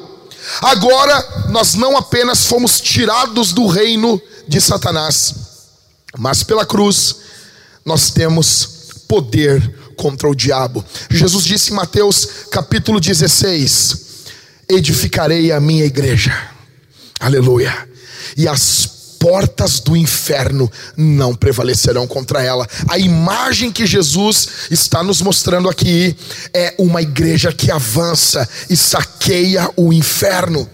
Agora 0.63 1.47
nós 1.51 1.75
não 1.75 1.97
apenas 1.97 2.47
fomos 2.47 2.81
tirados 2.81 3.53
do 3.53 3.67
reino 3.67 4.21
de 4.47 4.61
Satanás, 4.61 5.35
mas 6.17 6.43
pela 6.43 6.65
cruz 6.65 7.17
nós 7.85 8.11
temos 8.11 8.69
poder 9.09 9.77
contra 9.97 10.29
o 10.29 10.35
diabo. 10.35 10.85
Jesus 11.11 11.45
disse 11.45 11.73
em 11.73 11.75
Mateus 11.75 12.29
capítulo 12.51 13.01
16: 13.01 14.07
Edificarei 14.69 15.51
a 15.51 15.61
minha 15.61 15.85
igreja. 15.85 16.51
Aleluia. 17.19 17.89
E 18.37 18.47
as 18.47 18.96
portas 19.27 19.81
do 19.81 19.97
inferno 19.97 20.71
não 20.97 21.35
prevalecerão 21.35 22.07
contra 22.07 22.45
ela. 22.45 22.65
A 22.89 22.97
imagem 22.97 23.73
que 23.73 23.85
Jesus 23.85 24.47
está 24.71 25.03
nos 25.03 25.21
mostrando 25.21 25.69
aqui 25.69 26.17
é 26.55 26.77
uma 26.79 27.03
igreja 27.03 27.53
que 27.53 27.69
avança 27.69 28.49
e 28.71 28.77
saqueia 28.77 29.69
o 29.77 29.93
inferno. 29.93 30.71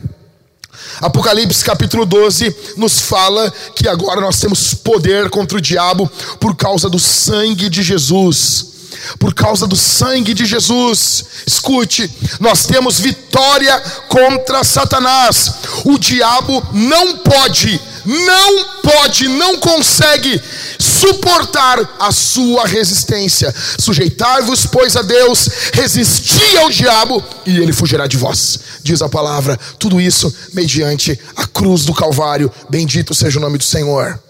Apocalipse 1.00 1.64
capítulo 1.64 2.04
12 2.04 2.54
nos 2.76 3.00
fala 3.00 3.50
que 3.74 3.88
agora 3.88 4.20
nós 4.20 4.38
temos 4.38 4.74
poder 4.74 5.30
contra 5.30 5.56
o 5.56 5.60
diabo 5.60 6.06
por 6.38 6.54
causa 6.54 6.90
do 6.90 6.98
sangue 6.98 7.70
de 7.70 7.82
Jesus 7.82 8.70
por 9.18 9.34
causa 9.34 9.66
do 9.66 9.76
sangue 9.76 10.34
de 10.34 10.44
Jesus. 10.44 11.24
Escute, 11.46 12.10
nós 12.38 12.66
temos 12.66 13.00
vitória 13.00 13.78
contra 14.08 14.64
Satanás. 14.64 15.52
O 15.84 15.98
diabo 15.98 16.62
não 16.72 17.18
pode, 17.18 17.80
não 18.04 18.80
pode, 18.82 19.28
não 19.28 19.58
consegue 19.58 20.40
suportar 20.78 21.96
a 21.98 22.12
sua 22.12 22.66
resistência. 22.66 23.52
Sujeitai-vos, 23.78 24.66
pois, 24.66 24.96
a 24.96 25.02
Deus, 25.02 25.48
resisti 25.72 26.56
ao 26.58 26.70
diabo 26.70 27.22
e 27.46 27.58
ele 27.58 27.72
fugirá 27.72 28.06
de 28.06 28.16
vós. 28.16 28.58
Diz 28.82 29.02
a 29.02 29.08
palavra, 29.08 29.58
tudo 29.78 30.00
isso 30.00 30.34
mediante 30.52 31.18
a 31.36 31.46
cruz 31.46 31.84
do 31.84 31.94
Calvário. 31.94 32.52
Bendito 32.68 33.14
seja 33.14 33.38
o 33.38 33.42
nome 33.42 33.58
do 33.58 33.64
Senhor. 33.64 34.20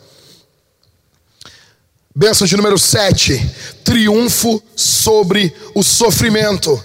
Bênção 2.14 2.46
de 2.46 2.56
número 2.56 2.78
7: 2.78 3.50
triunfo 3.84 4.62
sobre 4.76 5.54
o 5.74 5.82
sofrimento. 5.82 6.82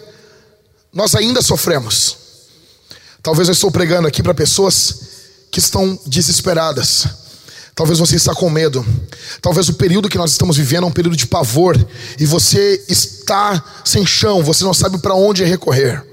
Nós 0.93 1.15
ainda 1.15 1.41
sofremos. 1.41 2.17
Talvez 3.21 3.49
eu 3.49 3.53
estou 3.53 3.69
pregando 3.69 4.07
aqui 4.07 4.23
para 4.23 4.33
pessoas 4.33 5.06
que 5.51 5.59
estão 5.59 5.97
desesperadas. 6.05 7.07
Talvez 7.75 7.99
você 7.99 8.15
está 8.15 8.33
com 8.33 8.49
medo. 8.49 8.85
Talvez 9.41 9.69
o 9.69 9.73
período 9.73 10.09
que 10.09 10.17
nós 10.17 10.31
estamos 10.31 10.57
vivendo 10.57 10.85
é 10.85 10.87
um 10.87 10.91
período 10.91 11.15
de 11.15 11.27
pavor 11.27 11.77
e 12.19 12.25
você 12.25 12.83
está 12.89 13.63
sem 13.85 14.05
chão, 14.05 14.43
você 14.43 14.63
não 14.63 14.73
sabe 14.73 14.97
para 14.97 15.13
onde 15.13 15.43
recorrer. 15.43 16.03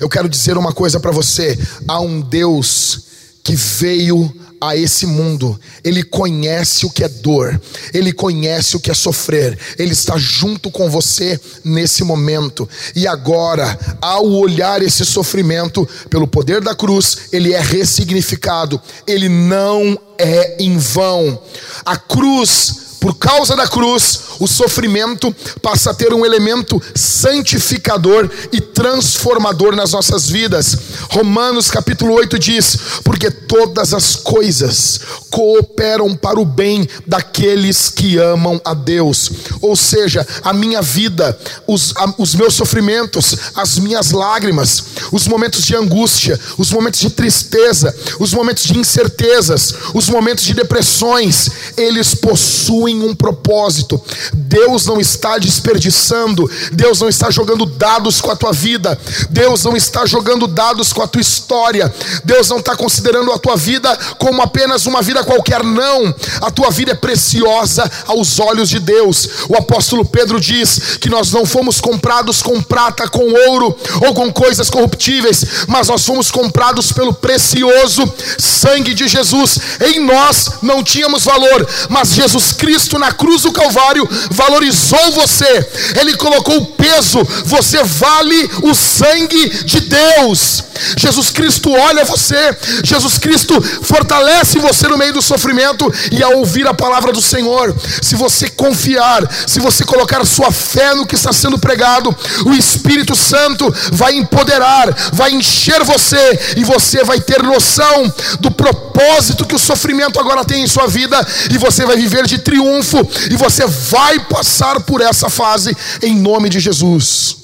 Eu 0.00 0.08
quero 0.08 0.28
dizer 0.28 0.56
uma 0.56 0.72
coisa 0.72 0.98
para 0.98 1.10
você: 1.10 1.58
há 1.86 2.00
um 2.00 2.20
Deus 2.20 3.02
que 3.44 3.54
veio 3.54 4.34
a 4.62 4.76
esse 4.76 5.06
mundo, 5.06 5.60
ele 5.82 6.04
conhece 6.04 6.86
o 6.86 6.90
que 6.90 7.02
é 7.02 7.08
dor, 7.08 7.60
ele 7.92 8.12
conhece 8.12 8.76
o 8.76 8.80
que 8.80 8.92
é 8.92 8.94
sofrer, 8.94 9.58
ele 9.76 9.92
está 9.92 10.16
junto 10.16 10.70
com 10.70 10.88
você 10.88 11.38
nesse 11.64 12.04
momento. 12.04 12.68
E 12.94 13.04
agora, 13.04 13.76
ao 14.00 14.24
olhar 14.24 14.80
esse 14.80 15.04
sofrimento, 15.04 15.86
pelo 16.08 16.28
poder 16.28 16.60
da 16.60 16.76
cruz, 16.76 17.22
ele 17.32 17.52
é 17.52 17.60
ressignificado, 17.60 18.80
ele 19.04 19.28
não 19.28 19.98
é 20.16 20.62
em 20.62 20.78
vão. 20.78 21.42
A 21.84 21.96
cruz 21.96 22.91
por 23.02 23.16
causa 23.16 23.56
da 23.56 23.66
cruz, 23.66 24.20
o 24.38 24.46
sofrimento 24.46 25.34
passa 25.60 25.90
a 25.90 25.94
ter 25.94 26.14
um 26.14 26.24
elemento 26.24 26.80
santificador 26.94 28.30
e 28.52 28.60
transformador 28.60 29.74
nas 29.74 29.90
nossas 29.90 30.30
vidas. 30.30 30.76
Romanos 31.10 31.68
capítulo 31.68 32.14
8 32.14 32.38
diz: 32.38 32.78
Porque 33.02 33.28
todas 33.28 33.92
as 33.92 34.14
coisas 34.14 35.00
cooperam 35.30 36.14
para 36.14 36.38
o 36.38 36.44
bem 36.44 36.88
daqueles 37.04 37.90
que 37.90 38.18
amam 38.18 38.60
a 38.64 38.72
Deus. 38.72 39.32
Ou 39.60 39.74
seja, 39.74 40.24
a 40.44 40.52
minha 40.52 40.80
vida, 40.80 41.36
os, 41.66 41.92
a, 41.96 42.14
os 42.18 42.36
meus 42.36 42.54
sofrimentos, 42.54 43.36
as 43.56 43.80
minhas 43.80 44.12
lágrimas, 44.12 44.84
os 45.10 45.26
momentos 45.26 45.64
de 45.64 45.74
angústia, 45.74 46.38
os 46.56 46.70
momentos 46.70 47.00
de 47.00 47.10
tristeza, 47.10 47.92
os 48.20 48.32
momentos 48.32 48.62
de 48.62 48.78
incertezas, 48.78 49.74
os 49.92 50.08
momentos 50.08 50.44
de 50.44 50.54
depressões, 50.54 51.50
eles 51.76 52.14
possuem 52.14 52.91
possuem 52.92 53.02
um 53.02 53.14
propósito. 53.14 54.00
Deus 54.34 54.86
não 54.86 55.00
está 55.00 55.38
desperdiçando, 55.38 56.50
Deus 56.72 57.00
não 57.00 57.08
está 57.08 57.30
jogando 57.30 57.64
dados 57.64 58.20
com 58.20 58.30
a 58.30 58.36
tua 58.36 58.52
vida, 58.52 58.98
Deus 59.30 59.64
não 59.64 59.76
está 59.76 60.04
jogando 60.04 60.46
dados 60.46 60.92
com 60.92 61.02
a 61.02 61.06
tua 61.06 61.20
história, 61.20 61.92
Deus 62.24 62.48
não 62.48 62.58
está 62.58 62.76
considerando 62.76 63.32
a 63.32 63.38
tua 63.38 63.56
vida 63.56 63.96
como 64.18 64.42
apenas 64.42 64.86
uma 64.86 65.00
vida 65.00 65.24
qualquer, 65.24 65.64
não. 65.64 66.14
A 66.40 66.50
tua 66.50 66.70
vida 66.70 66.92
é 66.92 66.94
preciosa 66.94 67.90
aos 68.06 68.38
olhos 68.38 68.68
de 68.68 68.78
Deus. 68.78 69.28
O 69.48 69.56
apóstolo 69.56 70.04
Pedro 70.04 70.40
diz 70.40 70.98
que 71.00 71.08
nós 71.08 71.32
não 71.32 71.46
fomos 71.46 71.80
comprados 71.80 72.42
com 72.42 72.60
prata, 72.60 73.08
com 73.08 73.32
ouro 73.48 73.76
ou 74.06 74.14
com 74.14 74.32
coisas 74.32 74.68
corruptíveis, 74.68 75.44
mas 75.68 75.88
nós 75.88 76.04
fomos 76.04 76.30
comprados 76.30 76.92
pelo 76.92 77.14
precioso 77.14 78.02
sangue 78.38 78.94
de 78.94 79.08
Jesus. 79.08 79.58
Em 79.80 80.00
nós 80.04 80.52
não 80.62 80.82
tínhamos 80.82 81.24
valor, 81.24 81.66
mas 81.88 82.12
Jesus 82.12 82.52
Cristo 82.52 82.81
Cristo 82.82 82.98
na 82.98 83.12
cruz 83.12 83.42
do 83.42 83.52
Calvário 83.52 84.08
valorizou 84.30 85.12
você, 85.12 85.68
Ele 86.00 86.16
colocou 86.16 86.56
o 86.56 86.66
peso, 86.66 87.22
você 87.44 87.80
vale 87.84 88.50
o 88.62 88.74
sangue 88.74 89.48
de 89.64 89.80
Deus. 89.82 90.64
Jesus 90.96 91.30
Cristo 91.30 91.70
olha 91.70 92.04
você, 92.04 92.56
Jesus 92.82 93.18
Cristo 93.18 93.60
fortalece 93.82 94.58
você 94.58 94.88
no 94.88 94.98
meio 94.98 95.12
do 95.12 95.22
sofrimento 95.22 95.92
e 96.10 96.22
ao 96.24 96.38
ouvir 96.38 96.66
a 96.66 96.74
palavra 96.74 97.12
do 97.12 97.22
Senhor, 97.22 97.72
se 98.00 98.16
você 98.16 98.48
confiar, 98.48 99.22
se 99.46 99.60
você 99.60 99.84
colocar 99.84 100.24
sua 100.26 100.50
fé 100.50 100.92
no 100.94 101.06
que 101.06 101.14
está 101.14 101.32
sendo 101.32 101.58
pregado, 101.58 102.14
o 102.46 102.52
Espírito 102.52 103.14
Santo 103.14 103.72
vai 103.92 104.14
empoderar, 104.14 104.92
vai 105.12 105.30
encher 105.30 105.84
você 105.84 106.54
e 106.56 106.64
você 106.64 107.04
vai 107.04 107.20
ter 107.20 107.42
noção 107.44 108.12
do 108.40 108.50
propósito 108.50 109.46
que 109.46 109.54
o 109.54 109.58
sofrimento 109.58 110.18
agora 110.18 110.44
tem 110.44 110.64
em 110.64 110.66
sua 110.66 110.88
vida 110.88 111.24
e 111.50 111.58
você 111.58 111.86
vai 111.86 111.96
viver 111.96 112.26
de 112.26 112.38
triunfo 112.38 112.71
triunfo 112.80 112.98
e 113.30 113.36
você 113.36 113.66
vai 113.66 114.18
passar 114.26 114.80
por 114.82 115.00
essa 115.00 115.28
fase 115.28 115.76
em 116.02 116.14
nome 116.16 116.48
de 116.48 116.60
Jesus. 116.60 117.36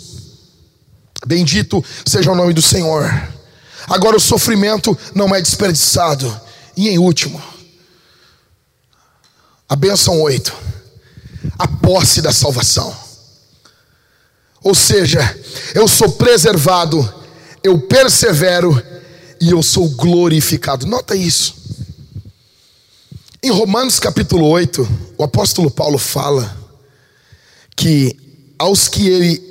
Bendito 1.27 1.85
seja 2.07 2.33
o 2.33 2.37
nome 2.37 2.53
do 2.53 2.63
Senhor. 2.63 3.11
Agora 3.89 4.17
o 4.17 4.21
sofrimento 4.21 4.97
não 5.15 5.35
é 5.35 5.41
desperdiçado. 5.41 6.41
E 6.77 6.89
em 6.89 6.99
último, 6.99 7.43
a 9.69 9.75
benção 9.75 10.21
8, 10.21 10.55
a 11.59 11.67
posse 11.67 12.23
da 12.23 12.33
salvação. 12.33 12.95
Ou 14.63 14.75
seja, 14.75 15.21
eu 15.75 15.89
sou 15.89 16.13
preservado 16.13 17.19
eu 17.63 17.79
persevero 17.81 18.83
e 19.41 19.51
eu 19.51 19.63
sou 19.63 19.89
glorificado. 19.89 20.87
Nota 20.87 21.15
isso. 21.15 21.58
Em 23.41 23.51
Romanos 23.53 24.01
capítulo 24.01 24.49
8, 24.49 24.89
o 25.17 25.23
apóstolo 25.23 25.71
Paulo 25.71 25.97
fala 25.97 26.57
que 27.77 28.17
aos 28.59 28.89
que 28.89 29.09
ele 29.09 29.49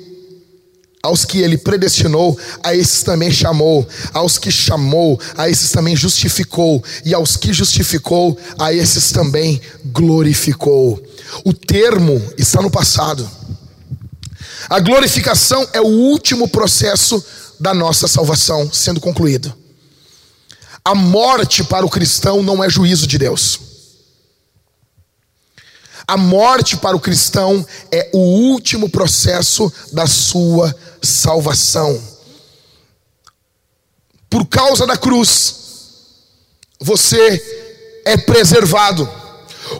aos 1.02 1.24
que 1.24 1.38
ele 1.38 1.56
predestinou, 1.56 2.38
a 2.62 2.74
esses 2.74 3.02
também 3.02 3.30
chamou, 3.30 3.88
aos 4.12 4.36
que 4.36 4.50
chamou, 4.50 5.18
a 5.38 5.48
esses 5.48 5.70
também 5.70 5.96
justificou, 5.96 6.84
e 7.02 7.14
aos 7.14 7.34
que 7.34 7.50
justificou, 7.50 8.36
a 8.58 8.74
esses 8.74 9.10
também 9.10 9.58
glorificou. 9.86 11.02
O 11.44 11.54
termo 11.54 12.20
está 12.36 12.60
no 12.60 12.70
passado. 12.70 13.30
A 14.68 14.80
glorificação 14.80 15.66
é 15.72 15.80
o 15.80 15.86
último 15.86 16.46
processo 16.48 17.24
da 17.58 17.72
nossa 17.72 18.06
salvação 18.06 18.70
sendo 18.70 19.00
concluído. 19.00 19.54
A 20.84 20.94
morte 20.94 21.64
para 21.64 21.86
o 21.86 21.90
cristão 21.90 22.42
não 22.42 22.62
é 22.62 22.68
juízo 22.68 23.06
de 23.06 23.16
Deus. 23.16 23.67
A 26.08 26.16
morte 26.16 26.78
para 26.78 26.96
o 26.96 27.00
cristão 27.00 27.66
é 27.92 28.08
o 28.14 28.18
último 28.18 28.88
processo 28.88 29.70
da 29.92 30.06
sua 30.06 30.74
salvação. 31.02 32.02
Por 34.30 34.46
causa 34.46 34.86
da 34.86 34.96
cruz, 34.96 35.54
você 36.80 38.02
é 38.06 38.16
preservado. 38.16 39.06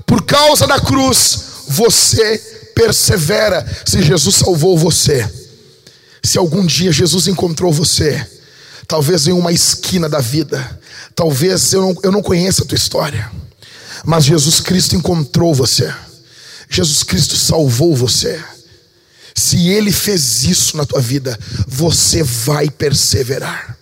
Por 0.05 0.23
causa 0.23 0.67
da 0.67 0.79
cruz, 0.79 1.65
você 1.69 2.37
persevera. 2.75 3.67
Se 3.87 4.03
Jesus 4.03 4.37
salvou 4.37 4.77
você, 4.77 5.27
se 6.23 6.37
algum 6.37 6.67
dia 6.67 6.93
Jesus 6.93 7.27
encontrou 7.27 7.73
você, 7.73 8.23
talvez 8.87 9.27
em 9.27 9.33
uma 9.33 9.51
esquina 9.51 10.11
da 10.11 10.21
vida, 10.21 10.79
talvez 11.15 11.73
eu 11.73 11.81
não, 11.81 11.97
eu 12.03 12.13
não 12.13 12.23
conheça 12.23 12.65
a 12.65 12.67
tua 12.67 12.77
história, 12.77 13.31
mas 14.05 14.27
Jesus 14.27 14.61
Cristo 14.61 14.95
encontrou 14.95 15.55
você. 15.55 15.91
Jesus 16.69 17.03
Cristo 17.03 17.37
salvou 17.37 17.95
você. 17.95 18.43
Se 19.35 19.69
Ele 19.69 19.93
fez 19.93 20.45
isso 20.45 20.77
na 20.77 20.85
tua 20.85 21.01
vida, 21.01 21.39
você 21.67 22.23
vai 22.23 22.69
perseverar. 22.69 23.79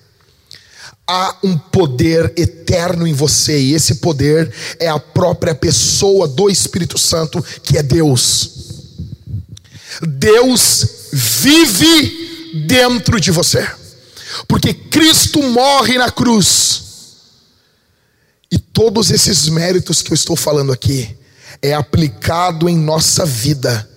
Há 1.08 1.36
um 1.42 1.56
poder 1.56 2.32
eterno 2.36 3.06
em 3.06 3.12
você, 3.12 3.58
e 3.58 3.74
esse 3.74 3.96
poder 3.96 4.52
é 4.78 4.88
a 4.88 4.98
própria 4.98 5.54
pessoa 5.54 6.26
do 6.26 6.50
Espírito 6.50 6.98
Santo, 6.98 7.42
que 7.62 7.78
é 7.78 7.82
Deus. 7.82 8.50
Deus 10.02 10.86
vive 11.12 12.62
dentro 12.66 13.20
de 13.20 13.30
você, 13.30 13.66
porque 14.46 14.74
Cristo 14.74 15.42
morre 15.42 15.96
na 15.96 16.10
cruz, 16.10 16.82
e 18.50 18.58
todos 18.58 19.10
esses 19.10 19.48
méritos 19.48 20.02
que 20.02 20.12
eu 20.12 20.14
estou 20.14 20.36
falando 20.36 20.72
aqui, 20.72 21.15
é 21.62 21.74
aplicado 21.74 22.68
em 22.68 22.76
nossa 22.76 23.24
vida 23.24 23.88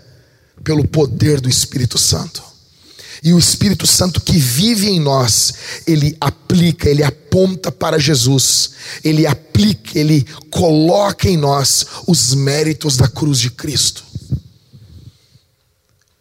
pelo 0.64 0.88
poder 0.88 1.40
do 1.40 1.50
Espírito 1.50 1.98
Santo. 1.98 2.44
E 3.22 3.34
o 3.34 3.40
Espírito 3.40 3.86
Santo 3.86 4.22
que 4.22 4.38
vive 4.38 4.88
em 4.88 5.00
nós, 5.00 5.54
ele 5.86 6.16
aplica, 6.22 6.90
ele 6.90 7.04
aponta 7.04 7.72
para 7.72 8.00
Jesus, 8.00 8.72
ele 9.04 9.28
aplica, 9.28 10.00
ele 10.00 10.26
coloca 10.50 11.30
em 11.30 11.36
nós 11.36 11.86
os 12.08 12.34
méritos 12.34 12.96
da 12.96 13.08
cruz 13.08 13.40
de 13.40 13.50
Cristo. 13.50 14.04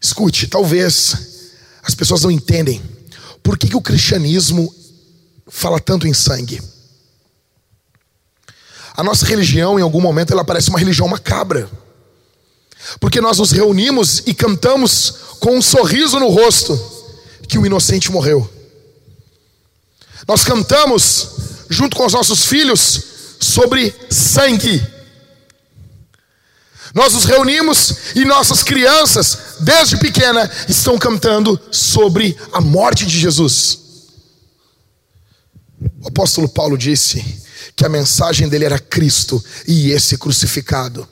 Escute, 0.01 0.49
talvez 0.49 1.16
as 1.82 1.95
pessoas 1.95 2.22
não 2.22 2.30
entendem 2.30 2.82
por 3.43 3.57
que, 3.57 3.68
que 3.68 3.76
o 3.76 3.82
cristianismo 3.82 4.74
fala 5.49 5.80
tanto 5.80 6.07
em 6.07 6.14
sangue. 6.14 6.61
A 8.99 9.05
nossa 9.05 9.24
religião, 9.24 9.78
em 9.78 9.82
algum 9.82 10.01
momento, 10.01 10.32
ela 10.32 10.44
parece 10.44 10.70
uma 10.70 10.78
religião 10.78 11.07
macabra. 11.07 11.70
Porque 12.99 13.20
nós 13.20 13.38
nos 13.38 13.53
reunimos 13.53 14.24
e 14.26 14.34
cantamos 14.34 15.14
com 15.38 15.57
um 15.57 15.62
sorriso 15.62 16.18
no 16.18 16.26
rosto 16.26 16.76
que 17.49 17.57
o 17.57 17.64
inocente 17.64 18.11
morreu. 18.11 18.51
Nós 20.26 20.42
cantamos 20.42 21.28
junto 21.70 21.96
com 21.96 22.05
os 22.05 22.12
nossos 22.12 22.46
filhos 22.46 23.05
sobre 23.38 23.94
sangue. 24.11 24.84
Nós 26.92 27.12
nos 27.12 27.24
reunimos 27.24 28.16
e 28.16 28.24
nossas 28.24 28.64
crianças, 28.64 29.59
desde 29.61 29.96
pequena, 29.99 30.51
estão 30.68 30.99
cantando 30.99 31.57
sobre 31.70 32.36
a 32.53 32.61
morte 32.61 33.07
de 33.07 33.16
Jesus. 33.16 33.78
O 36.03 36.09
apóstolo 36.09 36.49
Paulo 36.49 36.76
disse 36.76 37.46
que 37.79 37.87
a 37.87 37.89
mensagem 37.89 38.49
dele 38.49 38.64
era 38.64 38.76
Cristo 38.76 39.43
e 39.64 39.93
esse 39.93 40.18
crucificado. 40.18 41.09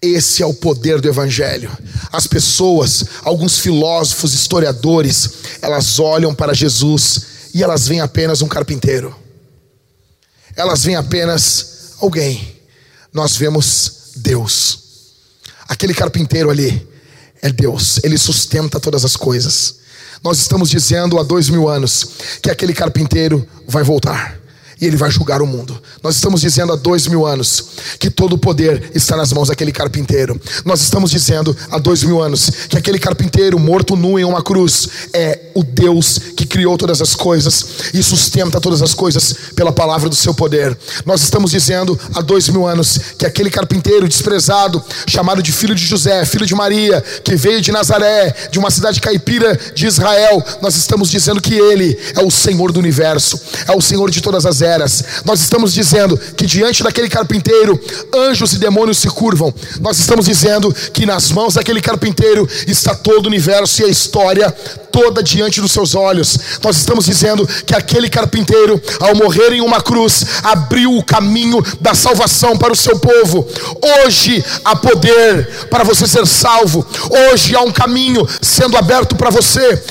Esse 0.00 0.42
é 0.42 0.46
o 0.46 0.54
poder 0.54 0.98
do 0.98 1.08
Evangelho. 1.08 1.70
As 2.10 2.26
pessoas, 2.26 3.04
alguns 3.22 3.58
filósofos, 3.58 4.32
historiadores, 4.32 5.30
elas 5.60 5.98
olham 5.98 6.34
para 6.34 6.54
Jesus 6.54 7.26
e 7.52 7.62
elas 7.62 7.86
veem 7.86 8.00
apenas 8.00 8.40
um 8.40 8.48
carpinteiro. 8.48 9.14
Elas 10.56 10.82
veem 10.84 10.96
apenas 10.96 11.92
alguém. 12.00 12.56
Nós 13.12 13.36
vemos 13.36 14.12
Deus. 14.16 14.78
Aquele 15.68 15.92
carpinteiro 15.92 16.48
ali 16.48 16.88
é 17.42 17.52
Deus. 17.52 18.00
Ele 18.02 18.16
sustenta 18.16 18.80
todas 18.80 19.04
as 19.04 19.16
coisas. 19.16 19.80
Nós 20.22 20.38
estamos 20.38 20.70
dizendo 20.70 21.18
há 21.18 21.22
dois 21.22 21.50
mil 21.50 21.68
anos 21.68 22.08
que 22.40 22.50
aquele 22.50 22.72
carpinteiro 22.72 23.46
vai 23.68 23.82
voltar 23.82 24.43
e 24.80 24.86
ele 24.86 24.96
vai 24.96 25.10
julgar 25.10 25.42
o 25.42 25.46
mundo. 25.46 25.80
Nós 26.02 26.16
estamos 26.16 26.40
dizendo 26.40 26.72
há 26.72 26.76
dois 26.76 27.06
mil 27.06 27.26
anos 27.26 27.64
que 27.98 28.10
todo 28.10 28.34
o 28.34 28.38
poder 28.38 28.90
está 28.94 29.16
nas 29.16 29.32
mãos 29.32 29.48
daquele 29.48 29.72
carpinteiro. 29.72 30.40
Nós 30.64 30.80
estamos 30.80 31.10
dizendo 31.10 31.56
há 31.70 31.78
dois 31.78 32.02
mil 32.02 32.20
anos 32.20 32.50
que 32.68 32.76
aquele 32.76 32.98
carpinteiro 32.98 33.58
morto 33.58 33.96
nu 33.96 34.18
em 34.18 34.24
uma 34.24 34.42
cruz 34.42 34.88
é 35.12 35.40
o 35.54 35.62
Deus 35.62 36.18
que 36.36 36.46
criou 36.46 36.76
todas 36.76 37.00
as 37.00 37.14
coisas 37.14 37.92
e 37.94 38.02
sustenta 38.02 38.60
todas 38.60 38.82
as 38.82 38.94
coisas 38.94 39.34
pela 39.54 39.72
palavra 39.72 40.08
do 40.08 40.16
seu 40.16 40.34
poder. 40.34 40.76
Nós 41.04 41.22
estamos 41.22 41.50
dizendo 41.50 41.98
há 42.14 42.20
dois 42.20 42.48
mil 42.48 42.66
anos 42.66 42.98
que 43.18 43.26
aquele 43.26 43.50
carpinteiro 43.50 44.08
desprezado, 44.08 44.82
chamado 45.06 45.42
de 45.42 45.52
filho 45.52 45.74
de 45.74 45.84
José, 45.84 46.24
filho 46.24 46.46
de 46.46 46.54
Maria, 46.54 47.02
que 47.22 47.36
veio 47.36 47.60
de 47.60 47.72
Nazaré, 47.72 48.34
de 48.50 48.58
uma 48.58 48.70
cidade 48.70 49.00
caipira 49.00 49.58
de 49.74 49.86
Israel, 49.86 50.42
nós 50.60 50.76
estamos 50.76 51.10
dizendo 51.10 51.40
que 51.40 51.54
ele 51.54 51.98
é 52.14 52.22
o 52.22 52.30
Senhor 52.30 52.72
do 52.72 52.80
universo, 52.80 53.40
é 53.66 53.72
o 53.72 53.80
Senhor 53.80 54.10
de 54.10 54.20
todas 54.20 54.46
as 54.46 54.60
eras. 54.64 55.04
Nós 55.24 55.40
estamos 55.40 55.72
dizendo 55.72 56.16
que 56.36 56.46
diante 56.46 56.82
daquele 56.82 57.08
carpinteiro, 57.08 57.80
anjos 58.14 58.52
e 58.52 58.58
demônios 58.58 58.98
se 58.98 59.08
curvam. 59.08 59.54
Nós 59.80 59.98
estamos 59.98 60.26
dizendo 60.26 60.74
que 60.92 61.06
nas 61.06 61.30
mãos 61.30 61.54
daquele 61.54 61.80
carpinteiro 61.80 62.48
está 62.66 62.94
todo 62.94 63.26
o 63.26 63.28
universo 63.28 63.82
e 63.82 63.84
a 63.84 63.88
história 63.88 64.54
toda 64.94 65.24
diante 65.24 65.60
dos 65.60 65.72
seus 65.72 65.96
olhos. 65.96 66.38
Nós 66.62 66.76
estamos 66.76 67.06
dizendo 67.06 67.44
que 67.66 67.74
aquele 67.74 68.08
carpinteiro, 68.08 68.80
ao 69.00 69.16
morrer 69.16 69.52
em 69.52 69.60
uma 69.60 69.80
cruz, 69.80 70.24
abriu 70.44 70.96
o 70.96 71.02
caminho 71.02 71.60
da 71.80 71.94
salvação 71.94 72.56
para 72.56 72.72
o 72.72 72.76
seu 72.76 72.96
povo. 73.00 73.44
Hoje 74.04 74.44
há 74.64 74.76
poder 74.76 75.66
para 75.68 75.82
você 75.82 76.06
ser 76.06 76.24
salvo. 76.28 76.86
Hoje 77.32 77.56
há 77.56 77.60
um 77.62 77.72
caminho 77.72 78.24
sendo 78.40 78.76
aberto 78.76 79.16
para 79.16 79.30
você. 79.30 79.82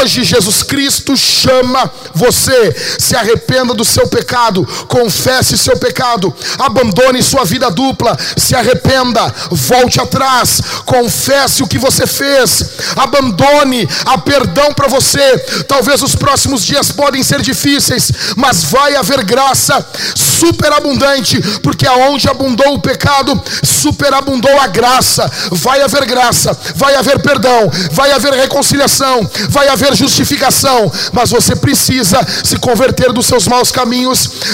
Hoje 0.00 0.24
Jesus 0.24 0.62
Cristo 0.62 1.14
chama 1.14 1.90
você. 2.14 2.74
Se 2.98 3.14
arrependa 3.14 3.74
do 3.74 3.84
seu 3.84 4.07
pecado, 4.08 4.66
confesse 4.88 5.56
seu 5.56 5.76
pecado, 5.76 6.34
abandone 6.58 7.22
sua 7.22 7.44
vida 7.44 7.70
dupla, 7.70 8.16
se 8.36 8.54
arrependa, 8.54 9.32
volte 9.50 10.00
atrás, 10.00 10.60
confesse 10.84 11.62
o 11.62 11.66
que 11.66 11.78
você 11.78 12.06
fez, 12.06 12.64
abandone 12.96 13.88
a 14.06 14.18
perdão 14.18 14.72
para 14.72 14.88
você. 14.88 15.38
Talvez 15.66 16.02
os 16.02 16.14
próximos 16.14 16.64
dias 16.64 16.90
podem 16.90 17.22
ser 17.22 17.40
difíceis, 17.42 18.10
mas 18.36 18.64
vai 18.64 18.96
haver 18.96 19.24
graça 19.24 19.84
superabundante, 20.14 21.40
porque 21.62 21.86
aonde 21.86 22.28
abundou 22.28 22.74
o 22.74 22.78
pecado, 22.78 23.40
superabundou 23.62 24.58
a 24.60 24.66
graça. 24.66 25.30
Vai 25.50 25.82
haver 25.82 26.04
graça, 26.06 26.56
vai 26.74 26.94
haver 26.94 27.20
perdão, 27.20 27.70
vai 27.90 28.12
haver 28.12 28.32
reconciliação, 28.34 29.28
vai 29.48 29.68
haver 29.68 29.94
justificação, 29.94 30.90
mas 31.12 31.30
você 31.30 31.56
precisa 31.56 32.20
se 32.44 32.56
converter 32.56 33.12
dos 33.12 33.26
seus 33.26 33.46
maus 33.48 33.72
caminhos 33.72 33.97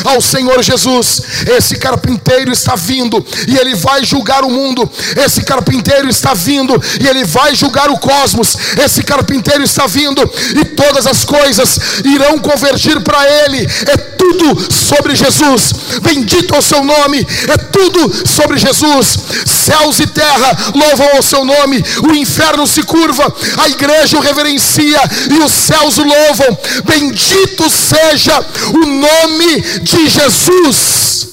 ao 0.05 0.20
Senhor 0.20 0.62
Jesus. 0.62 1.22
Esse 1.57 1.76
carpinteiro 1.76 2.51
está 2.51 2.74
vindo 2.74 3.24
e 3.47 3.57
ele 3.57 3.74
vai 3.74 4.05
julgar 4.05 4.45
o 4.45 4.51
mundo. 4.51 4.90
Esse 5.24 5.42
carpinteiro 5.42 6.09
está 6.09 6.34
vindo 6.34 6.80
e 7.01 7.07
ele 7.07 7.24
vai 7.24 7.55
julgar 7.55 7.90
o 7.90 7.99
cosmos. 7.99 8.57
Esse 8.82 9.03
carpinteiro 9.03 9.62
está 9.62 9.84
está 9.84 9.86
vindo 9.86 10.22
e 10.61 10.64
todas 10.64 11.07
as 11.07 11.24
coisas 11.24 11.78
irão 12.05 12.38
convergir 12.38 13.01
para 13.01 13.22
Ele. 13.45 13.66
É 13.86 13.97
tudo 13.97 14.72
sobre 14.72 15.14
Jesus. 15.14 15.72
Bendito 16.03 16.55
é 16.55 16.59
o 16.59 16.62
seu 16.62 16.82
nome, 16.82 17.26
é 17.49 17.57
tudo 17.57 18.26
sobre 18.26 18.59
Jesus. 18.59 19.18
Céus 19.47 19.99
e 20.01 20.07
terra 20.07 20.57
louvam 20.74 21.18
o 21.18 21.22
seu 21.22 21.45
nome, 21.45 21.82
o 22.03 22.14
inferno 22.14 22.66
se 22.66 22.82
curva, 22.82 23.32
a 23.59 23.68
igreja 23.68 24.16
o 24.16 24.20
reverencia 24.20 25.01
e 25.30 25.38
os 25.42 25.53
céus 25.53 25.99
o 25.99 26.05
louvam. 26.05 26.59
Bendito 26.84 27.68
seja 27.70 28.45
o 28.72 28.86
nome 28.86 29.34
de 29.82 30.09
Jesus. 30.09 31.28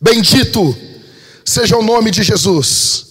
Bendito 0.00 0.76
seja 1.44 1.76
o 1.76 1.82
nome 1.82 2.10
de 2.10 2.22
Jesus. 2.22 3.06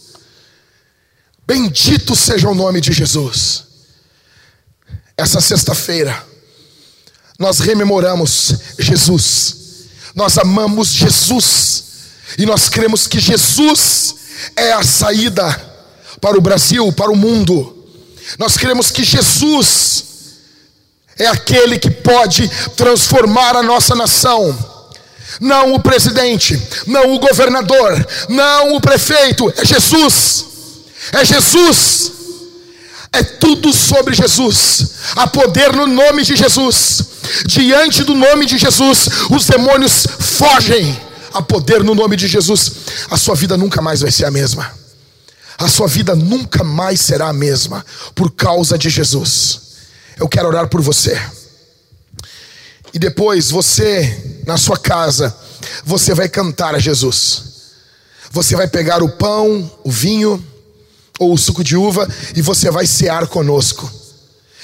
Bendito 1.45 2.15
seja 2.15 2.49
o 2.49 2.55
nome 2.55 2.80
de 2.80 2.93
Jesus. 2.93 3.63
Essa 5.17 5.41
sexta-feira, 5.41 6.26
nós 7.38 7.59
rememoramos 7.59 8.55
Jesus, 8.80 9.55
nós 10.15 10.38
amamos 10.38 10.89
Jesus, 10.89 11.84
e 12.38 12.45
nós 12.45 12.69
cremos 12.69 13.07
que 13.07 13.19
Jesus 13.19 14.15
é 14.55 14.74
a 14.74 14.84
saída 14.84 15.49
para 16.19 16.38
o 16.38 16.41
Brasil, 16.41 16.91
para 16.93 17.11
o 17.11 17.15
mundo. 17.15 17.86
Nós 18.39 18.57
cremos 18.57 18.89
que 18.89 19.03
Jesus 19.03 20.12
é 21.18 21.28
aquele 21.28 21.78
que 21.78 21.89
pode 21.89 22.49
transformar 22.76 23.55
a 23.55 23.64
nossa 23.64 23.95
nação. 23.95 24.57
Não 25.39 25.74
o 25.74 25.80
presidente, 25.80 26.61
não 26.86 27.14
o 27.14 27.20
governador, 27.20 28.05
não 28.30 28.76
o 28.76 28.82
prefeito, 28.82 29.51
é 29.57 29.66
Jesus. 29.66 30.45
É 31.11 31.26
Jesus. 31.26 32.11
É 33.11 33.22
tudo 33.22 33.72
sobre 33.72 34.16
Jesus. 34.16 34.88
Há 35.16 35.28
poder 35.28 35.74
no 35.74 35.86
nome 35.86 36.24
de 36.24 36.36
Jesus. 36.36 37.03
Diante 37.45 38.03
do 38.03 38.16
nome 38.16 38.45
de 38.45 38.57
Jesus, 38.57 39.07
os 39.30 39.45
demônios 39.45 40.07
fogem. 40.20 40.99
Há 41.32 41.41
poder 41.41 41.84
no 41.84 41.93
nome 41.93 42.16
de 42.16 42.28
Jesus. 42.28 42.72
A 43.09 43.18
sua 43.18 43.36
vida 43.36 43.55
nunca 43.55 43.82
mais 43.82 44.01
vai 44.01 44.11
ser 44.11 44.26
a 44.26 44.32
mesma. 44.32 44.72
A 45.57 45.68
sua 45.68 45.88
vida 45.88 46.16
nunca 46.16 46.64
mais 46.64 47.01
será 47.01 47.30
a 47.30 47.34
mesma 47.34 47.86
por 48.16 48.32
causa 48.32 48.78
de 48.78 48.89
Jesus. 48.89 49.62
Eu 50.18 50.28
quero 50.28 50.47
orar 50.47 50.68
por 50.68 50.82
você. 50.82 51.20
E 52.93 52.99
depois 52.99 53.49
você, 53.49 54.41
na 54.45 54.57
sua 54.57 54.78
casa, 54.78 55.36
você 55.84 56.14
vai 56.14 56.30
cantar 56.30 56.76
a 56.76 56.80
Jesus. 56.80 57.43
Você 58.32 58.55
vai 58.55 58.68
pegar 58.68 59.01
o 59.01 59.09
pão, 59.09 59.72
o 59.84 59.91
vinho, 59.91 60.43
ou 61.20 61.34
o 61.34 61.38
suco 61.38 61.64
de 61.64 61.76
uva 61.76 62.07
e 62.36 62.41
você 62.41 62.70
vai 62.72 62.86
cear 62.86 63.28
conosco. 63.28 63.89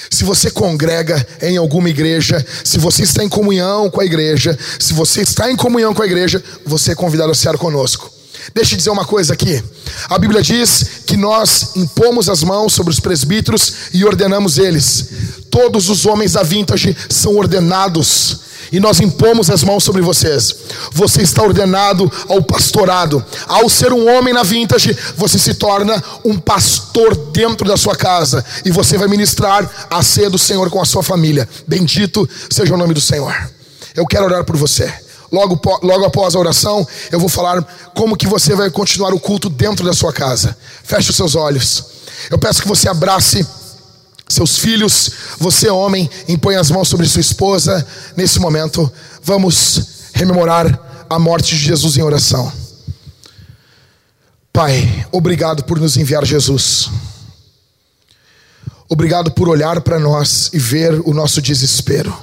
Se 0.10 0.24
você 0.24 0.50
congrega 0.50 1.26
em 1.42 1.58
alguma 1.58 1.90
igreja, 1.90 2.46
se 2.64 2.78
você 2.78 3.04
está 3.04 3.24
em 3.24 3.30
comunhão 3.30 3.90
com 3.90 4.02
a 4.02 4.06
igreja, 4.06 4.58
se 4.80 4.94
você 4.94 5.22
está 5.22 5.52
em 5.52 5.56
comunhão 5.56 5.94
com 5.94 6.02
a 6.02 6.06
igreja, 6.06 6.44
você 6.66 6.92
é 6.92 6.96
convidado 6.96 7.32
a 7.32 7.36
cear 7.36 7.58
conosco. 7.58 8.12
Deixa 8.54 8.74
eu 8.74 8.78
dizer 8.78 8.90
uma 8.90 9.06
coisa 9.06 9.34
aqui. 9.34 9.62
A 10.10 10.18
Bíblia 10.18 10.42
diz 10.42 11.04
que 11.06 11.18
nós 11.18 11.76
impomos 11.76 12.30
as 12.30 12.42
mãos 12.42 12.74
sobre 12.74 12.92
os 12.92 13.00
presbíteros 13.00 13.74
e 13.94 14.04
ordenamos 14.06 14.58
eles. 14.58 15.10
Todos 15.50 15.90
os 15.90 16.06
homens 16.06 16.34
da 16.34 16.44
vintage 16.44 16.96
são 17.10 17.36
ordenados 17.36 18.50
e 18.72 18.80
nós 18.80 19.00
impomos 19.00 19.50
as 19.50 19.64
mãos 19.64 19.84
sobre 19.84 20.02
vocês. 20.02 20.56
Você 20.92 21.22
está 21.22 21.44
ordenado 21.44 22.12
ao 22.28 22.42
pastorado. 22.42 23.24
Ao 23.48 23.70
ser 23.70 23.92
um 23.92 24.08
homem 24.08 24.34
na 24.34 24.44
vintage, 24.44 24.96
você 25.16 25.40
se 25.40 25.56
torna 25.56 26.02
um 26.24 26.38
pastor 26.38 27.16
dentro 27.32 27.68
da 27.68 27.78
sua 27.78 27.96
casa 27.96 28.46
e 28.64 28.72
você 28.72 28.98
vai 28.98 29.08
ministrar 29.08 29.88
a 29.90 30.04
ceia 30.04 30.30
do 30.30 30.38
Senhor 30.38 30.70
com 30.70 30.82
a 30.82 30.86
sua 30.86 31.02
família. 31.02 31.48
Bendito 31.68 32.30
seja 32.50 32.74
o 32.74 32.78
nome 32.78 32.94
do 32.94 33.02
Senhor. 33.02 33.36
Eu 33.96 34.06
quero 34.06 34.26
orar 34.26 34.44
por 34.44 34.56
você. 34.56 34.92
Logo, 35.32 35.60
logo 35.84 36.06
após 36.06 36.36
a 36.36 36.40
oração, 36.40 36.88
eu 37.12 37.20
vou 37.20 37.30
falar 37.30 37.62
como 37.96 38.18
que 38.18 38.28
você 38.28 38.56
vai 38.56 38.70
continuar 38.70 39.14
o 39.14 39.20
culto 39.20 39.48
dentro 39.50 39.86
da 39.86 39.94
sua 39.94 40.12
casa. 40.12 40.58
Feche 40.84 41.12
os 41.12 41.16
seus 41.16 41.36
olhos. 41.36 41.84
Eu 42.30 42.38
peço 42.38 42.62
que 42.62 42.68
você 42.68 42.90
abrace 42.90 43.46
seus 44.30 44.60
filhos, 44.60 45.12
você 45.40 45.70
homem, 45.70 46.10
impõe 46.28 46.56
as 46.56 46.70
mãos 46.70 46.88
sobre 46.88 47.08
sua 47.08 47.20
esposa. 47.20 47.86
Nesse 48.16 48.40
momento, 48.40 48.92
vamos 49.24 50.12
rememorar 50.14 51.06
a 51.10 51.18
morte 51.18 51.56
de 51.56 51.64
Jesus 51.64 51.98
em 51.98 52.04
oração. 52.04 52.52
Pai, 54.54 55.08
obrigado 55.12 55.64
por 55.64 55.80
nos 55.80 55.98
enviar 55.98 56.24
Jesus. 56.26 56.90
Obrigado 58.88 59.32
por 59.32 59.50
olhar 59.50 59.82
para 59.82 60.00
nós 60.00 60.50
e 60.54 60.60
ver 60.60 61.02
o 61.06 61.14
nosso 61.14 61.42
desespero. 61.42 62.16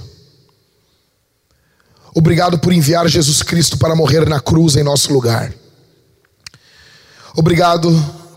Obrigado 2.15 2.59
por 2.59 2.73
enviar 2.73 3.07
Jesus 3.09 3.43
Cristo 3.43 3.77
para 3.77 3.95
morrer 3.95 4.29
na 4.29 4.41
cruz 4.41 4.77
em 4.77 4.83
nosso 4.83 5.13
lugar. 5.13 5.53
Obrigado 7.37 7.93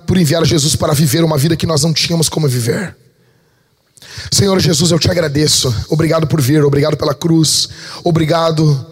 por 0.05 0.17
enviar 0.17 0.45
Jesus 0.45 0.76
para 0.76 0.93
viver 0.93 1.24
uma 1.24 1.38
vida 1.38 1.55
que 1.55 1.65
nós 1.65 1.84
não 1.84 1.93
tínhamos 1.93 2.28
como 2.28 2.47
viver. 2.47 2.99
Senhor 4.32 4.60
Jesus, 4.60 4.91
eu 4.91 5.00
te 5.00 5.10
agradeço. 5.10 5.74
Obrigado 5.89 6.28
por 6.28 6.41
vir, 6.41 6.64
obrigado 6.64 6.97
pela 6.97 7.14
cruz, 7.14 7.70
obrigado 8.04 8.86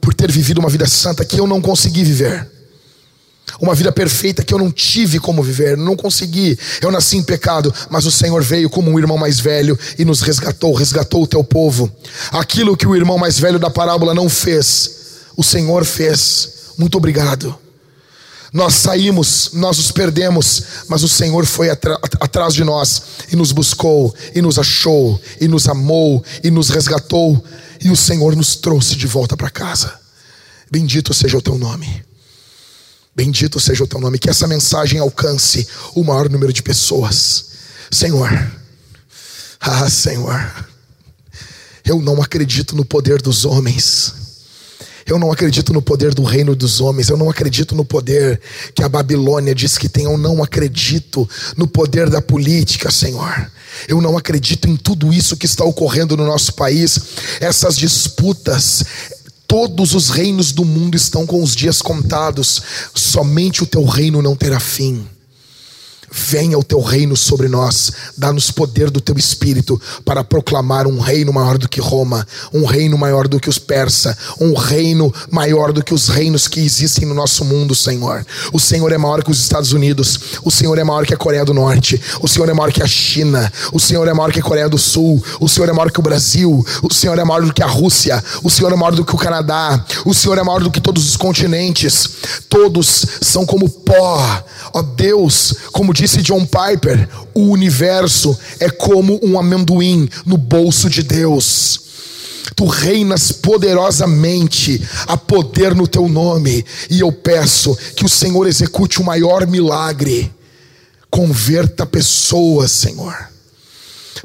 por 0.00 0.14
ter 0.14 0.30
vivido 0.30 0.58
uma 0.58 0.68
vida 0.68 0.86
santa 0.86 1.24
que 1.24 1.38
eu 1.38 1.46
não 1.46 1.60
consegui 1.60 2.04
viver. 2.04 2.54
Uma 3.60 3.74
vida 3.74 3.92
perfeita 3.92 4.42
que 4.42 4.52
eu 4.52 4.58
não 4.58 4.70
tive 4.70 5.18
como 5.20 5.42
viver, 5.42 5.76
não 5.76 5.96
consegui. 5.96 6.58
Eu 6.80 6.90
nasci 6.90 7.16
em 7.16 7.22
pecado, 7.22 7.72
mas 7.88 8.04
o 8.04 8.10
Senhor 8.10 8.42
veio 8.42 8.68
como 8.68 8.90
um 8.90 8.98
irmão 8.98 9.16
mais 9.16 9.38
velho 9.38 9.78
e 9.98 10.04
nos 10.04 10.22
resgatou, 10.22 10.74
resgatou 10.74 11.22
o 11.22 11.26
teu 11.26 11.44
povo. 11.44 11.90
Aquilo 12.32 12.76
que 12.76 12.86
o 12.86 12.96
irmão 12.96 13.16
mais 13.16 13.38
velho 13.38 13.58
da 13.58 13.70
parábola 13.70 14.14
não 14.14 14.28
fez, 14.28 14.90
o 15.36 15.42
Senhor 15.42 15.84
fez. 15.84 16.48
Muito 16.76 16.98
obrigado. 16.98 17.63
Nós 18.54 18.74
saímos, 18.74 19.50
nós 19.54 19.80
os 19.80 19.90
perdemos, 19.90 20.62
mas 20.86 21.02
o 21.02 21.08
Senhor 21.08 21.44
foi 21.44 21.70
atrás 21.70 22.54
de 22.54 22.62
nós 22.62 23.02
e 23.28 23.34
nos 23.34 23.50
buscou, 23.50 24.14
e 24.32 24.40
nos 24.40 24.60
achou, 24.60 25.20
e 25.40 25.48
nos 25.48 25.68
amou, 25.68 26.24
e 26.40 26.52
nos 26.52 26.68
resgatou, 26.68 27.44
e 27.82 27.90
o 27.90 27.96
Senhor 27.96 28.36
nos 28.36 28.54
trouxe 28.54 28.94
de 28.94 29.08
volta 29.08 29.36
para 29.36 29.50
casa. 29.50 29.98
Bendito 30.70 31.12
seja 31.12 31.36
o 31.36 31.42
teu 31.42 31.58
nome. 31.58 32.04
Bendito 33.16 33.58
seja 33.58 33.82
o 33.82 33.88
teu 33.88 33.98
nome. 33.98 34.20
Que 34.20 34.30
essa 34.30 34.46
mensagem 34.46 35.00
alcance 35.00 35.66
o 35.92 36.04
maior 36.04 36.30
número 36.30 36.52
de 36.52 36.62
pessoas. 36.62 37.46
Senhor, 37.90 38.30
ah, 39.58 39.90
Senhor, 39.90 40.68
eu 41.84 42.00
não 42.00 42.22
acredito 42.22 42.76
no 42.76 42.84
poder 42.84 43.20
dos 43.20 43.44
homens. 43.44 44.23
Eu 45.06 45.18
não 45.18 45.30
acredito 45.30 45.72
no 45.72 45.82
poder 45.82 46.14
do 46.14 46.22
reino 46.22 46.56
dos 46.56 46.80
homens. 46.80 47.08
Eu 47.08 47.16
não 47.16 47.28
acredito 47.28 47.74
no 47.74 47.84
poder 47.84 48.40
que 48.74 48.82
a 48.82 48.88
Babilônia 48.88 49.54
diz 49.54 49.76
que 49.76 49.88
tem. 49.88 50.04
Eu 50.04 50.16
não 50.16 50.42
acredito 50.42 51.28
no 51.56 51.66
poder 51.66 52.08
da 52.08 52.22
política, 52.22 52.90
Senhor. 52.90 53.50
Eu 53.88 54.00
não 54.00 54.16
acredito 54.16 54.68
em 54.68 54.76
tudo 54.76 55.12
isso 55.12 55.36
que 55.36 55.46
está 55.46 55.64
ocorrendo 55.64 56.16
no 56.16 56.24
nosso 56.24 56.54
país. 56.54 56.98
Essas 57.40 57.76
disputas, 57.76 58.84
Todos 59.46 59.94
os 59.94 60.08
reinos 60.08 60.52
do 60.52 60.64
mundo 60.64 60.96
estão 60.96 61.26
com 61.26 61.40
os 61.40 61.54
dias 61.54 61.80
contados, 61.80 62.60
somente 62.94 63.62
o 63.62 63.66
teu 63.66 63.84
reino 63.84 64.22
não 64.22 64.34
terá 64.34 64.58
fim. 64.58 65.06
Venha 66.16 66.56
o 66.56 66.62
teu 66.62 66.80
reino 66.80 67.16
sobre 67.16 67.48
nós, 67.48 67.90
dá-nos 68.16 68.48
poder 68.50 68.88
do 68.88 69.00
teu 69.00 69.16
espírito 69.18 69.80
para 70.04 70.22
proclamar 70.22 70.86
um 70.86 71.00
reino 71.00 71.32
maior 71.32 71.58
do 71.58 71.68
que 71.68 71.80
Roma, 71.80 72.24
um 72.52 72.64
reino 72.64 72.96
maior 72.96 73.26
do 73.26 73.40
que 73.40 73.48
os 73.48 73.58
persas, 73.58 74.16
um 74.40 74.54
reino 74.54 75.12
maior 75.28 75.72
do 75.72 75.82
que 75.82 75.92
os 75.92 76.08
reinos 76.08 76.46
que 76.46 76.60
existem 76.60 77.04
no 77.04 77.14
nosso 77.14 77.44
mundo, 77.44 77.74
Senhor. 77.74 78.24
O 78.52 78.60
Senhor 78.60 78.92
é 78.92 78.98
maior 78.98 79.24
que 79.24 79.30
os 79.32 79.40
Estados 79.40 79.72
Unidos, 79.72 80.38
o 80.44 80.52
Senhor 80.52 80.78
é 80.78 80.84
maior 80.84 81.04
que 81.04 81.14
a 81.14 81.16
Coreia 81.16 81.44
do 81.44 81.52
Norte, 81.52 82.00
o 82.20 82.28
Senhor 82.28 82.48
é 82.48 82.54
maior 82.54 82.72
que 82.72 82.82
a 82.82 82.86
China, 82.86 83.52
o 83.72 83.80
Senhor 83.80 84.06
é 84.06 84.14
maior 84.14 84.32
que 84.32 84.38
a 84.38 84.42
Coreia 84.42 84.68
do 84.68 84.78
Sul, 84.78 85.22
o 85.40 85.48
Senhor 85.48 85.68
é 85.68 85.72
maior 85.72 85.90
que 85.90 85.98
o 85.98 86.02
Brasil, 86.02 86.64
o 86.80 86.94
Senhor 86.94 87.18
é 87.18 87.24
maior 87.24 87.44
do 87.44 87.52
que 87.52 87.62
a 87.62 87.66
Rússia, 87.66 88.22
o 88.42 88.48
Senhor 88.48 88.72
é 88.72 88.76
maior 88.76 88.94
do 88.94 89.04
que 89.04 89.14
o 89.14 89.18
Canadá, 89.18 89.84
o 90.04 90.14
Senhor 90.14 90.38
é 90.38 90.44
maior 90.44 90.62
do 90.62 90.70
que 90.70 90.80
todos 90.80 91.08
os 91.08 91.16
continentes, 91.16 92.08
todos 92.48 93.04
são 93.20 93.44
como 93.44 93.68
pó, 93.68 94.44
ó 94.72 94.80
Deus, 94.82 95.54
como 95.72 95.92
diz 95.92 96.03
Disse 96.04 96.20
John 96.20 96.44
Piper: 96.44 97.08
o 97.32 97.44
universo 97.48 98.38
é 98.60 98.68
como 98.68 99.18
um 99.22 99.38
amendoim 99.38 100.06
no 100.26 100.36
bolso 100.36 100.90
de 100.90 101.02
Deus. 101.02 101.80
Tu 102.54 102.66
reinas 102.66 103.32
poderosamente, 103.32 104.86
a 105.06 105.16
poder 105.16 105.74
no 105.74 105.88
teu 105.88 106.06
nome, 106.06 106.62
e 106.90 107.00
eu 107.00 107.10
peço 107.10 107.74
que 107.96 108.04
o 108.04 108.08
Senhor 108.08 108.46
execute 108.46 109.00
o 109.00 109.04
maior 109.04 109.46
milagre. 109.46 110.30
Converta 111.10 111.86
pessoas, 111.86 112.70
Senhor, 112.70 113.16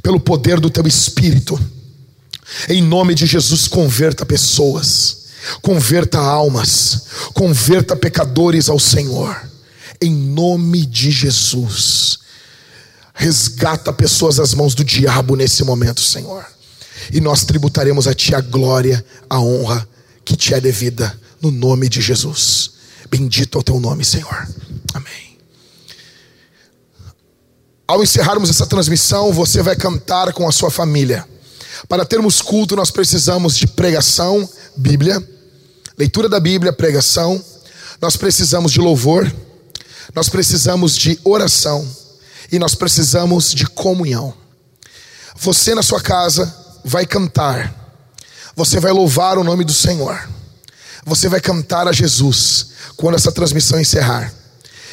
pelo 0.03 0.19
poder 0.19 0.59
do 0.59 0.69
teu 0.69 0.85
espírito. 0.85 1.57
Em 2.67 2.81
nome 2.81 3.15
de 3.15 3.25
Jesus, 3.25 3.69
converta 3.69 4.25
pessoas, 4.25 5.27
converta 5.61 6.19
almas, 6.19 7.03
converta 7.33 7.95
pecadores 7.95 8.67
ao 8.67 8.79
Senhor 8.79 9.47
em 10.01 10.13
nome 10.13 10.85
de 10.85 11.11
Jesus. 11.11 12.19
Resgata 13.13 13.91
pessoas 13.91 14.37
das 14.37 14.53
mãos 14.53 14.73
do 14.73 14.83
diabo 14.83 15.35
nesse 15.35 15.63
momento, 15.63 16.01
Senhor. 16.01 16.45
E 17.11 17.19
nós 17.19 17.43
tributaremos 17.43 18.07
a 18.07 18.13
Ti 18.13 18.35
a 18.35 18.41
glória, 18.41 19.03
a 19.29 19.39
honra 19.39 19.87
que 20.23 20.35
te 20.35 20.53
é 20.53 20.61
devida, 20.61 21.19
no 21.41 21.51
nome 21.51 21.89
de 21.89 22.01
Jesus. 22.01 22.71
Bendito 23.09 23.57
é 23.57 23.61
o 23.61 23.63
Teu 23.63 23.79
nome, 23.79 24.05
Senhor. 24.05 24.47
Amém. 24.93 25.37
Ao 27.87 28.03
encerrarmos 28.03 28.49
essa 28.49 28.67
transmissão, 28.67 29.33
você 29.33 29.63
vai 29.63 29.75
cantar 29.75 30.31
com 30.31 30.47
a 30.47 30.51
sua 30.51 30.69
família. 30.69 31.27
Para 31.87 32.05
termos 32.05 32.41
culto, 32.41 32.75
nós 32.75 32.91
precisamos 32.91 33.57
de 33.57 33.65
pregação, 33.65 34.47
Bíblia, 34.77 35.21
leitura 35.97 36.29
da 36.29 36.39
Bíblia, 36.39 36.71
pregação. 36.71 37.43
Nós 38.01 38.15
precisamos 38.15 38.71
de 38.71 38.79
louvor, 38.79 39.29
nós 40.13 40.29
precisamos 40.29 40.95
de 40.95 41.19
oração 41.23 41.87
e 42.51 42.57
nós 42.57 42.75
precisamos 42.75 43.53
de 43.53 43.65
comunhão. 43.65 44.33
Você 45.37 45.73
na 45.75 45.83
sua 45.83 46.01
casa 46.01 46.53
vai 46.83 47.05
cantar, 47.05 47.73
você 48.55 48.79
vai 48.79 48.91
louvar 48.91 49.37
o 49.37 49.43
nome 49.43 49.63
do 49.63 49.73
Senhor, 49.73 50.27
você 51.05 51.29
vai 51.29 51.39
cantar 51.39 51.87
a 51.87 51.91
Jesus 51.91 52.67
quando 52.97 53.15
essa 53.15 53.31
transmissão 53.31 53.79
encerrar, 53.79 54.33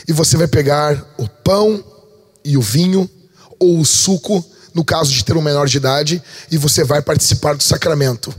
e 0.06 0.12
você 0.12 0.36
vai 0.36 0.46
pegar 0.46 1.04
o 1.18 1.28
pão 1.28 1.84
e 2.44 2.56
o 2.56 2.62
vinho, 2.62 3.10
ou 3.58 3.80
o 3.80 3.84
suco, 3.84 4.44
no 4.72 4.84
caso 4.84 5.10
de 5.10 5.24
ter 5.24 5.36
um 5.36 5.42
menor 5.42 5.66
de 5.66 5.78
idade, 5.78 6.22
e 6.50 6.56
você 6.56 6.84
vai 6.84 7.02
participar 7.02 7.56
do 7.56 7.62
sacramento, 7.62 8.32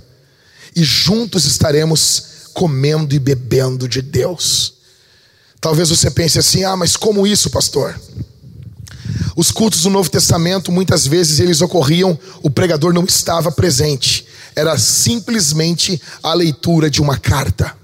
e 0.74 0.84
juntos 0.84 1.44
estaremos 1.46 2.24
comendo 2.54 3.14
e 3.14 3.20
bebendo 3.20 3.88
de 3.88 4.02
Deus. 4.02 4.77
Talvez 5.60 5.90
você 5.90 6.10
pense 6.12 6.40
assim: 6.40 6.64
ah, 6.64 6.76
mas 6.76 6.96
como 6.96 7.26
isso, 7.26 7.50
pastor? 7.50 8.00
Os 9.36 9.52
cultos 9.52 9.82
do 9.82 9.90
Novo 9.90 10.10
Testamento, 10.10 10.72
muitas 10.72 11.06
vezes 11.06 11.40
eles 11.40 11.62
ocorriam, 11.62 12.18
o 12.42 12.50
pregador 12.50 12.92
não 12.92 13.04
estava 13.04 13.52
presente, 13.52 14.26
era 14.56 14.78
simplesmente 14.78 16.02
a 16.24 16.34
leitura 16.34 16.90
de 16.90 17.02
uma 17.02 17.18
carta. 17.18 17.76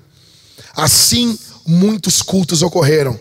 Assim, 0.76 1.38
muitos 1.66 2.24
cultos 2.24 2.64
ocorreram. 2.64 3.20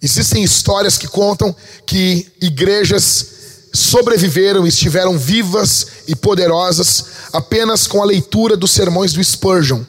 Existem 0.00 0.42
histórias 0.42 0.96
que 0.96 1.06
contam 1.06 1.54
que 1.86 2.26
igrejas 2.40 3.26
sobreviveram, 3.72 4.66
estiveram 4.66 5.18
vivas 5.18 5.86
e 6.08 6.16
poderosas 6.16 7.04
apenas 7.32 7.86
com 7.86 8.02
a 8.02 8.06
leitura 8.06 8.56
dos 8.56 8.70
sermões 8.70 9.12
do 9.12 9.22
Spurgeon. 9.22 9.82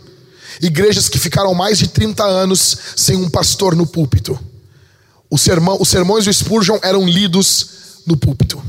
Igrejas 0.62 1.10
que 1.10 1.20
ficaram 1.20 1.54
mais 1.54 1.78
de 1.78 1.88
30 1.88 2.24
anos 2.24 2.78
sem 2.96 3.16
um 3.16 3.30
pastor 3.30 3.76
no 3.76 3.86
púlpito. 3.86 4.38
Sermão, 5.38 5.78
os 5.80 5.90
sermões 5.90 6.26
do 6.26 6.34
Spurgeon 6.34 6.80
eram 6.82 7.08
lidos 7.08 7.70
no 8.06 8.18
púlpito. 8.18 8.62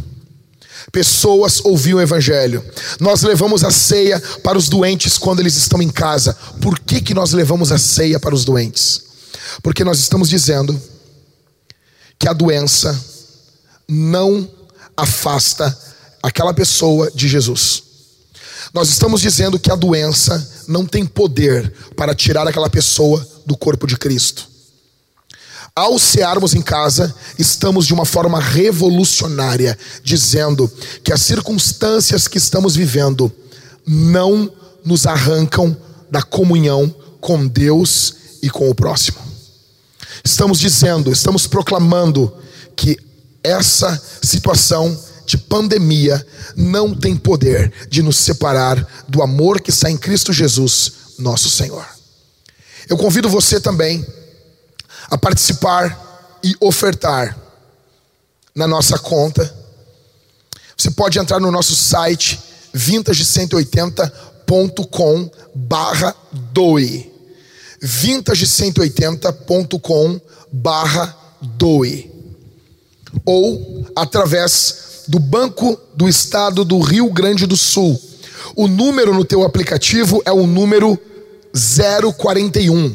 Pessoas 0.90 1.60
ouviam 1.64 1.98
o 1.98 2.02
evangelho. 2.02 2.64
Nós 2.98 3.22
levamos 3.22 3.62
a 3.62 3.70
ceia 3.70 4.20
para 4.42 4.56
os 4.56 4.68
doentes 4.68 5.18
quando 5.18 5.40
eles 5.40 5.56
estão 5.56 5.82
em 5.82 5.90
casa. 5.90 6.34
Por 6.60 6.78
que, 6.78 7.00
que 7.00 7.14
nós 7.14 7.32
levamos 7.32 7.70
a 7.70 7.78
ceia 7.78 8.18
para 8.18 8.34
os 8.34 8.44
doentes? 8.44 9.02
Porque 9.62 9.84
nós 9.84 9.98
estamos 9.98 10.28
dizendo 10.28 10.80
que 12.18 12.28
a 12.28 12.32
doença 12.32 12.98
não 13.86 14.48
afasta 14.96 15.76
aquela 16.22 16.52
pessoa 16.52 17.10
de 17.10 17.28
Jesus. 17.28 17.82
Nós 18.72 18.88
estamos 18.88 19.20
dizendo 19.20 19.58
que 19.58 19.70
a 19.70 19.76
doença 19.76 20.64
não 20.66 20.84
tem 20.84 21.04
poder 21.04 21.72
para 21.96 22.14
tirar 22.14 22.46
aquela 22.46 22.68
pessoa 22.68 23.26
do 23.46 23.56
corpo 23.56 23.86
de 23.86 23.96
Cristo. 23.96 24.46
Ao 25.74 25.98
cearmos 25.98 26.54
em 26.54 26.60
casa, 26.60 27.14
estamos 27.38 27.86
de 27.86 27.94
uma 27.94 28.04
forma 28.04 28.40
revolucionária, 28.40 29.78
dizendo 30.02 30.70
que 31.04 31.12
as 31.12 31.22
circunstâncias 31.22 32.26
que 32.26 32.36
estamos 32.36 32.74
vivendo 32.74 33.32
não 33.86 34.52
nos 34.84 35.06
arrancam 35.06 35.76
da 36.10 36.20
comunhão 36.20 36.94
com 37.20 37.46
Deus 37.46 38.14
e 38.42 38.50
com 38.50 38.68
o 38.68 38.74
próximo. 38.74 39.18
Estamos 40.24 40.58
dizendo, 40.58 41.12
estamos 41.12 41.46
proclamando 41.46 42.32
que 42.74 42.96
essa 43.42 44.00
situação 44.22 44.98
de 45.28 45.36
pandemia 45.36 46.26
não 46.56 46.94
tem 46.94 47.14
poder 47.14 47.70
de 47.90 48.02
nos 48.02 48.16
separar 48.16 48.82
do 49.06 49.22
amor 49.22 49.60
que 49.60 49.68
está 49.68 49.90
em 49.90 49.98
Cristo 49.98 50.32
Jesus, 50.32 50.92
nosso 51.18 51.50
Senhor. 51.50 51.86
Eu 52.88 52.96
convido 52.96 53.28
você 53.28 53.60
também 53.60 54.06
a 55.10 55.18
participar 55.18 56.38
e 56.42 56.54
ofertar 56.58 57.38
na 58.54 58.66
nossa 58.66 58.98
conta. 58.98 59.54
Você 60.74 60.90
pode 60.92 61.18
entrar 61.18 61.40
no 61.40 61.52
nosso 61.52 61.76
site 61.76 62.40
vintage180.com 62.74 65.30
barra 65.54 66.16
doe 66.32 67.12
vintage180.com 67.82 70.18
barra 70.50 71.14
doe 71.42 72.10
ou 73.26 73.86
através 73.94 74.87
do 75.08 75.18
Banco 75.18 75.76
do 75.94 76.08
Estado 76.08 76.64
do 76.64 76.78
Rio 76.78 77.10
Grande 77.10 77.46
do 77.46 77.56
Sul. 77.56 78.00
O 78.54 78.68
número 78.68 79.12
no 79.14 79.24
teu 79.24 79.42
aplicativo 79.42 80.22
é 80.24 80.30
o 80.30 80.46
número 80.46 80.96
041. 82.16 82.94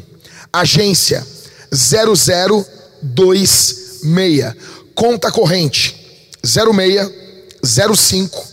Agência 0.51 1.25
0026. 1.71 4.53
Conta 4.93 5.31
corrente 5.31 5.95
06 6.43 7.09
05 7.95 8.47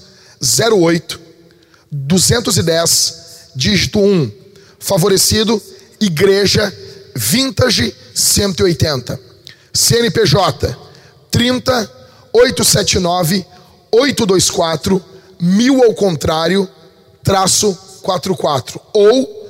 08 0.73 1.21
210 1.93 3.15
dígito 3.55 4.01
1. 4.01 4.33
Favorecido 4.79 5.63
Igreja 6.01 6.73
Vintage 7.15 7.95
180. 8.15 9.21
CNPJ 9.73 10.77
30 11.31 12.00
879 12.33 13.45
824 13.93 15.03
mil 15.41 15.83
ao 15.83 15.93
contrário 15.95 16.69
traço 17.23 17.77
44 18.03 18.81
ou 18.93 19.41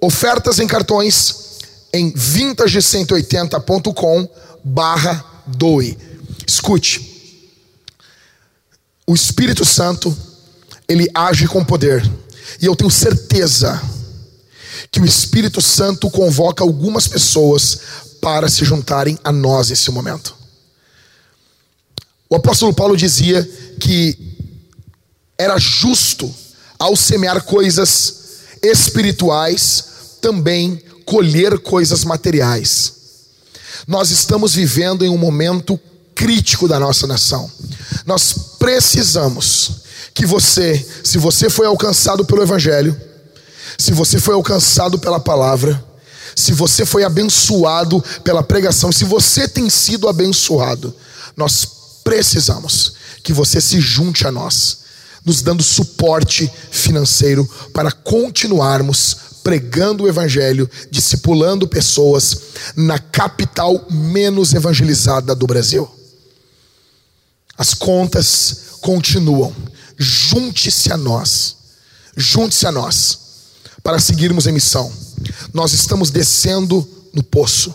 ofertas 0.00 0.58
em 0.58 0.66
cartões 0.66 1.58
em 1.92 2.10
vintage180.com 2.12 4.28
barra 4.62 5.24
doe. 5.46 5.96
Escute, 6.46 7.48
o 9.06 9.14
Espírito 9.14 9.64
Santo, 9.64 10.14
ele 10.88 11.08
age 11.14 11.48
com 11.48 11.64
poder. 11.64 12.06
E 12.60 12.66
eu 12.66 12.76
tenho 12.76 12.90
certeza 12.90 13.80
que 14.90 15.00
o 15.00 15.04
Espírito 15.04 15.60
Santo 15.60 16.10
convoca 16.10 16.64
algumas 16.64 17.06
pessoas 17.06 17.80
para 18.20 18.48
se 18.48 18.64
juntarem 18.64 19.16
a 19.22 19.30
nós 19.32 19.70
nesse 19.70 19.90
momento. 19.90 20.39
O 22.30 22.36
apóstolo 22.36 22.72
Paulo 22.72 22.96
dizia 22.96 23.42
que 23.80 24.16
era 25.36 25.58
justo, 25.58 26.32
ao 26.78 26.94
semear 26.94 27.42
coisas 27.42 28.14
espirituais, 28.62 29.84
também 30.20 30.80
colher 31.04 31.58
coisas 31.58 32.04
materiais. 32.04 32.92
Nós 33.84 34.10
estamos 34.12 34.54
vivendo 34.54 35.04
em 35.04 35.08
um 35.08 35.18
momento 35.18 35.78
crítico 36.14 36.68
da 36.68 36.78
nossa 36.78 37.04
nação. 37.04 37.50
Nós 38.06 38.32
precisamos 38.60 39.80
que 40.14 40.24
você, 40.24 40.86
se 41.02 41.18
você 41.18 41.50
foi 41.50 41.66
alcançado 41.66 42.24
pelo 42.24 42.42
Evangelho, 42.42 42.98
se 43.76 43.90
você 43.92 44.20
foi 44.20 44.34
alcançado 44.34 45.00
pela 45.00 45.18
palavra, 45.18 45.84
se 46.36 46.52
você 46.52 46.86
foi 46.86 47.02
abençoado 47.02 48.00
pela 48.22 48.42
pregação, 48.42 48.92
se 48.92 49.04
você 49.04 49.48
tem 49.48 49.68
sido 49.68 50.08
abençoado, 50.08 50.94
nós 51.36 51.79
precisamos 52.10 52.94
que 53.22 53.32
você 53.32 53.60
se 53.60 53.80
junte 53.80 54.26
a 54.26 54.32
nós, 54.32 54.78
nos 55.24 55.42
dando 55.42 55.62
suporte 55.62 56.50
financeiro 56.72 57.48
para 57.72 57.92
continuarmos 57.92 59.16
pregando 59.44 60.02
o 60.02 60.08
evangelho, 60.08 60.68
discipulando 60.90 61.68
pessoas 61.68 62.36
na 62.74 62.98
capital 62.98 63.86
menos 63.88 64.54
evangelizada 64.54 65.36
do 65.36 65.46
Brasil. 65.46 65.88
As 67.56 67.74
contas 67.74 68.56
continuam. 68.80 69.54
Junte-se 69.96 70.92
a 70.92 70.96
nós. 70.96 71.54
Junte-se 72.16 72.66
a 72.66 72.72
nós 72.72 73.18
para 73.84 74.00
seguirmos 74.00 74.48
em 74.48 74.52
missão. 74.52 74.92
Nós 75.54 75.72
estamos 75.72 76.10
descendo 76.10 76.86
no 77.14 77.22
poço 77.22 77.72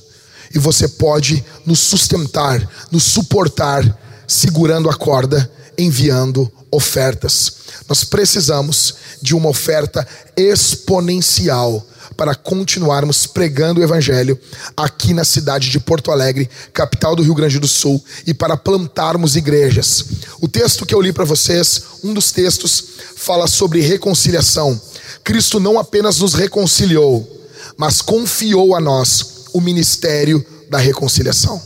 e 0.53 0.59
você 0.59 0.89
pode 0.89 1.43
nos 1.65 1.79
sustentar, 1.79 2.69
nos 2.91 3.03
suportar, 3.03 4.04
segurando 4.27 4.89
a 4.89 4.95
corda, 4.95 5.49
enviando 5.77 6.51
ofertas. 6.71 7.53
Nós 7.87 8.03
precisamos 8.03 8.95
de 9.21 9.35
uma 9.35 9.49
oferta 9.49 10.07
exponencial 10.35 11.85
para 12.15 12.33
continuarmos 12.33 13.25
pregando 13.25 13.79
o 13.79 13.83
Evangelho 13.83 14.39
aqui 14.75 15.13
na 15.13 15.25
cidade 15.25 15.69
de 15.69 15.79
Porto 15.79 16.11
Alegre, 16.11 16.49
capital 16.73 17.15
do 17.15 17.23
Rio 17.23 17.35
Grande 17.35 17.59
do 17.59 17.67
Sul, 17.67 18.03
e 18.25 18.33
para 18.33 18.55
plantarmos 18.55 19.35
igrejas. 19.35 20.05
O 20.39 20.47
texto 20.47 20.85
que 20.85 20.95
eu 20.95 21.01
li 21.01 21.11
para 21.11 21.25
vocês, 21.25 21.81
um 22.03 22.13
dos 22.13 22.31
textos, 22.31 22.83
fala 23.17 23.47
sobre 23.47 23.81
reconciliação. 23.81 24.79
Cristo 25.23 25.59
não 25.59 25.77
apenas 25.77 26.19
nos 26.19 26.33
reconciliou, 26.33 27.29
mas 27.77 28.01
confiou 28.01 28.75
a 28.75 28.79
nós 28.79 29.45
o 29.53 29.59
ministério 29.59 30.45
da 30.69 30.77
reconciliação. 30.77 31.61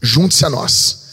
Junte-se 0.00 0.44
a 0.44 0.50
nós. 0.50 1.07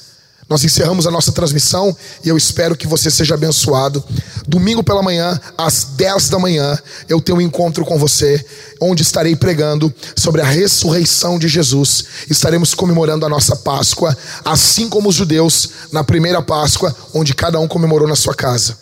Nós 0.47 0.63
encerramos 0.63 1.07
a 1.07 1.11
nossa 1.11 1.31
transmissão 1.31 1.95
e 2.23 2.29
eu 2.29 2.37
espero 2.37 2.75
que 2.75 2.85
você 2.85 3.09
seja 3.09 3.33
abençoado. 3.33 4.03
Domingo 4.47 4.83
pela 4.83 5.01
manhã, 5.01 5.39
às 5.57 5.83
10 5.95 6.29
da 6.29 6.37
manhã, 6.37 6.77
eu 7.09 7.19
tenho 7.19 7.39
um 7.39 7.41
encontro 7.41 7.83
com 7.83 7.97
você, 7.97 8.45
onde 8.79 9.01
estarei 9.01 9.35
pregando 9.35 9.91
sobre 10.15 10.41
a 10.41 10.45
ressurreição 10.45 11.39
de 11.39 11.47
Jesus. 11.47 12.05
Estaremos 12.29 12.75
comemorando 12.75 13.25
a 13.25 13.29
nossa 13.29 13.55
Páscoa, 13.55 14.15
assim 14.43 14.87
como 14.87 15.09
os 15.09 15.15
judeus 15.15 15.69
na 15.91 16.03
primeira 16.03 16.41
Páscoa, 16.43 16.95
onde 17.13 17.33
cada 17.33 17.59
um 17.59 17.67
comemorou 17.67 18.07
na 18.07 18.15
sua 18.15 18.35
casa. 18.35 18.77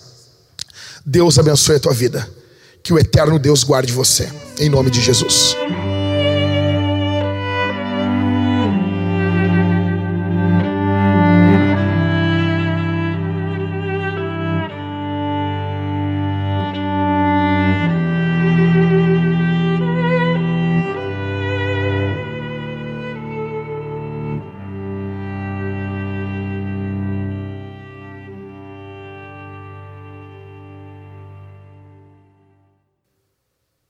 Deus 1.06 1.40
abençoe 1.40 1.78
a 1.78 1.80
tua 1.80 1.94
vida. 1.94 2.30
Que 2.84 2.92
o 2.92 3.00
eterno 3.00 3.40
Deus 3.40 3.64
guarde 3.64 3.94
você. 3.94 4.30
Em 4.60 4.68
nome 4.68 4.90
de 4.90 5.02
Jesus. 5.02 5.56